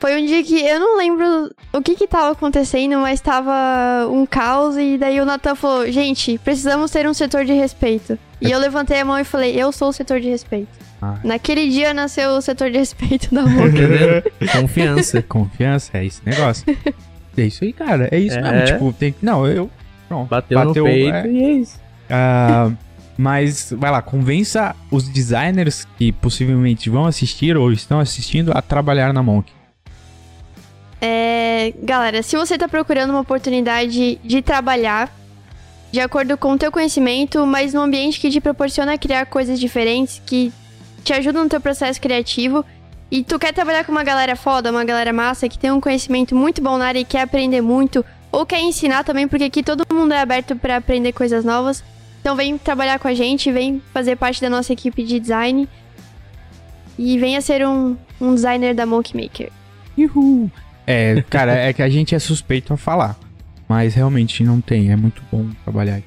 Foi 0.00 0.20
um 0.20 0.26
dia 0.26 0.42
que 0.44 0.60
eu 0.60 0.78
não 0.78 0.98
lembro 0.98 1.50
o 1.72 1.80
que 1.80 1.94
que 1.94 2.06
tava 2.06 2.30
acontecendo, 2.32 2.98
mas 2.98 3.20
tava 3.20 4.06
um 4.10 4.26
caos 4.26 4.76
e 4.76 4.98
daí 4.98 5.18
o 5.20 5.24
Natan 5.24 5.54
falou, 5.54 5.90
gente, 5.90 6.36
precisamos 6.38 6.90
ter 6.90 7.08
um 7.08 7.14
setor 7.14 7.44
de 7.46 7.52
respeito. 7.54 8.18
E 8.40 8.50
eu 8.50 8.58
levantei 8.58 9.00
a 9.00 9.04
mão 9.04 9.18
e 9.18 9.24
falei, 9.24 9.54
eu 9.58 9.72
sou 9.72 9.88
o 9.88 9.92
setor 9.92 10.20
de 10.20 10.28
respeito. 10.28 10.68
Ah. 11.00 11.14
Naquele 11.24 11.70
dia 11.70 11.94
nasceu 11.94 12.30
o 12.32 12.42
setor 12.42 12.70
de 12.70 12.78
respeito 12.78 13.34
da. 13.34 13.42
Entendeu? 13.42 14.22
Confiança. 14.60 15.22
Confiança, 15.22 15.96
é 15.96 16.04
esse 16.04 16.20
negócio. 16.26 16.64
É 17.42 17.46
isso 17.46 17.64
aí, 17.64 17.72
cara. 17.72 18.08
É 18.10 18.18
isso 18.18 18.38
É. 18.38 18.42
mesmo. 18.42 18.66
Tipo, 18.66 18.92
tem 18.92 19.12
que. 19.12 19.24
Não, 19.24 19.46
eu. 19.46 19.70
Pronto. 20.08 20.28
Bateu, 20.28 20.64
no 20.64 20.72
peito 20.72 21.14
é. 21.14 21.28
e 21.28 21.44
é 21.44 21.50
isso. 21.52 21.80
Ah, 22.08 22.70
mas, 23.18 23.72
vai 23.76 23.90
lá, 23.90 24.02
convença 24.02 24.76
os 24.90 25.08
designers 25.08 25.86
que 25.96 26.12
possivelmente 26.12 26.90
vão 26.90 27.06
assistir 27.06 27.56
ou 27.56 27.72
estão 27.72 27.98
assistindo 27.98 28.52
a 28.54 28.60
trabalhar 28.60 29.12
na 29.12 29.22
Monk. 29.22 29.50
É, 31.00 31.72
galera, 31.82 32.22
se 32.22 32.36
você 32.36 32.56
tá 32.56 32.68
procurando 32.68 33.10
uma 33.10 33.20
oportunidade 33.20 34.18
de 34.22 34.42
trabalhar 34.42 35.10
de 35.92 36.00
acordo 36.00 36.36
com 36.36 36.52
o 36.52 36.58
teu 36.58 36.70
conhecimento, 36.70 37.46
mas 37.46 37.72
num 37.72 37.82
ambiente 37.82 38.20
que 38.20 38.30
te 38.30 38.40
proporciona 38.40 38.98
criar 38.98 39.26
coisas 39.26 39.58
diferentes, 39.58 40.20
que 40.24 40.52
te 41.04 41.12
ajuda 41.12 41.42
no 41.42 41.48
teu 41.48 41.60
processo 41.60 42.00
criativo, 42.00 42.64
e 43.10 43.22
tu 43.22 43.38
quer 43.38 43.52
trabalhar 43.52 43.84
com 43.84 43.92
uma 43.92 44.02
galera 44.02 44.34
foda, 44.34 44.70
uma 44.70 44.84
galera 44.84 45.12
massa, 45.12 45.48
que 45.48 45.58
tem 45.58 45.70
um 45.70 45.80
conhecimento 45.80 46.34
muito 46.34 46.60
bom 46.60 46.76
na 46.76 46.86
área 46.86 46.98
e 46.98 47.04
quer 47.04 47.22
aprender 47.22 47.60
muito, 47.60 48.04
ou 48.32 48.44
quer 48.44 48.60
ensinar 48.60 49.04
também, 49.04 49.28
porque 49.28 49.44
aqui 49.44 49.62
todo 49.62 49.84
mundo 49.94 50.12
é 50.12 50.20
aberto 50.20 50.56
pra 50.56 50.76
aprender 50.76 51.12
coisas 51.12 51.44
novas. 51.44 51.82
Então 52.20 52.34
vem 52.34 52.58
trabalhar 52.58 52.98
com 52.98 53.06
a 53.06 53.14
gente, 53.14 53.52
vem 53.52 53.80
fazer 53.94 54.16
parte 54.16 54.40
da 54.40 54.50
nossa 54.50 54.72
equipe 54.72 55.04
de 55.04 55.20
design 55.20 55.68
e 56.98 57.18
venha 57.18 57.40
ser 57.40 57.66
um, 57.66 57.96
um 58.20 58.34
designer 58.34 58.74
da 58.74 58.84
Monkey 58.84 59.16
Maker. 59.16 59.50
Uhul. 59.96 60.50
É, 60.86 61.22
cara, 61.30 61.54
é 61.54 61.72
que 61.72 61.82
a 61.82 61.88
gente 61.88 62.14
é 62.14 62.18
suspeito 62.18 62.72
a 62.72 62.76
falar. 62.76 63.16
Mas 63.68 63.94
realmente 63.94 64.44
não 64.44 64.60
tem. 64.60 64.92
É 64.92 64.96
muito 64.96 65.22
bom 65.30 65.48
trabalhar 65.64 65.96
aqui. 65.96 66.06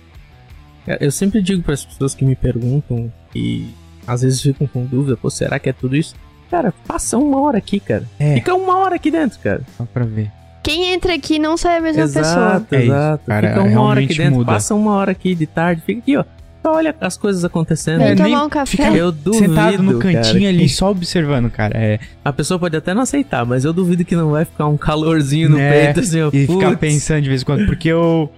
É, 0.87 1.05
Eu 1.05 1.11
sempre 1.11 1.41
digo 1.41 1.61
para 1.61 1.73
as 1.73 1.85
pessoas 1.85 2.15
que 2.15 2.23
me 2.23 2.35
perguntam 2.35 3.11
e 3.35 3.69
às 4.07 4.21
vezes 4.21 4.41
ficam 4.41 4.65
com 4.65 4.85
dúvida, 4.85 5.17
pô, 5.17 5.29
será 5.29 5.59
que 5.59 5.69
é 5.69 5.73
tudo 5.73 5.95
isso? 5.95 6.15
Cara, 6.49 6.73
passa 6.87 7.17
uma 7.17 7.39
hora 7.41 7.57
aqui, 7.59 7.79
cara. 7.79 8.03
É. 8.19 8.35
Fica 8.35 8.53
uma 8.55 8.77
hora 8.79 8.95
aqui 8.95 9.11
dentro, 9.11 9.39
cara. 9.39 9.61
Só 9.77 9.85
pra 9.85 10.03
ver. 10.05 10.31
Quem 10.63 10.91
entra 10.93 11.13
aqui 11.15 11.39
não 11.39 11.55
sai 11.57 11.77
a 11.77 11.81
mesma 11.81 12.03
pessoa. 12.03 12.21
exato, 12.23 12.75
É 12.75 12.77
isso, 12.83 12.91
exato. 12.91 13.23
cara, 13.27 13.47
fica 13.49 13.61
uma 13.61 13.81
hora 13.81 13.99
aqui 14.01 14.13
realmente 14.13 14.17
dentro, 14.17 14.35
muda. 14.39 14.51
passa 14.51 14.75
uma 14.75 14.91
hora 14.93 15.11
aqui 15.11 15.33
de 15.35 15.45
tarde, 15.47 15.81
fica 15.85 15.99
aqui, 16.01 16.17
ó. 16.17 16.23
Só 16.61 16.75
olha 16.75 16.93
as 16.99 17.15
coisas 17.15 17.45
acontecendo. 17.45 17.99
Vem 17.99 18.07
É, 18.09 18.15
tomar 18.15 18.43
um 18.43 18.49
café. 18.49 18.71
fica 18.83 18.89
Eu 18.91 19.11
duvido, 19.13 19.45
Sentado 19.47 19.81
no 19.81 19.97
cantinho 19.99 20.33
cara, 20.41 20.49
ali, 20.49 20.63
que- 20.63 20.69
só 20.69 20.91
observando, 20.91 21.49
cara. 21.49 21.77
É, 21.77 21.99
A 22.25 22.33
pessoa 22.33 22.59
pode 22.59 22.75
até 22.75 22.93
não 22.93 23.03
aceitar, 23.03 23.45
mas 23.45 23.63
eu 23.63 23.71
duvido 23.71 24.03
que 24.03 24.13
não 24.15 24.31
vai 24.31 24.43
ficar 24.43 24.67
um 24.67 24.75
calorzinho 24.75 25.49
no 25.49 25.55
Né? 25.57 25.85
peito, 25.85 26.01
assim, 26.01 26.21
ó. 26.21 26.29
e 26.33 26.45
ficar 26.45 26.67
putz. 26.71 26.79
pensando 26.79 27.21
de 27.21 27.29
vez 27.29 27.41
em 27.41 27.45
quando. 27.45 27.65
Porque 27.65 27.87
eu, 27.87 28.29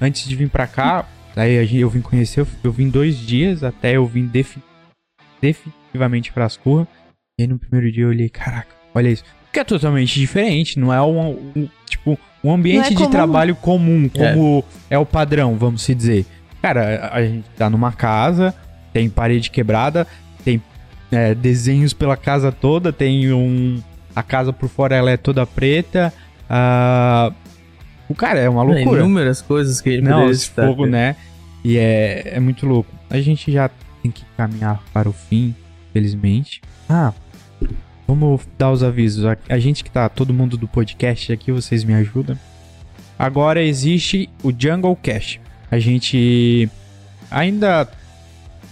antes 0.00 0.26
de 0.28 0.34
vir 0.34 0.48
pra 0.48 0.66
cá, 0.66 1.04
daí 1.36 1.56
a 1.58 1.62
gente- 1.64 1.78
eu 1.78 1.88
vim 1.88 2.00
conhecer, 2.00 2.40
eu, 2.40 2.48
eu 2.64 2.72
vim 2.72 2.88
dois 2.88 3.16
dias 3.16 3.62
até 3.62 3.92
eu 3.92 4.04
vim 4.04 4.26
defi- 4.26 4.60
definitivamente 5.40 6.32
pras 6.32 6.56
curras. 6.56 6.86
E 7.38 7.42
aí 7.42 7.46
no 7.48 7.56
primeiro 7.58 7.90
dia 7.92 8.02
eu 8.04 8.08
olhei, 8.08 8.28
caraca, 8.28 8.74
olha 8.94 9.08
isso. 9.08 9.22
Que 9.52 9.60
é 9.60 9.64
totalmente 9.64 10.18
diferente, 10.18 10.78
não 10.78 10.92
é 10.92 11.00
um, 11.00 11.30
um- 11.56 11.68
tipo, 11.88 12.18
um 12.42 12.52
ambiente 12.52 12.86
é 12.86 12.90
de 12.90 12.96
comum. 12.96 13.10
trabalho 13.10 13.54
comum, 13.54 14.08
como 14.08 14.64
é. 14.90 14.98
o 14.98 15.06
padrão, 15.06 15.56
vamos 15.56 15.82
se 15.82 15.94
dizer. 15.94 16.26
Cara, 16.60 17.10
a, 17.12 17.22
gente 17.22 17.44
tá 17.56 17.70
numa 17.70 17.92
casa, 17.92 18.52
tem 18.92 19.08
parede 19.08 19.50
quebrada, 19.50 20.04
tem 20.44 20.60
é, 21.12 21.32
desenhos 21.34 21.92
pela 21.92 22.16
casa 22.16 22.50
toda, 22.50 22.92
tem 22.92 23.32
um. 23.32 23.80
A 24.16 24.22
casa 24.22 24.52
por 24.52 24.68
fora 24.68 24.96
ela 24.96 25.10
é 25.10 25.16
toda 25.16 25.46
preta. 25.46 26.12
ah, 26.50 27.32
o 28.08 28.14
cara 28.16 28.40
é 28.40 28.48
uma 28.48 28.62
É, 28.62 28.64
loucura. 28.64 29.00
Inúmeras 29.00 29.40
coisas 29.40 29.80
que 29.80 29.90
ele 29.90 30.02
Não, 30.02 30.28
esse 30.28 30.46
citar, 30.46 30.66
fogo, 30.66 30.86
né? 30.86 31.14
E 31.62 31.76
é, 31.78 32.22
é 32.34 32.40
muito 32.40 32.66
louco. 32.66 32.90
A 33.08 33.20
gente 33.20 33.52
já 33.52 33.70
tem 34.02 34.10
que 34.10 34.24
caminhar 34.36 34.82
para 34.92 35.08
o 35.08 35.12
fim, 35.12 35.54
felizmente. 35.92 36.60
Ah, 36.88 37.12
vamos 38.08 38.40
dar 38.56 38.72
os 38.72 38.82
avisos. 38.82 39.26
A, 39.26 39.36
a 39.50 39.58
gente 39.58 39.84
que 39.84 39.90
tá, 39.90 40.08
todo 40.08 40.32
mundo 40.32 40.56
do 40.56 40.66
podcast 40.66 41.30
aqui, 41.30 41.52
vocês 41.52 41.84
me 41.84 41.92
ajudam. 41.92 42.38
Agora 43.18 43.62
existe 43.62 44.30
o 44.42 44.50
Jungle 44.56 44.96
Cash. 44.96 45.38
A 45.70 45.78
gente 45.78 46.68
ainda 47.30 47.86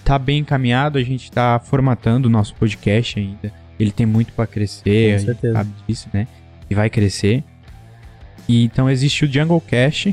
tá 0.02 0.18
bem 0.18 0.38
encaminhado, 0.38 0.98
a 0.98 1.02
gente 1.02 1.30
tá 1.30 1.60
formatando 1.62 2.28
o 2.28 2.30
nosso 2.30 2.54
podcast 2.54 3.18
ainda. 3.18 3.52
Ele 3.78 3.90
tem 3.90 4.06
muito 4.06 4.32
para 4.32 4.46
crescer, 4.46 5.18
Com 5.18 5.26
certeza. 5.26 5.52
sabe 5.52 5.70
disso, 5.86 6.08
né? 6.14 6.26
E 6.70 6.74
vai 6.74 6.88
crescer. 6.88 7.44
E 8.48 8.64
então 8.64 8.88
existe 8.88 9.26
o 9.26 9.32
Jungle 9.32 9.60
Cash. 9.60 10.08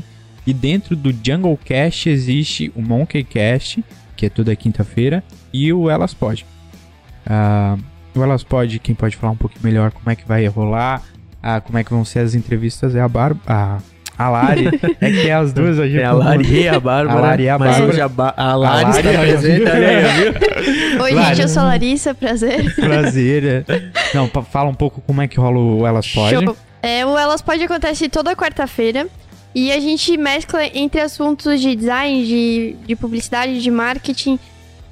E 0.46 0.52
dentro 0.52 0.94
do 0.94 1.10
Jungle 1.10 1.58
Cash 1.64 2.08
existe 2.08 2.70
o 2.76 2.82
Monkey 2.82 3.24
Cast, 3.24 3.82
que 4.14 4.26
é 4.26 4.28
toda 4.28 4.54
quinta-feira, 4.54 5.24
e 5.50 5.72
o 5.72 5.88
Elas 5.88 6.12
Pod. 6.12 6.44
Ah, 7.24 7.78
o 8.18 8.22
Elas 8.22 8.42
Pod, 8.42 8.78
quem 8.78 8.94
pode 8.94 9.16
falar 9.16 9.32
um 9.32 9.36
pouquinho 9.36 9.62
melhor 9.64 9.90
como 9.90 10.10
é 10.10 10.14
que 10.16 10.26
vai 10.26 10.46
rolar, 10.46 11.02
ah, 11.42 11.60
como 11.60 11.78
é 11.78 11.84
que 11.84 11.90
vão 11.90 12.04
ser 12.04 12.20
as 12.20 12.34
entrevistas 12.34 12.94
é 12.94 13.00
a 13.00 13.08
Bar 13.08 13.34
a, 13.46 13.78
a 14.16 14.28
Lari. 14.30 14.68
é 15.00 15.10
que 15.10 15.28
é 15.28 15.34
as 15.34 15.52
duas 15.52 15.78
a 15.78 15.86
gente 15.86 16.00
É 16.00 16.04
a 16.04 16.12
Lari 16.12 16.60
e 16.62 16.68
a 16.68 16.78
Bárbara. 16.80 17.18
A 17.18 17.22
Lari 17.22 17.42
e 17.44 17.48
a 17.48 17.58
mas 17.58 17.70
Bárbara. 17.70 17.90
hoje 17.92 18.00
a, 18.00 18.08
ba 18.08 18.34
a 18.36 18.54
Lari 18.54 18.84
Lari, 18.84 18.96
está 18.98 19.08
olha, 19.10 19.18
presente 19.28 19.58
viu? 19.58 19.72
ali, 19.72 19.84
ó, 19.84 20.12
viu? 20.12 21.02
Oi, 21.04 21.10
Claro. 21.12 21.28
gente, 21.28 21.42
eu 21.42 21.48
sou 21.48 21.62
a 21.62 21.66
Larissa, 21.66 22.14
prazer. 22.14 22.74
Prazer. 22.76 23.44
é. 23.68 23.90
Não, 24.14 24.28
pa- 24.28 24.42
fala 24.42 24.70
um 24.70 24.74
pouco 24.74 25.00
como 25.00 25.20
é 25.20 25.28
que 25.28 25.38
rola 25.38 25.58
o 25.58 25.86
Elas 25.86 26.06
Pod. 26.08 26.30
Show. 26.44 26.56
É, 26.82 27.04
o 27.04 27.16
Elas 27.18 27.42
Pode 27.42 27.62
acontecer 27.64 28.08
toda 28.08 28.34
quarta-feira. 28.36 29.06
E 29.56 29.70
a 29.70 29.78
gente 29.78 30.16
mescla 30.16 30.64
entre 30.66 31.00
assuntos 31.00 31.60
de 31.60 31.76
design, 31.76 32.24
de, 32.26 32.76
de 32.86 32.96
publicidade, 32.96 33.62
de 33.62 33.70
marketing. 33.70 34.36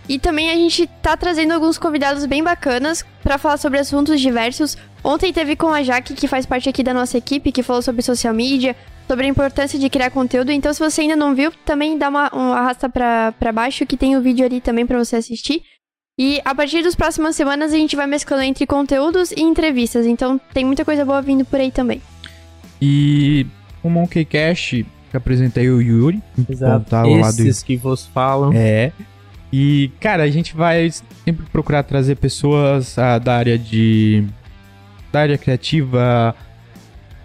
E 0.09 0.19
também 0.19 0.51
a 0.51 0.55
gente 0.55 0.87
tá 1.01 1.17
trazendo 1.17 1.53
alguns 1.53 1.79
convidados 1.79 2.27
bem 2.27 2.43
bacanas 2.43 3.05
pra 3.23 3.39
falar 3.39 3.57
sobre 3.57 3.79
assuntos 3.79 4.21
diversos. 4.21 4.77
Ontem 5.03 5.33
teve 5.33 5.57
com 5.57 5.69
a 5.69 5.83
Jaque, 5.83 6.15
que 6.15 6.29
faz 6.29 6.45
parte 6.45 6.69
aqui 6.69 6.83
da 6.83 6.93
nossa 6.93 7.19
equipe, 7.19 7.53
que 7.53 7.63
falou 7.63 7.83
sobre 7.83 8.03
social 8.03 8.35
media, 8.35 8.77
sobre 9.07 9.27
a 9.27 9.29
importância 9.29 9.79
de 9.79 9.89
criar 9.89 10.11
conteúdo. 10.11 10.51
Então, 10.51 10.73
se 10.73 10.81
você 10.81 11.03
ainda 11.03 11.17
não 11.17 11.35
viu, 11.35 11.53
também 11.65 11.97
dá 11.97 12.09
uma, 12.09 12.31
um 12.35 12.53
arrasta 12.53 12.89
pra, 12.89 13.33
pra 13.33 13.53
baixo, 13.53 13.87
que 13.87 13.97
tem 13.97 14.17
o 14.17 14.21
vídeo 14.21 14.45
ali 14.45 14.61
também 14.61 14.87
pra 14.87 14.99
você 14.99 15.17
assistir. 15.17 15.63
E 16.19 16.41
a 16.45 16.55
partir 16.55 16.83
das 16.83 16.95
próximas 16.95 17.35
semanas 17.35 17.73
a 17.73 17.77
gente 17.77 17.97
vai 17.97 18.07
mesclando 18.07 18.43
entre 18.43 18.67
conteúdos 18.67 19.33
e 19.33 19.41
entrevistas. 19.41 20.07
Então 20.07 20.41
tem 20.53 20.65
muita 20.65 20.85
coisa 20.85 21.05
boa 21.05 21.23
vindo 21.23 21.45
por 21.45 21.59
aí 21.59 21.71
também. 21.71 22.03
E 22.81 23.47
o 23.83 23.89
Monkey 23.89 24.25
Cash, 24.25 24.85
que 25.11 25.17
apresentei 25.17 25.71
o 25.71 25.81
Yuri. 25.81 26.23
Exato. 26.49 26.91
Tá 26.91 27.01
ao 27.01 27.11
lado 27.15 27.41
Esses 27.41 27.63
que 27.63 27.77
vos 27.77 28.07
falam. 28.07 28.53
É. 28.53 28.93
E, 29.53 29.91
cara, 30.01 30.23
a 30.23 30.31
gente 30.31 30.57
vai 30.57 30.91
sempre 31.25 31.45
procurar 31.53 31.83
trazer 31.83 32.17
pessoas 32.17 32.99
ah, 32.99 33.19
da 33.19 33.37
área 33.37 33.59
de. 33.59 34.25
da 35.13 35.21
área 35.21 35.37
criativa 35.37 36.35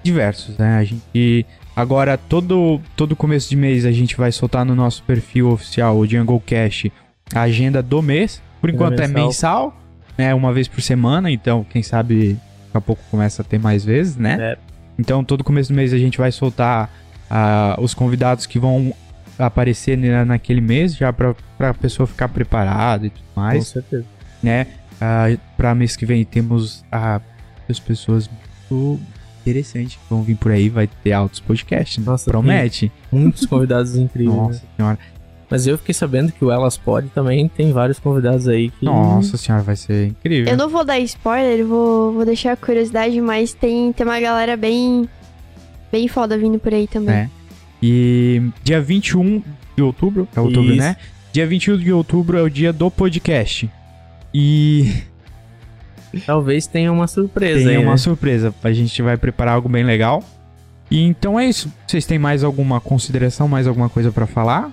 diversos, 0.03 0.57
né? 0.57 0.77
A 0.77 0.83
gente. 0.83 1.45
Agora, 1.73 2.17
todo, 2.17 2.81
todo 2.95 3.15
começo 3.15 3.49
de 3.49 3.55
mês, 3.55 3.85
a 3.85 3.91
gente 3.91 4.17
vai 4.17 4.31
soltar 4.31 4.65
no 4.65 4.75
nosso 4.75 5.03
perfil 5.03 5.51
oficial, 5.51 5.95
o 5.95 6.07
Jungle 6.07 6.41
Cash, 6.45 6.87
a 7.33 7.41
agenda 7.41 7.81
do 7.81 8.01
mês. 8.01 8.41
Por 8.59 8.71
enquanto 8.71 8.99
é 8.99 9.07
mensal. 9.07 9.67
mensal, 9.67 9.81
né? 10.17 10.33
Uma 10.33 10.51
vez 10.51 10.67
por 10.67 10.81
semana, 10.81 11.31
então, 11.31 11.65
quem 11.69 11.83
sabe 11.83 12.33
daqui 12.65 12.77
a 12.77 12.81
pouco 12.81 13.01
começa 13.09 13.41
a 13.41 13.45
ter 13.45 13.59
mais 13.59 13.85
vezes, 13.85 14.17
né? 14.17 14.37
É. 14.39 14.57
Então, 14.99 15.23
todo 15.23 15.43
começo 15.43 15.71
do 15.71 15.75
mês 15.75 15.93
a 15.93 15.97
gente 15.97 16.17
vai 16.17 16.31
soltar 16.31 16.89
ah, 17.29 17.77
os 17.79 17.93
convidados 17.93 18.45
que 18.45 18.57
vão 18.57 18.93
aparecer 19.37 19.97
na- 19.97 20.25
naquele 20.25 20.61
mês, 20.61 20.95
já 20.95 21.11
pra, 21.13 21.35
pra 21.57 21.73
pessoa 21.73 22.05
ficar 22.07 22.27
preparada 22.29 23.05
e 23.07 23.09
tudo 23.09 23.23
Com 23.35 23.41
mais, 23.41 23.67
certeza. 23.67 24.05
né? 24.41 24.67
Ah, 24.99 25.27
pra 25.55 25.75
mês 25.75 25.95
que 25.95 26.05
vem 26.05 26.23
temos 26.25 26.83
ah, 26.91 27.21
as 27.69 27.79
pessoas 27.79 28.29
muito 28.69 28.99
interessantes 29.41 29.95
que 29.95 30.01
vão 30.09 30.23
vir 30.23 30.35
por 30.35 30.51
aí, 30.51 30.69
vai 30.69 30.87
ter 31.03 31.13
altos 31.13 31.39
podcasts, 31.39 31.97
né? 31.99 32.05
Nossa, 32.11 32.29
Promete. 32.29 32.91
Muitos 33.11 33.45
convidados 33.45 33.95
incríveis. 33.97 34.35
né? 34.35 34.41
Nossa 34.43 34.61
senhora. 34.75 34.99
Mas 35.49 35.65
eu 35.65 35.77
fiquei 35.77 35.93
sabendo 35.93 36.33
que 36.33 36.43
o 36.43 36.51
Elas 36.51 36.75
Pod 36.75 37.07
também 37.15 37.47
tem 37.47 37.71
vários 37.71 37.99
convidados 37.99 38.49
aí 38.49 38.69
que. 38.69 38.83
Nossa 38.83 39.37
senhora, 39.37 39.63
vai 39.63 39.77
ser 39.77 40.07
incrível. 40.07 40.51
Eu 40.51 40.57
não 40.57 40.67
vou 40.67 40.83
dar 40.83 40.99
spoiler, 40.99 41.65
vou, 41.65 42.11
vou 42.11 42.25
deixar 42.25 42.51
a 42.51 42.57
curiosidade, 42.57 43.21
mas 43.21 43.53
tem, 43.53 43.93
tem 43.93 44.05
uma 44.05 44.19
galera 44.19 44.57
bem, 44.57 45.07
bem 45.89 46.09
foda 46.09 46.37
vindo 46.37 46.59
por 46.59 46.73
aí 46.73 46.85
também. 46.85 47.15
É. 47.15 47.29
E 47.81 48.41
dia 48.63 48.81
21 48.81 49.41
de 49.75 49.83
outubro, 49.83 50.27
é 50.35 50.39
outubro, 50.39 50.71
Isso. 50.71 50.77
né? 50.77 50.97
Dia 51.31 51.45
21 51.45 51.77
de 51.77 51.91
outubro 51.93 52.37
é 52.37 52.41
o 52.41 52.49
dia 52.49 52.73
do 52.73 52.89
podcast. 52.89 53.69
E 54.33 54.91
Talvez 56.25 56.65
tenha 56.67 56.91
uma 56.91 57.07
surpresa 57.07 57.67
tem 57.67 57.77
aí. 57.77 57.83
uma 57.83 57.91
né? 57.91 57.97
surpresa. 57.97 58.53
A 58.63 58.71
gente 58.71 59.01
vai 59.01 59.17
preparar 59.17 59.55
algo 59.55 59.69
bem 59.69 59.83
legal. 59.83 60.23
E 60.89 61.01
então 61.03 61.39
é 61.39 61.45
isso. 61.45 61.71
Vocês 61.85 62.05
têm 62.05 62.17
mais 62.17 62.43
alguma 62.43 62.79
consideração, 62.79 63.47
mais 63.47 63.67
alguma 63.67 63.89
coisa 63.89 64.11
pra 64.11 64.25
falar? 64.25 64.71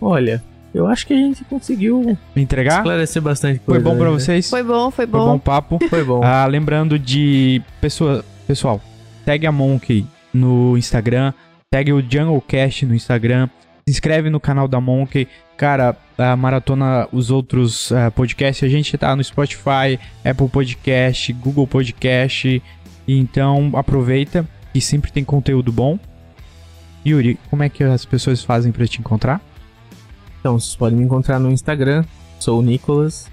Olha, 0.00 0.42
eu 0.74 0.86
acho 0.86 1.06
que 1.06 1.12
a 1.12 1.16
gente 1.16 1.44
conseguiu 1.44 2.16
Entregar? 2.34 2.78
esclarecer 2.78 3.20
bastante 3.22 3.58
Foi 3.64 3.74
coisa. 3.74 3.84
bom 3.84 3.96
pra 3.96 4.06
né? 4.06 4.12
vocês? 4.12 4.48
Foi 4.48 4.62
bom, 4.62 4.90
foi 4.90 5.06
Foi 5.06 5.20
bom. 5.20 5.32
bom 5.32 5.38
papo. 5.38 5.78
Foi 5.88 6.02
bom. 6.02 6.20
Ah, 6.24 6.46
lembrando 6.46 6.98
de 6.98 7.60
pessoa, 7.80 8.24
pessoal, 8.46 8.80
segue 9.24 9.46
a 9.46 9.52
Monkey 9.52 10.06
no 10.32 10.76
Instagram, 10.78 11.32
segue 11.72 11.92
o 11.92 12.00
JungleCast 12.00 12.86
no 12.86 12.94
Instagram, 12.94 13.48
se 13.86 13.92
inscreve 13.92 14.30
no 14.30 14.40
canal 14.40 14.66
da 14.66 14.80
Monkey. 14.80 15.28
Cara, 15.56 15.96
a 16.16 16.36
maratona 16.36 17.08
os 17.12 17.30
outros 17.30 17.92
ah, 17.92 18.10
podcasts, 18.10 18.62
a 18.62 18.70
gente 18.70 18.96
tá 18.96 19.14
no 19.14 19.22
Spotify, 19.22 19.98
Apple 20.24 20.48
Podcast, 20.48 21.32
Google 21.34 21.66
Podcast. 21.66 22.62
Então 23.06 23.72
aproveita 23.74 24.48
e 24.74 24.80
sempre 24.80 25.12
tem 25.12 25.24
conteúdo 25.24 25.70
bom. 25.70 25.98
Yuri, 27.06 27.38
como 27.50 27.62
é 27.62 27.68
que 27.68 27.84
as 27.84 28.04
pessoas 28.04 28.42
fazem 28.42 28.72
pra 28.72 28.86
te 28.86 29.00
encontrar? 29.00 29.40
Então, 30.40 30.58
vocês 30.58 30.76
podem 30.76 30.98
me 30.98 31.04
encontrar 31.04 31.38
no 31.38 31.50
Instagram, 31.50 32.04
sou 32.38 32.60
o 32.60 32.62
Nicolas. 32.62 33.30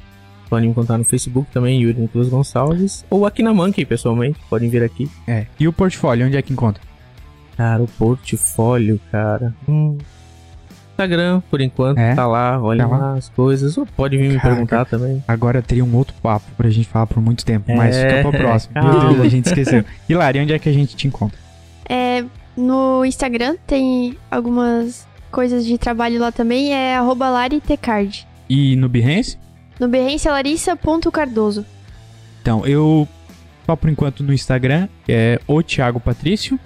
Podem 0.49 0.65
me 0.67 0.71
encontrar 0.71 0.97
no 0.97 1.03
Facebook 1.03 1.51
também, 1.51 1.81
Yuri 1.81 2.01
Nicolas 2.01 2.29
Gonçalves. 2.29 3.05
Ou 3.09 3.25
aqui 3.25 3.41
na 3.41 3.53
Monkey, 3.53 3.85
pessoalmente. 3.85 4.39
Podem 4.49 4.69
vir 4.69 4.83
aqui. 4.83 5.09
É. 5.27 5.47
E 5.59 5.67
o 5.67 5.73
portfólio, 5.73 6.25
onde 6.25 6.37
é 6.37 6.41
que 6.41 6.53
encontra? 6.53 6.81
Cara, 7.57 7.81
o 7.83 7.87
portfólio, 7.87 8.99
cara. 9.11 9.53
Hum. 9.67 9.97
Instagram, 10.91 11.41
por 11.51 11.59
enquanto, 11.59 11.97
É? 11.97 12.15
tá 12.15 12.25
lá, 12.25 12.57
olha 12.61 12.87
Tá 12.87 12.97
lá. 12.97 13.13
as 13.15 13.27
coisas. 13.29 13.77
Ou 13.77 13.85
pode 13.85 14.17
vir 14.17 14.29
me 14.29 14.35
Caraca. 14.39 14.49
perguntar 14.55 14.85
também. 14.85 15.21
Agora 15.27 15.61
teria 15.61 15.83
um 15.83 15.93
outro 15.95 16.15
papo 16.23 16.45
pra 16.55 16.69
gente 16.69 16.87
falar 16.87 17.05
por 17.07 17.21
muito 17.21 17.43
tempo, 17.45 17.75
mas 17.75 17.95
É, 17.95 18.09
fica 18.17 18.29
pro 18.29 18.39
próximo. 18.39 18.73
Meu. 18.81 18.99
Deus, 19.09 19.19
a 19.21 19.27
gente 19.27 19.45
esqueceu. 19.47 19.83
Hilari, 20.07 20.39
onde 20.39 20.53
é 20.53 20.59
que 20.59 20.69
a 20.69 20.73
gente 20.73 20.95
te 20.95 21.05
encontra? 21.07 21.37
É, 21.89 22.23
no 22.55 23.03
Instagram 23.03 23.57
tem 23.67 24.17
algumas 24.31 25.05
coisas 25.31 25.65
de 25.65 25.77
trabalho 25.77 26.17
lá 26.19 26.31
também, 26.31 26.73
é 26.73 26.95
arroba 26.95 27.29
laritecard. 27.29 28.25
E 28.49 28.77
no 28.77 28.87
Behance? 28.87 29.37
No 29.77 29.89
Behance 29.89 30.25
é 30.27 30.31
larissa.cardoso. 30.31 31.65
Então, 32.41 32.65
eu 32.65 33.05
só 33.65 33.75
por 33.75 33.89
enquanto 33.89 34.23
no 34.23 34.31
Instagram, 34.31 34.87
é 35.09 35.41
o 35.45 35.61
Thiago 35.61 35.99
Patrício. 35.99 36.57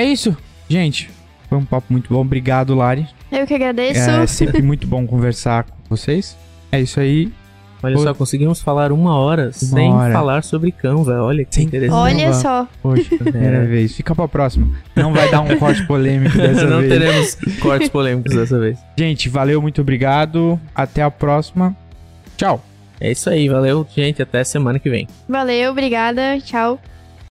É 0.00 0.04
isso, 0.04 0.36
gente. 0.68 1.10
Foi 1.48 1.58
um 1.58 1.64
papo 1.64 1.86
muito 1.90 2.12
bom. 2.12 2.20
Obrigado, 2.20 2.74
Lari. 2.74 3.06
Eu 3.30 3.46
que 3.46 3.54
agradeço. 3.54 4.08
É 4.08 4.26
sempre 4.28 4.62
muito 4.62 4.86
bom 4.86 5.06
conversar 5.06 5.64
com 5.64 5.72
vocês. 5.88 6.36
É 6.72 6.80
isso 6.80 6.98
aí. 7.00 7.30
Olha 7.82 7.96
Pô. 7.96 8.02
só, 8.02 8.14
conseguimos 8.14 8.60
falar 8.60 8.92
uma 8.92 9.16
hora 9.16 9.52
sem 9.52 9.90
hora. 9.90 10.12
falar 10.12 10.44
sobre 10.44 10.70
Canva. 10.70 11.22
Olha 11.22 11.44
que 11.44 11.54
Sem- 11.54 11.64
interessante. 11.64 11.96
Olha 11.98 12.32
só. 12.34 12.68
Poxa, 12.82 13.16
primeira 13.18 13.64
vez. 13.64 13.94
Fica 13.96 14.14
pra 14.14 14.28
próxima. 14.28 14.68
Não 14.94 15.12
vai 15.12 15.30
dar 15.30 15.40
um 15.40 15.56
corte 15.58 15.84
polêmico 15.86 16.36
dessa 16.36 16.66
Não 16.66 16.80
vez. 16.80 16.92
teremos 16.92 17.58
cortes 17.60 17.88
polêmicos 17.88 18.34
dessa 18.34 18.58
vez. 18.58 18.78
Gente, 18.98 19.28
valeu, 19.28 19.60
muito 19.62 19.80
obrigado. 19.80 20.60
Até 20.74 21.02
a 21.02 21.10
próxima. 21.10 21.74
Tchau. 22.36 22.62
É 23.00 23.10
isso 23.10 23.30
aí, 23.30 23.48
valeu, 23.48 23.86
gente. 23.96 24.20
Até 24.22 24.44
semana 24.44 24.78
que 24.78 24.90
vem. 24.90 25.08
Valeu, 25.28 25.70
obrigada, 25.72 26.38
tchau. 26.44 26.78